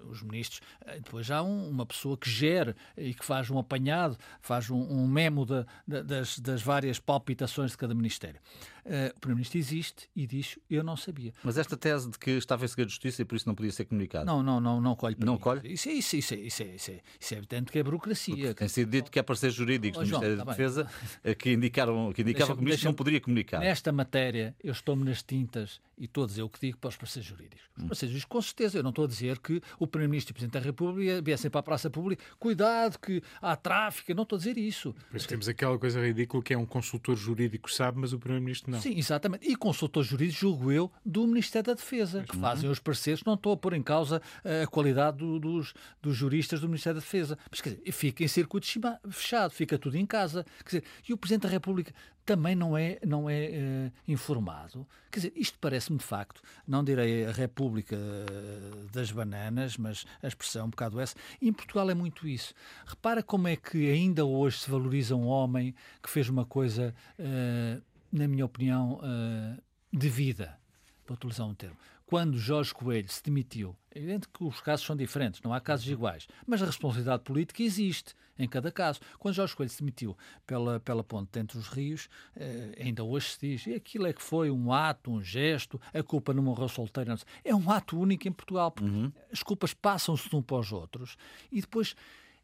Os 0.09 0.23
ministros. 0.23 0.61
Eh, 0.85 1.01
depois 1.01 1.29
há 1.29 1.43
um, 1.43 1.69
uma 1.69 1.85
pessoa 1.85 2.17
que 2.17 2.29
gere 2.29 2.75
e 2.95 3.13
que 3.13 3.25
faz 3.25 3.49
um 3.49 3.59
apanhado, 3.59 4.17
faz 4.39 4.69
um, 4.69 4.79
um 4.79 5.05
memo 5.05 5.45
de, 5.45 5.65
de, 5.85 6.03
das, 6.03 6.39
das 6.39 6.61
várias 6.61 6.97
palpitações 6.97 7.71
de 7.71 7.77
cada 7.77 7.93
ministério. 7.93 8.39
Uh, 8.89 9.15
o 9.15 9.19
Primeiro-Ministro 9.19 9.59
existe 9.59 10.09
e 10.15 10.25
diz: 10.25 10.57
Eu 10.67 10.83
não 10.83 10.97
sabia. 10.97 11.31
Mas 11.43 11.59
esta 11.59 11.77
tese 11.77 12.09
de 12.09 12.17
que 12.17 12.31
estava 12.31 12.65
em 12.65 12.67
segredo 12.67 12.87
de 12.87 12.93
justiça 12.93 13.21
e 13.21 13.25
por 13.25 13.35
isso 13.35 13.47
não 13.47 13.53
podia 13.53 13.71
ser 13.71 13.85
comunicado. 13.85 14.25
Não, 14.25 14.41
não, 14.41 14.59
não, 14.59 14.81
não 14.81 14.95
colhe. 14.95 15.15
Não 15.19 15.37
colhe? 15.37 15.61
Isso, 15.71 15.89
é, 15.89 15.93
isso, 15.93 16.15
isso, 16.15 16.33
é, 16.33 16.37
isso, 16.37 16.63
é, 16.63 16.65
isso, 16.75 16.91
é, 16.91 16.99
isso 17.19 17.33
é 17.35 17.37
evidente 17.37 17.71
que 17.71 17.77
é 17.77 17.83
burocracia. 17.83 18.35
Porque 18.35 18.53
tem 18.55 18.67
sido 18.67 18.89
dito 18.89 19.11
que 19.11 19.19
é 19.19 19.21
parceiros 19.21 19.55
jurídicos 19.55 19.99
oh, 19.99 20.01
do 20.01 20.07
Ministério 20.07 20.37
tá 20.37 20.43
da 20.43 20.51
Defesa 20.51 20.89
eh, 21.23 21.35
que 21.35 21.51
indicaram 21.51 22.11
que 22.11 22.23
indicava 22.23 22.55
que 22.55 22.61
o 22.61 22.63
Ministro 22.63 22.89
não 22.89 22.95
poderia 22.95 23.21
comunicar. 23.21 23.59
Nesta 23.59 23.91
matéria, 23.91 24.55
eu 24.63 24.71
estou-me 24.71 25.03
nas 25.03 25.21
tintas 25.21 25.79
e 25.95 26.05
estou 26.05 26.23
a 26.23 26.27
dizer 26.27 26.41
o 26.41 26.49
que 26.49 26.59
digo 26.59 26.77
para 26.77 26.87
os 26.87 26.95
parceiros 26.95 27.29
jurídicos. 27.29 27.61
Os 27.77 27.83
hum. 27.83 27.87
parceiros 27.89 28.13
jurídicos, 28.13 28.29
com 28.29 28.41
certeza, 28.41 28.79
eu 28.79 28.83
não 28.83 28.89
estou 28.89 29.05
a 29.05 29.07
dizer 29.07 29.37
que 29.37 29.61
o 29.77 29.85
Primeiro-Ministro 29.85 30.31
e 30.31 30.33
o 30.33 30.35
Presidente 30.35 30.53
da 30.53 30.65
República 30.65 31.21
viessem 31.21 31.51
para 31.51 31.59
a 31.59 31.63
praça 31.63 31.89
pública, 31.89 32.23
cuidado 32.39 32.97
que 32.97 33.21
há 33.41 33.55
tráfico, 33.55 34.09
eu 34.11 34.15
não 34.15 34.23
estou 34.23 34.37
a 34.37 34.39
dizer 34.39 34.57
isso. 34.57 34.95
Pois 35.11 35.25
temos 35.25 35.47
aquela 35.47 35.77
coisa 35.77 36.01
ridícula 36.01 36.41
que 36.41 36.53
é 36.53 36.57
um 36.57 36.65
consultor 36.65 37.15
jurídico 37.15 37.69
sabe, 37.71 37.99
mas 37.99 38.13
o 38.13 38.19
Primeiro-Ministro 38.19 38.71
não. 38.71 38.78
Sim, 38.81 38.97
exatamente. 38.97 39.49
E 39.49 39.55
consultor 39.55 40.03
jurídico, 40.03 40.39
julgo 40.39 40.71
eu, 40.71 40.91
do 41.05 41.25
Ministério 41.27 41.67
da 41.67 41.73
Defesa, 41.73 42.23
que 42.23 42.35
fazem 42.37 42.69
os 42.69 42.79
parceiros, 42.79 43.23
não 43.23 43.33
estou 43.33 43.53
a 43.53 43.57
pôr 43.57 43.73
em 43.73 43.83
causa 43.83 44.21
eh, 44.43 44.63
a 44.63 44.67
qualidade 44.67 45.17
do, 45.17 45.39
dos, 45.39 45.73
dos 46.01 46.15
juristas 46.15 46.59
do 46.59 46.67
Ministério 46.67 46.99
da 46.99 47.05
Defesa. 47.05 47.37
Mas, 47.49 47.61
quer 47.61 47.71
dizer, 47.71 47.91
fica 47.91 48.23
em 48.23 48.27
circuito 48.27 48.67
fechado, 49.09 49.51
fica 49.51 49.77
tudo 49.77 49.97
em 49.97 50.05
casa. 50.05 50.45
Quer 50.59 50.65
dizer, 50.65 50.83
e 51.07 51.13
o 51.13 51.17
Presidente 51.17 51.43
da 51.43 51.49
República 51.49 51.93
também 52.29 52.55
não 52.55 52.77
é, 52.77 52.99
não 53.03 53.27
é 53.27 53.49
uh, 53.49 53.91
informado. 54.07 54.85
Quer 55.09 55.19
dizer, 55.19 55.33
isto 55.35 55.57
parece-me 55.59 55.97
de 55.97 56.03
facto, 56.03 56.43
não 56.67 56.83
direi 56.83 57.25
a 57.25 57.31
República 57.31 57.95
uh, 57.95 58.87
das 58.91 59.11
Bananas, 59.11 59.77
mas 59.77 60.05
a 60.21 60.27
expressão 60.27 60.61
é 60.61 60.65
um 60.65 60.69
bocado 60.69 60.99
essa. 60.99 61.15
E 61.41 61.49
em 61.49 61.53
Portugal 61.53 61.89
é 61.89 61.95
muito 61.95 62.27
isso. 62.27 62.53
Repara 62.85 63.23
como 63.23 63.47
é 63.47 63.55
que 63.55 63.89
ainda 63.89 64.25
hoje 64.25 64.59
se 64.59 64.69
valoriza 64.69 65.15
um 65.15 65.25
homem 65.25 65.73
que 66.03 66.09
fez 66.09 66.29
uma 66.29 66.45
coisa, 66.45 66.93
na 68.11 68.27
minha 68.27 68.45
opinião, 68.45 68.99
de 69.91 70.09
vida, 70.09 70.57
para 71.05 71.13
utilizar 71.13 71.47
um 71.47 71.53
termo 71.53 71.77
quando 72.09 72.39
Jorge 72.39 72.73
Coelho 72.73 73.07
se 73.07 73.21
demitiu, 73.21 73.75
é 73.93 73.99
evidente 73.99 74.27
que 74.27 74.43
os 74.43 74.59
casos 74.61 74.83
são 74.83 74.95
diferentes, 74.95 75.39
não 75.43 75.53
há 75.53 75.61
casos 75.61 75.87
iguais, 75.87 76.27
mas 76.43 76.59
a 76.59 76.65
responsabilidade 76.65 77.21
política 77.21 77.61
existe 77.61 78.15
em 78.35 78.47
cada 78.47 78.71
caso. 78.71 78.99
Quando 79.19 79.35
Jorge 79.35 79.55
Coelho 79.55 79.69
se 79.69 79.77
demitiu 79.77 80.17
pela, 80.47 80.79
pela 80.79 81.03
ponte 81.03 81.37
entre 81.37 81.59
os 81.59 81.67
rios, 81.67 82.09
eh, 82.35 82.75
ainda 82.83 83.03
hoje 83.03 83.29
se 83.29 83.39
diz, 83.39 83.67
e 83.67 83.75
aquilo 83.75 84.07
é 84.07 84.13
que 84.13 84.23
foi 84.23 84.49
um 84.49 84.73
ato, 84.73 85.11
um 85.11 85.21
gesto, 85.21 85.79
a 85.93 86.01
culpa 86.01 86.33
não 86.33 86.41
morreu 86.41 86.67
solteira. 86.67 87.15
É 87.43 87.53
um 87.53 87.69
ato 87.69 87.99
único 87.99 88.27
em 88.27 88.31
Portugal, 88.31 88.71
porque 88.71 88.89
uhum. 88.89 89.11
as 89.31 89.43
culpas 89.43 89.75
passam-se 89.75 90.27
de 90.27 90.35
um 90.35 90.41
para 90.41 90.57
os 90.57 90.71
outros 90.71 91.15
e 91.51 91.61
depois. 91.61 91.95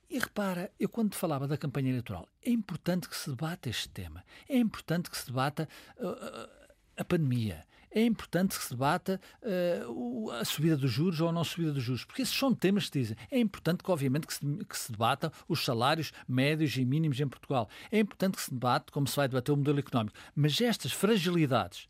E 0.09 0.19
repara, 0.19 0.71
eu 0.79 0.87
quando 0.87 1.15
falava 1.15 1.47
da 1.47 1.57
campanha 1.57 1.89
eleitoral, 1.89 2.27
é 2.43 2.51
importante 2.51 3.09
que 3.09 3.15
se 3.15 3.29
debata 3.29 3.69
este 3.69 3.89
tema, 3.89 4.23
é 4.47 4.57
importante 4.57 5.09
que 5.09 5.17
se 5.17 5.25
debata 5.25 5.67
uh, 5.97 6.49
a 6.97 7.03
pandemia, 7.03 7.65
é 7.95 8.03
importante 8.03 8.57
que 8.57 8.63
se 8.63 8.71
debata 8.71 9.21
uh, 9.41 10.31
a 10.31 10.43
subida 10.43 10.75
dos 10.75 10.91
juros 10.91 11.21
ou 11.21 11.29
a 11.29 11.31
não 11.31 11.45
subida 11.45 11.71
dos 11.71 11.81
juros, 11.81 12.03
porque 12.03 12.21
esses 12.21 12.35
são 12.35 12.53
temas 12.53 12.89
que 12.89 12.99
dizem. 12.99 13.15
É 13.31 13.39
importante 13.39 13.81
que, 13.81 13.89
obviamente, 13.89 14.27
que 14.27 14.33
se, 14.33 14.41
que 14.41 14.77
se 14.77 14.91
os 15.47 15.63
salários 15.63 16.11
médios 16.27 16.75
e 16.75 16.83
mínimos 16.83 17.17
em 17.21 17.27
Portugal. 17.27 17.69
É 17.89 17.97
importante 17.97 18.35
que 18.35 18.41
se 18.41 18.51
debate 18.51 18.91
como 18.91 19.07
se 19.07 19.15
vai 19.15 19.29
debater 19.29 19.53
o 19.53 19.57
modelo 19.57 19.79
económico. 19.79 20.17
Mas 20.35 20.59
estas 20.59 20.91
fragilidades 20.91 21.87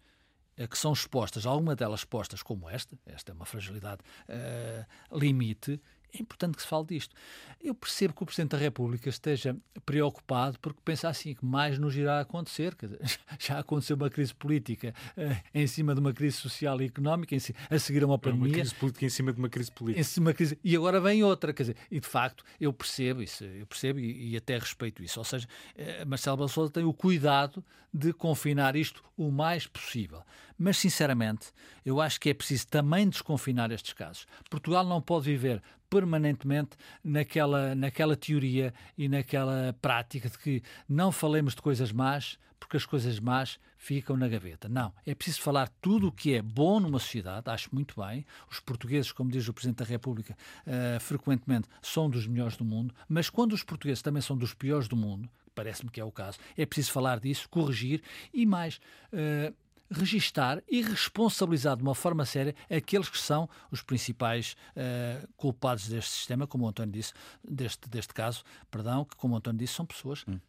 uh, 0.59 0.67
que 0.67 0.77
são 0.77 0.93
expostas, 0.93 1.43
alguma 1.43 1.75
delas 1.75 2.01
expostas 2.01 2.43
como 2.43 2.69
esta, 2.69 2.95
esta 3.07 3.31
é 3.31 3.33
uma 3.33 3.45
fragilidade 3.45 4.01
uh, 4.29 5.17
limite, 5.17 5.81
é 6.15 6.21
importante 6.21 6.55
que 6.55 6.61
se 6.61 6.67
fale 6.67 6.85
disto. 6.85 7.15
Eu 7.61 7.73
percebo 7.73 8.13
que 8.13 8.23
o 8.23 8.25
Presidente 8.25 8.51
da 8.51 8.57
República 8.57 9.09
esteja 9.09 9.55
preocupado 9.85 10.59
porque 10.59 10.79
pensa 10.85 11.09
assim 11.09 11.33
que 11.33 11.43
mais 11.43 11.79
nos 11.79 11.95
irá 11.95 12.19
acontecer. 12.19 12.75
Dizer, 12.75 12.99
já 13.39 13.59
aconteceu 13.59 13.95
uma 13.95 14.09
crise 14.09 14.33
política 14.33 14.93
uh, 15.17 15.35
em 15.53 15.65
cima 15.67 15.93
de 15.93 15.99
uma 15.99 16.13
crise 16.13 16.37
social 16.37 16.81
e 16.81 16.85
económica, 16.85 17.37
si, 17.39 17.55
a 17.69 17.79
seguir 17.79 18.03
a 18.03 18.05
uma 18.05 18.19
pandemia. 18.19 18.47
Uma 18.47 18.53
crise 18.59 18.75
política 18.75 19.05
em 19.05 19.09
cima 19.09 19.33
de 19.33 19.39
uma 19.39 19.49
crise 19.49 19.71
política. 19.71 19.99
Em 19.99 20.03
cima 20.03 20.31
de 20.31 20.37
crise, 20.37 20.59
e 20.63 20.75
agora 20.75 20.99
vem 21.01 21.23
outra. 21.23 21.53
Quer 21.53 21.63
dizer, 21.63 21.77
e 21.89 21.99
de 21.99 22.07
facto, 22.07 22.43
eu 22.59 22.71
percebo 22.71 23.21
isso, 23.21 23.43
eu 23.43 23.65
percebo 23.65 23.99
e, 23.99 24.31
e 24.31 24.37
até 24.37 24.57
respeito 24.57 25.03
isso. 25.03 25.19
Ou 25.19 25.25
seja, 25.25 25.47
uh, 25.75 26.07
Marcelo 26.07 26.37
Balsouza 26.37 26.71
tem 26.71 26.83
o 26.83 26.93
cuidado 26.93 27.63
de 27.93 28.11
confinar 28.11 28.75
isto 28.75 29.03
o 29.17 29.31
mais 29.31 29.65
possível. 29.65 30.21
Mas, 30.57 30.77
sinceramente, 30.77 31.47
eu 31.85 31.99
acho 31.99 32.19
que 32.19 32.29
é 32.29 32.33
preciso 32.33 32.67
também 32.67 33.07
desconfinar 33.07 33.71
estes 33.71 33.93
casos. 33.93 34.25
Portugal 34.49 34.85
não 34.85 35.01
pode 35.01 35.25
viver 35.25 35.61
permanentemente 35.95 36.71
naquela, 37.01 37.73
naquela 37.73 38.17
teoria 38.17 38.73
e 38.97 39.07
naquela 39.07 39.73
prática 39.81 40.29
de 40.29 40.37
que 40.37 40.61
não 40.89 41.09
falemos 41.09 41.55
de 41.55 41.61
coisas 41.61 41.93
más 41.93 42.37
porque 42.59 42.75
as 42.75 42.85
coisas 42.85 43.19
más 43.19 43.59
ficam 43.77 44.17
na 44.17 44.27
gaveta. 44.27 44.67
Não, 44.67 44.91
é 45.05 45.13
preciso 45.13 45.41
falar 45.41 45.69
tudo 45.81 46.07
o 46.07 46.11
que 46.11 46.33
é 46.33 46.41
bom 46.41 46.79
numa 46.79 46.99
sociedade, 46.99 47.49
acho 47.49 47.69
muito 47.73 48.01
bem. 48.01 48.25
Os 48.49 48.59
portugueses, 48.59 49.11
como 49.11 49.29
diz 49.29 49.47
o 49.47 49.53
Presidente 49.53 49.77
da 49.77 49.85
República, 49.85 50.35
uh, 50.65 50.99
frequentemente 50.99 51.69
são 51.81 52.09
dos 52.09 52.25
melhores 52.25 52.57
do 52.57 52.65
mundo, 52.65 52.93
mas 53.07 53.29
quando 53.29 53.53
os 53.53 53.63
portugueses 53.63 54.01
também 54.01 54.21
são 54.21 54.35
dos 54.35 54.53
piores 54.53 54.87
do 54.87 54.95
mundo, 54.95 55.29
parece-me 55.53 55.91
que 55.91 56.01
é 56.01 56.03
o 56.03 56.11
caso, 56.11 56.39
é 56.57 56.65
preciso 56.65 56.91
falar 56.91 57.19
disso, 57.19 57.47
corrigir 57.49 58.01
e 58.33 58.45
mais. 58.45 58.79
Uh, 59.13 59.53
registar 59.89 60.61
e 60.67 60.81
responsabilizar 60.81 61.77
de 61.77 61.83
uma 61.83 61.95
forma 61.95 62.25
séria 62.25 62.55
aqueles 62.69 63.09
que 63.09 63.17
são 63.17 63.49
os 63.71 63.81
principais 63.81 64.55
uh, 64.75 65.27
culpados 65.35 65.87
deste 65.87 66.11
sistema, 66.11 66.47
como 66.47 66.65
o 66.65 66.67
António 66.67 66.91
disse, 66.91 67.13
deste, 67.43 67.89
deste 67.89 68.13
caso, 68.13 68.43
perdão, 68.69 69.05
que 69.05 69.15
como 69.15 69.33
o 69.33 69.37
António 69.37 69.59
disse, 69.59 69.73
são 69.73 69.85
pessoas 69.85 70.23
hum 70.27 70.39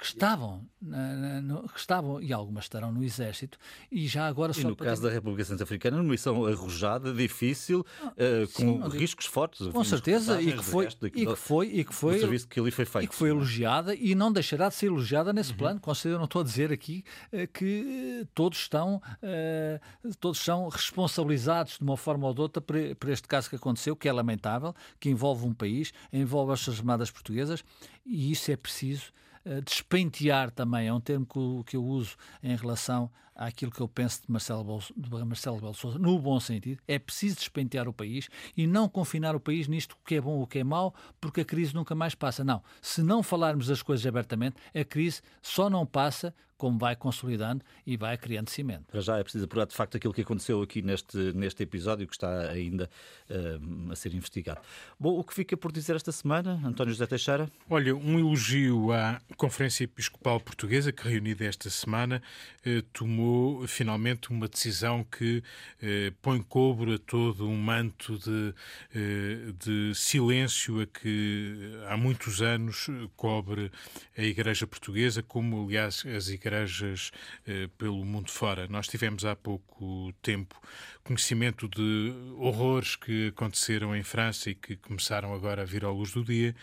que 0.00 0.06
estavam, 0.06 0.66
no, 0.80 1.68
que 1.68 1.78
estavam, 1.78 2.22
e 2.22 2.32
algumas 2.32 2.64
estarão 2.64 2.90
no 2.90 3.04
Exército, 3.04 3.58
e 3.92 4.08
já 4.08 4.26
agora 4.26 4.50
e 4.56 4.64
no 4.64 4.74
caso 4.74 5.02
da 5.02 5.10
República 5.10 5.44
Centro-Africana, 5.44 5.98
uma 5.98 6.04
missão 6.04 6.46
arrojada, 6.46 7.12
difícil, 7.12 7.84
uh, 8.02 8.52
com 8.54 8.88
riscos 8.88 9.26
fortes. 9.26 9.66
Com 9.66 9.84
certeza, 9.84 10.40
e 10.40 10.56
que, 10.56 10.64
foi, 10.64 10.88
e 11.14 11.26
que 11.26 11.36
foi, 11.36 11.66
e 11.66 11.84
que 11.84 11.94
foi, 11.94 12.18
serviço 12.18 12.48
que 12.48 12.58
ali 12.58 12.70
foi 12.70 12.86
feito. 12.86 13.04
E 13.04 13.08
que 13.08 13.14
foi 13.14 13.28
elogiada, 13.28 13.94
e 13.94 14.14
não 14.14 14.32
deixará 14.32 14.70
de 14.70 14.74
ser 14.74 14.86
elogiada 14.86 15.34
nesse 15.34 15.50
uhum. 15.50 15.58
plano. 15.58 15.80
Com 15.80 15.94
certeza, 15.94 16.14
eu 16.14 16.18
não 16.18 16.24
estou 16.24 16.40
a 16.40 16.44
dizer 16.44 16.72
aqui 16.72 17.04
uh, 17.30 17.46
que 17.52 18.26
todos 18.34 18.58
estão, 18.58 19.02
uh, 19.22 20.14
todos 20.18 20.40
são 20.40 20.66
responsabilizados 20.70 21.74
de 21.74 21.84
uma 21.84 21.98
forma 21.98 22.26
ou 22.26 22.32
de 22.32 22.40
outra 22.40 22.62
por, 22.62 22.76
por 22.98 23.10
este 23.10 23.28
caso 23.28 23.50
que 23.50 23.56
aconteceu, 23.56 23.94
que 23.94 24.08
é 24.08 24.12
lamentável, 24.12 24.74
que 24.98 25.10
envolve 25.10 25.44
um 25.44 25.52
país, 25.52 25.92
envolve 26.10 26.54
as 26.54 26.60
Forças 26.60 26.80
Armadas 26.80 27.10
Portuguesas, 27.10 27.62
e 28.06 28.32
isso 28.32 28.50
é 28.50 28.56
preciso 28.56 29.12
despentear 29.64 30.50
também, 30.50 30.88
é 30.88 30.92
um 30.92 31.00
termo 31.00 31.26
que, 31.26 31.70
que 31.70 31.76
eu 31.76 31.84
uso 31.84 32.16
em 32.42 32.54
relação 32.54 33.10
àquilo 33.40 33.72
que 33.72 33.80
eu 33.80 33.88
penso 33.88 34.20
de 34.20 34.30
Marcelo, 34.30 34.62
Bolso, 34.62 34.92
de 34.94 35.08
Marcelo 35.24 35.58
Belo 35.58 35.72
Souza, 35.72 35.98
no 35.98 36.18
bom 36.18 36.38
sentido. 36.38 36.82
É 36.86 36.98
preciso 36.98 37.36
despentear 37.36 37.88
o 37.88 37.92
país 37.92 38.28
e 38.54 38.66
não 38.66 38.86
confinar 38.86 39.34
o 39.34 39.40
país 39.40 39.66
nisto 39.66 39.92
o 39.92 40.06
que 40.06 40.16
é 40.16 40.20
bom 40.20 40.32
ou 40.32 40.42
o 40.42 40.46
que 40.46 40.58
é 40.58 40.64
mau, 40.64 40.94
porque 41.18 41.40
a 41.40 41.44
crise 41.44 41.74
nunca 41.74 41.94
mais 41.94 42.14
passa. 42.14 42.44
Não, 42.44 42.62
se 42.82 43.02
não 43.02 43.22
falarmos 43.22 43.68
das 43.68 43.82
coisas 43.82 44.06
abertamente, 44.06 44.56
a 44.74 44.84
crise 44.84 45.22
só 45.40 45.70
não 45.70 45.86
passa 45.86 46.34
como 46.60 46.78
vai 46.78 46.94
consolidando 46.94 47.64
e 47.86 47.96
vai 47.96 48.18
criando 48.18 48.50
cimento. 48.50 48.84
Para 48.90 49.00
já 49.00 49.16
é 49.16 49.22
preciso 49.22 49.46
apurar 49.46 49.66
de 49.66 49.74
facto 49.74 49.96
aquilo 49.96 50.12
que 50.12 50.20
aconteceu 50.20 50.60
aqui 50.60 50.82
neste, 50.82 51.16
neste 51.32 51.62
episódio 51.62 52.06
que 52.06 52.12
está 52.12 52.50
ainda 52.50 52.90
uh, 53.30 53.90
a 53.90 53.96
ser 53.96 54.14
investigado. 54.14 54.60
Bom, 54.98 55.18
o 55.18 55.24
que 55.24 55.32
fica 55.32 55.56
por 55.56 55.72
dizer 55.72 55.96
esta 55.96 56.12
semana, 56.12 56.60
António 56.62 56.92
José 56.92 57.06
Teixeira? 57.06 57.50
Olha, 57.70 57.96
um 57.96 58.18
elogio 58.18 58.92
à 58.92 59.18
Conferência 59.38 59.84
Episcopal 59.84 60.38
Portuguesa, 60.38 60.92
que 60.92 61.08
reunida 61.08 61.46
esta 61.46 61.70
semana, 61.70 62.20
eh, 62.62 62.82
tomou 62.92 63.29
finalmente 63.66 64.30
uma 64.30 64.48
decisão 64.48 65.04
que 65.04 65.42
eh, 65.82 66.12
põe 66.22 66.42
cobro 66.42 66.94
a 66.94 66.98
todo 66.98 67.48
um 67.48 67.56
manto 67.56 68.18
de, 68.18 68.54
eh, 68.94 69.52
de 69.58 69.94
silêncio 69.94 70.80
a 70.80 70.86
que 70.86 71.78
há 71.88 71.96
muitos 71.96 72.42
anos 72.42 72.88
cobre 73.16 73.70
a 74.16 74.22
Igreja 74.22 74.66
Portuguesa, 74.66 75.22
como 75.22 75.64
aliás 75.64 76.04
as 76.06 76.28
igrejas 76.28 77.10
eh, 77.46 77.68
pelo 77.78 78.04
mundo 78.04 78.30
fora. 78.30 78.66
Nós 78.68 78.86
tivemos 78.86 79.24
há 79.24 79.34
pouco 79.34 80.12
tempo 80.22 80.60
conhecimento 81.10 81.66
de 81.66 82.14
horrores 82.38 82.94
que 82.94 83.28
aconteceram 83.28 83.96
em 83.96 84.02
França 84.04 84.48
e 84.48 84.54
que 84.54 84.76
começaram 84.76 85.34
agora 85.34 85.62
a 85.62 85.64
vir 85.64 85.84
à 85.84 85.90
luz 85.90 86.12
do 86.12 86.22
dia. 86.22 86.54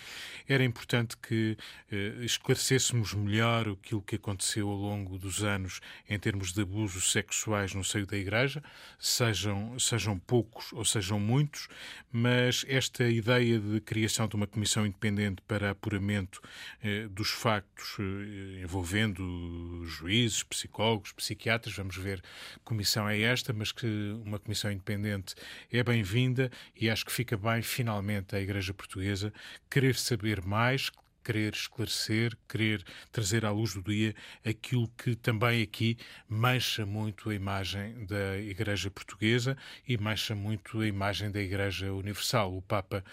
Era 0.48 0.64
importante 0.64 1.18
que 1.18 1.58
eh, 1.92 2.14
esclarecêssemos 2.22 3.14
melhor 3.14 3.68
aquilo 3.68 4.02
que 4.02 4.16
aconteceu 4.16 4.70
ao 4.70 4.78
longo 4.78 5.18
dos 5.18 5.44
anos 5.44 5.82
em 6.10 6.18
termos 6.18 6.54
de 6.54 6.62
abusos 6.62 7.12
sexuais 7.12 7.74
no 7.74 7.84
seio 7.84 8.08
da 8.08 8.16
igreja, 8.16 8.64
sejam, 8.98 9.78
sejam 9.78 10.18
poucos 10.18 10.72
ou 10.72 10.86
sejam 10.86 11.20
muitos, 11.20 11.68
mas 12.10 12.64
esta 12.70 13.04
ideia 13.04 13.60
de 13.60 13.82
criação 13.82 14.30
de 14.30 14.38
uma 14.38 14.48
comissão 14.48 14.86
independente 14.86 15.42
para 15.46 15.72
apuramento 15.72 16.42
eh, 16.82 17.10
dos 17.10 17.32
factos 17.32 17.98
eh, 18.00 18.62
envolvendo 18.64 19.84
juízes, 19.84 20.42
psicólogos, 20.44 21.12
psiquiatras, 21.12 21.76
vamos 21.76 21.98
ver 21.98 22.22
que 22.22 22.60
comissão 22.64 23.10
é 23.10 23.20
esta, 23.20 23.52
mas 23.52 23.74
que 23.74 23.88
uma 24.26 24.37
comissão 24.40 24.72
independente 24.72 25.36
é 25.72 25.84
bem-vinda 25.84 26.52
e 26.76 26.90
acho 26.90 27.06
que 27.06 27.12
fica 27.12 27.38
bem, 27.38 27.62
finalmente, 27.62 28.36
a 28.36 28.40
Igreja 28.40 28.74
Portuguesa 28.74 29.34
querer 29.70 29.96
saber 29.96 30.44
mais, 30.44 30.92
querer 31.28 31.54
esclarecer, 31.54 32.38
querer 32.48 32.86
trazer 33.12 33.44
à 33.44 33.52
luz 33.52 33.74
do 33.74 33.84
dia 33.84 34.16
aquilo 34.46 34.88
que 34.98 35.14
também 35.14 35.62
aqui 35.62 35.98
mancha 36.30 36.86
muito 36.86 37.30
a 37.30 37.36
imagem 37.36 38.06
da 38.06 38.38
Igreja 38.38 38.90
Portuguesa 38.90 39.58
e 39.86 39.98
mancha 39.98 40.34
muito 40.34 40.80
a 40.80 40.88
imagem 40.88 41.30
da 41.30 41.42
Igreja 41.42 41.92
Universal. 41.92 42.56
O 42.56 42.62
Papa 42.62 43.04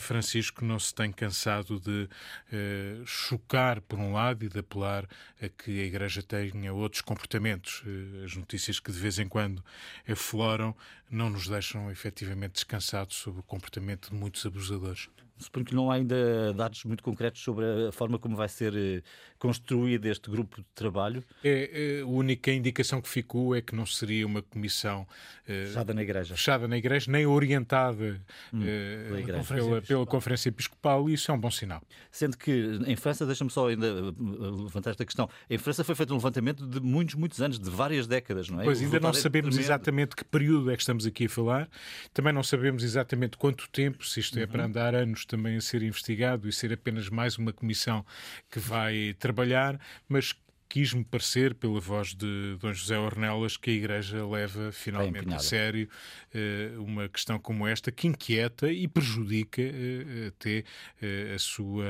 Francisco 0.00 0.64
não 0.64 0.76
se 0.76 0.92
tem 0.92 1.12
cansado 1.12 1.78
de 1.78 2.08
eh, 2.52 3.00
chocar, 3.06 3.80
por 3.80 3.96
um 3.96 4.12
lado, 4.12 4.44
e 4.44 4.48
de 4.48 4.58
apelar 4.58 5.06
a 5.40 5.48
que 5.48 5.82
a 5.82 5.84
Igreja 5.84 6.20
tenha 6.20 6.72
outros 6.72 7.00
comportamentos. 7.00 7.84
Eh, 7.86 8.24
as 8.24 8.34
notícias 8.34 8.80
que 8.80 8.90
de 8.90 8.98
vez 8.98 9.20
em 9.20 9.28
quando 9.28 9.64
afloram 10.08 10.76
não 11.08 11.30
nos 11.30 11.46
deixam 11.46 11.92
efetivamente 11.92 12.54
descansados 12.54 13.18
sobre 13.18 13.38
o 13.38 13.44
comportamento 13.44 14.10
de 14.10 14.16
muitos 14.16 14.44
abusadores. 14.44 15.08
Suponho 15.42 15.66
que 15.66 15.74
não 15.74 15.90
há 15.90 15.94
ainda 15.94 16.52
dados 16.54 16.84
muito 16.84 17.02
concretos 17.02 17.42
sobre 17.42 17.64
a 17.88 17.92
forma 17.92 18.18
como 18.18 18.36
vai 18.36 18.48
ser 18.48 18.74
eh, 18.74 19.02
construído 19.38 20.06
este 20.06 20.30
grupo 20.30 20.60
de 20.60 20.66
trabalho. 20.74 21.24
É, 21.42 21.98
é, 21.98 22.02
a 22.02 22.06
única 22.06 22.52
indicação 22.52 23.00
que 23.00 23.08
ficou 23.08 23.54
é 23.54 23.60
que 23.60 23.74
não 23.74 23.84
seria 23.84 24.26
uma 24.26 24.40
comissão 24.40 25.02
uh, 25.02 25.06
fechada 25.46 25.92
na 25.92 26.02
igreja, 26.02 26.34
fechada 26.36 26.68
na 26.68 26.78
igreja 26.78 27.10
nem 27.10 27.26
orientada 27.26 28.20
hum, 28.52 28.60
uh, 28.60 29.06
pela, 29.08 29.20
igreja. 29.20 29.54
Pela, 29.54 29.82
pela, 29.82 30.06
Conferência 30.06 30.48
Episcopal, 30.48 31.10
e 31.10 31.14
isso 31.14 31.30
é 31.30 31.34
um 31.34 31.40
bom 31.40 31.50
sinal. 31.50 31.82
Sendo 32.10 32.36
que 32.36 32.80
em 32.86 32.94
França, 32.94 33.26
deixa-me 33.26 33.50
só 33.50 33.68
ainda 33.68 34.14
levantar 34.20 34.90
esta 34.90 35.04
questão, 35.04 35.28
em 35.50 35.58
França 35.58 35.82
foi 35.82 35.94
feito 35.94 36.12
um 36.12 36.16
levantamento 36.16 36.64
de 36.64 36.80
muitos, 36.80 37.16
muitos 37.16 37.42
anos, 37.42 37.58
de 37.58 37.68
várias 37.68 38.06
décadas, 38.06 38.48
não 38.48 38.60
é? 38.60 38.64
Pois 38.64 38.80
ainda 38.80 39.00
não 39.00 39.12
sabemos 39.12 39.58
exatamente 39.58 40.14
que 40.14 40.24
período 40.24 40.70
é 40.70 40.76
que 40.76 40.82
estamos 40.82 41.04
aqui 41.04 41.26
a 41.26 41.28
falar, 41.28 41.68
também 42.14 42.32
não 42.32 42.44
sabemos 42.44 42.84
exatamente 42.84 43.36
quanto 43.36 43.68
tempo, 43.70 44.06
se 44.06 44.20
isto 44.20 44.38
é 44.38 44.42
uhum. 44.42 44.48
para 44.48 44.64
andar 44.66 44.94
anos 44.94 45.24
também 45.32 45.56
a 45.56 45.60
ser 45.62 45.82
investigado 45.82 46.46
e 46.46 46.52
ser 46.52 46.74
apenas 46.74 47.08
mais 47.08 47.38
uma 47.38 47.54
comissão 47.54 48.04
que 48.50 48.58
vai 48.58 49.14
trabalhar, 49.18 49.80
mas 50.06 50.34
quis-me 50.68 51.04
parecer, 51.04 51.54
pela 51.54 51.80
voz 51.80 52.14
de 52.14 52.56
Dom 52.60 52.72
José 52.72 52.98
Ornelas, 52.98 53.56
que 53.56 53.70
a 53.70 53.72
Igreja 53.72 54.26
leva 54.26 54.72
finalmente 54.72 55.32
a 55.32 55.38
sério 55.38 55.88
uh, 56.34 56.82
uma 56.82 57.08
questão 57.08 57.38
como 57.38 57.66
esta, 57.66 57.90
que 57.90 58.08
inquieta 58.08 58.70
e 58.70 58.86
prejudica 58.86 59.62
uh, 59.62 60.28
até 60.28 60.60
uh, 60.60 61.34
a 61.34 61.38
sua 61.38 61.84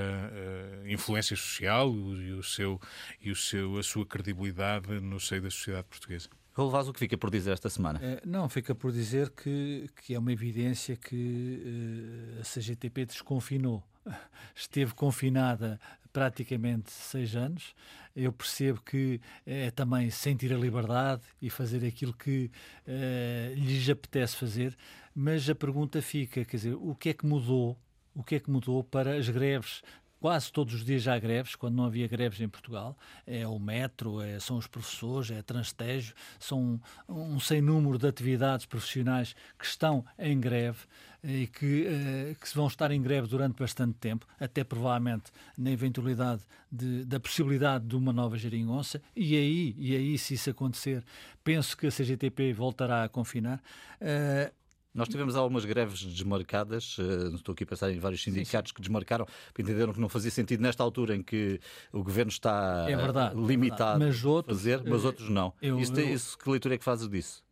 influência 0.86 1.36
social 1.36 1.92
e, 1.94 2.32
o 2.32 2.42
seu, 2.42 2.80
e 3.20 3.30
o 3.30 3.36
seu, 3.36 3.76
a 3.78 3.82
sua 3.82 4.06
credibilidade 4.06 4.88
no 5.00 5.18
seio 5.18 5.42
da 5.42 5.50
sociedade 5.50 5.86
portuguesa. 5.88 6.28
Raul 6.54 6.70
o 6.70 6.92
que 6.92 6.98
fica 6.98 7.16
por 7.16 7.30
dizer 7.30 7.52
esta 7.52 7.70
semana? 7.70 8.00
não, 8.26 8.48
fica 8.48 8.74
por 8.74 8.92
dizer 8.92 9.30
que, 9.30 9.88
que 10.04 10.14
é 10.14 10.18
uma 10.18 10.32
evidência 10.32 10.96
que 10.96 12.38
a 12.40 12.42
CGTP 12.42 13.06
desconfinou. 13.06 13.82
Esteve 14.54 14.92
confinada 14.94 15.80
praticamente 16.12 16.92
seis 16.92 17.34
anos. 17.34 17.74
Eu 18.14 18.32
percebo 18.32 18.82
que 18.82 19.20
é 19.46 19.70
também 19.70 20.10
sentir 20.10 20.52
a 20.52 20.58
liberdade 20.58 21.22
e 21.40 21.48
fazer 21.48 21.86
aquilo 21.86 22.12
que 22.12 22.50
uh, 22.86 23.54
lhes 23.54 23.88
apetece 23.88 24.36
fazer, 24.36 24.76
mas 25.14 25.48
a 25.48 25.54
pergunta 25.54 26.02
fica, 26.02 26.44
quer 26.44 26.56
dizer, 26.56 26.74
o 26.74 26.94
que 26.94 27.08
é 27.08 27.14
que 27.14 27.24
mudou? 27.24 27.78
O 28.14 28.22
que 28.22 28.34
é 28.34 28.40
que 28.40 28.50
mudou 28.50 28.84
para 28.84 29.16
as 29.16 29.26
greves 29.30 29.82
quase 30.22 30.52
todos 30.52 30.72
os 30.74 30.84
dias 30.84 31.08
há 31.08 31.18
greves, 31.18 31.56
quando 31.56 31.74
não 31.74 31.84
havia 31.84 32.06
greves 32.06 32.40
em 32.40 32.48
Portugal. 32.48 32.96
É 33.26 33.44
o 33.44 33.58
metro, 33.58 34.20
é, 34.20 34.38
são 34.38 34.56
os 34.56 34.68
professores, 34.68 35.32
é 35.32 35.42
transtejo, 35.42 36.14
são 36.38 36.80
um, 37.08 37.34
um 37.34 37.40
sem 37.40 37.60
número 37.60 37.98
de 37.98 38.06
atividades 38.06 38.64
profissionais 38.64 39.34
que 39.58 39.64
estão 39.64 40.04
em 40.16 40.38
greve 40.38 40.78
e 41.24 41.48
que, 41.48 41.86
uh, 41.88 42.34
que 42.36 42.54
vão 42.54 42.68
estar 42.68 42.92
em 42.92 43.02
greve 43.02 43.26
durante 43.26 43.58
bastante 43.58 43.94
tempo, 43.94 44.24
até 44.38 44.62
provavelmente 44.62 45.32
na 45.58 45.72
eventualidade 45.72 46.42
de, 46.70 47.04
da 47.04 47.18
possibilidade 47.18 47.84
de 47.84 47.96
uma 47.96 48.12
nova 48.12 48.38
geringonça, 48.38 49.02
e 49.14 49.36
aí, 49.36 49.74
e 49.76 49.96
aí, 49.96 50.18
se 50.18 50.34
isso 50.34 50.50
acontecer, 50.50 51.04
penso 51.42 51.76
que 51.76 51.88
a 51.88 51.90
CGTP 51.90 52.52
voltará 52.52 53.02
a 53.02 53.08
confinar. 53.08 53.60
Uh, 54.00 54.61
nós 54.94 55.08
tivemos 55.08 55.36
algumas 55.36 55.64
greves 55.64 56.02
desmarcadas, 56.02 56.98
uh, 56.98 57.34
estou 57.34 57.52
aqui 57.52 57.64
a 57.64 57.66
pensar 57.66 57.90
em 57.90 57.98
vários 57.98 58.22
sindicatos 58.22 58.70
sim, 58.70 58.72
sim. 58.72 58.74
que 58.74 58.80
desmarcaram, 58.82 59.26
porque 59.46 59.62
entenderam 59.62 59.92
que 59.92 60.00
não 60.00 60.08
fazia 60.08 60.30
sentido 60.30 60.60
nesta 60.60 60.82
altura 60.82 61.16
em 61.16 61.22
que 61.22 61.60
o 61.92 62.02
governo 62.02 62.30
está 62.30 62.86
é 62.88 62.96
verdade, 62.96 63.34
limitado 63.34 64.02
é 64.02 64.06
verdade. 64.06 64.06
Mas 64.06 64.24
outros, 64.24 64.56
a 64.56 64.60
fazer, 64.60 64.82
mas 64.84 65.04
outros 65.04 65.28
não. 65.28 65.52
Eu, 65.62 65.78
isso, 65.78 65.94
eu, 65.94 66.08
isso, 66.08 66.38
que 66.38 66.50
leitura 66.50 66.74
é 66.74 66.78
que 66.78 66.84
fazes 66.84 67.08
disso? 67.08 67.42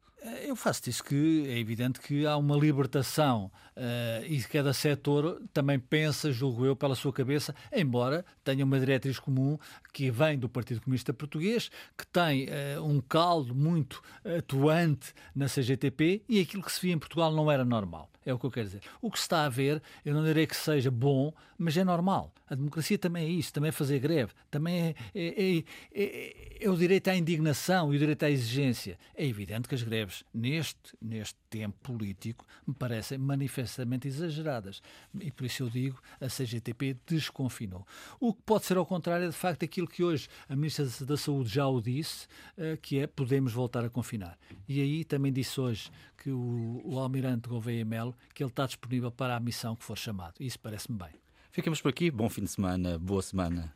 Eu 0.47 0.55
faço 0.55 0.83
disso 0.83 1.03
que 1.03 1.47
é 1.49 1.59
evidente 1.59 1.99
que 1.99 2.27
há 2.27 2.37
uma 2.37 2.55
libertação 2.55 3.51
uh, 3.75 4.25
e 4.27 4.43
cada 4.43 4.73
setor 4.73 5.41
também 5.53 5.79
pensa, 5.79 6.31
julgo 6.31 6.67
eu, 6.67 6.77
pela 6.77 6.95
sua 6.95 7.13
cabeça, 7.13 7.55
embora 7.73 8.25
tenha 8.45 8.65
uma 8.65 8.79
diretriz 8.79 9.19
comum 9.19 9.59
que 9.93 10.11
vem 10.11 10.39
do 10.39 10.49
Partido 10.49 10.83
Comunista 10.83 11.15
Português, 11.15 11.71
que 11.97 12.07
tem 12.07 12.49
uh, 12.49 12.85
um 12.85 13.01
caldo 13.01 13.55
muito 13.55 14.03
atuante 14.23 15.15
na 15.35 15.47
CGTP 15.47 16.23
e 16.29 16.41
aquilo 16.41 16.63
que 16.63 16.73
se 16.73 16.83
via 16.83 16.93
em 16.93 16.99
Portugal 16.99 17.33
não 17.33 17.51
era 17.51 17.65
normal. 17.65 18.11
É 18.25 18.35
o 18.35 18.39
que 18.39 18.45
eu 18.45 18.51
quero 18.51 18.67
dizer. 18.67 18.83
O 19.01 19.11
que 19.11 19.19
se 19.19 19.25
está 19.25 19.45
a 19.45 19.49
ver, 19.49 19.83
eu 20.05 20.15
não 20.15 20.23
direi 20.25 20.47
que 20.47 20.57
seja 20.57 20.91
bom, 20.91 21.33
mas 21.57 21.77
é 21.77 21.85
normal. 21.85 22.33
A 22.49 22.55
democracia 22.55 22.99
também 22.99 23.25
é 23.25 23.29
isso, 23.29 23.53
também 23.53 23.69
é 23.71 23.73
fazer 23.73 23.99
greve, 23.99 24.33
também 24.51 24.79
é, 24.79 24.95
é, 25.15 25.59
é, 25.59 25.65
é, 25.95 26.65
é 26.65 26.71
o 26.71 26.77
direito 26.77 27.09
à 27.09 27.17
indignação 27.17 27.93
e 27.93 27.97
o 27.97 27.99
direito 27.99 28.25
à 28.25 28.31
exigência. 28.31 28.99
É 29.15 29.27
evidente 29.27 29.69
que 29.69 29.75
as 29.75 29.83
greves, 29.83 30.23
neste, 30.35 30.95
neste 31.01 31.37
tempo 31.49 31.77
político, 31.83 32.45
me 32.67 32.75
parecem 32.75 33.17
manifestamente 33.19 34.09
exageradas. 34.09 34.83
E 35.19 35.31
por 35.31 35.47
isso 35.47 35.63
eu 35.63 35.71
digo, 35.71 36.01
a 36.21 36.27
CGTP 36.27 36.97
desconfinou. 37.07 37.87
O 38.19 38.35
que 38.35 38.43
pode 38.43 38.67
ser 38.67 38.77
ao 38.77 38.85
contrário 38.85 39.27
é, 39.27 39.29
de 39.29 39.37
facto, 39.37 39.65
aquilo 39.65 39.87
que 39.87 40.03
hoje 40.05 40.29
a 40.49 40.55
Ministra 40.55 40.87
da 41.07 41.17
Saúde 41.17 41.49
já 41.49 41.67
o 41.67 41.81
disse, 41.81 42.27
eh, 42.59 42.79
que 42.81 42.99
é 42.99 43.07
podemos 43.07 43.53
voltar 43.53 43.85
a 43.85 43.91
confinar. 43.91 44.39
E 44.69 44.81
aí 44.81 45.05
também 45.05 45.33
disse 45.33 45.61
hoje 45.61 45.91
que 46.21 46.31
o, 46.31 46.83
o 46.85 46.99
almirante 46.99 47.49
Gouveia 47.49 47.85
Melo, 47.85 48.15
que 48.35 48.43
ele 48.43 48.51
está 48.51 48.67
disponível 48.67 49.11
para 49.11 49.35
a 49.35 49.41
missão 49.41 49.75
que 49.75 49.83
for 49.83 49.97
chamado. 49.97 50.35
Isso 50.39 50.61
parece-me 50.61 50.99
bem. 50.99 51.15
Ficamos 51.51 51.81
por 51.81 51.89
aqui. 51.89 52.11
Bom 52.11 52.29
fim 52.29 52.43
de 52.43 52.49
semana. 52.51 52.99
Boa 52.99 53.23
semana. 53.23 53.75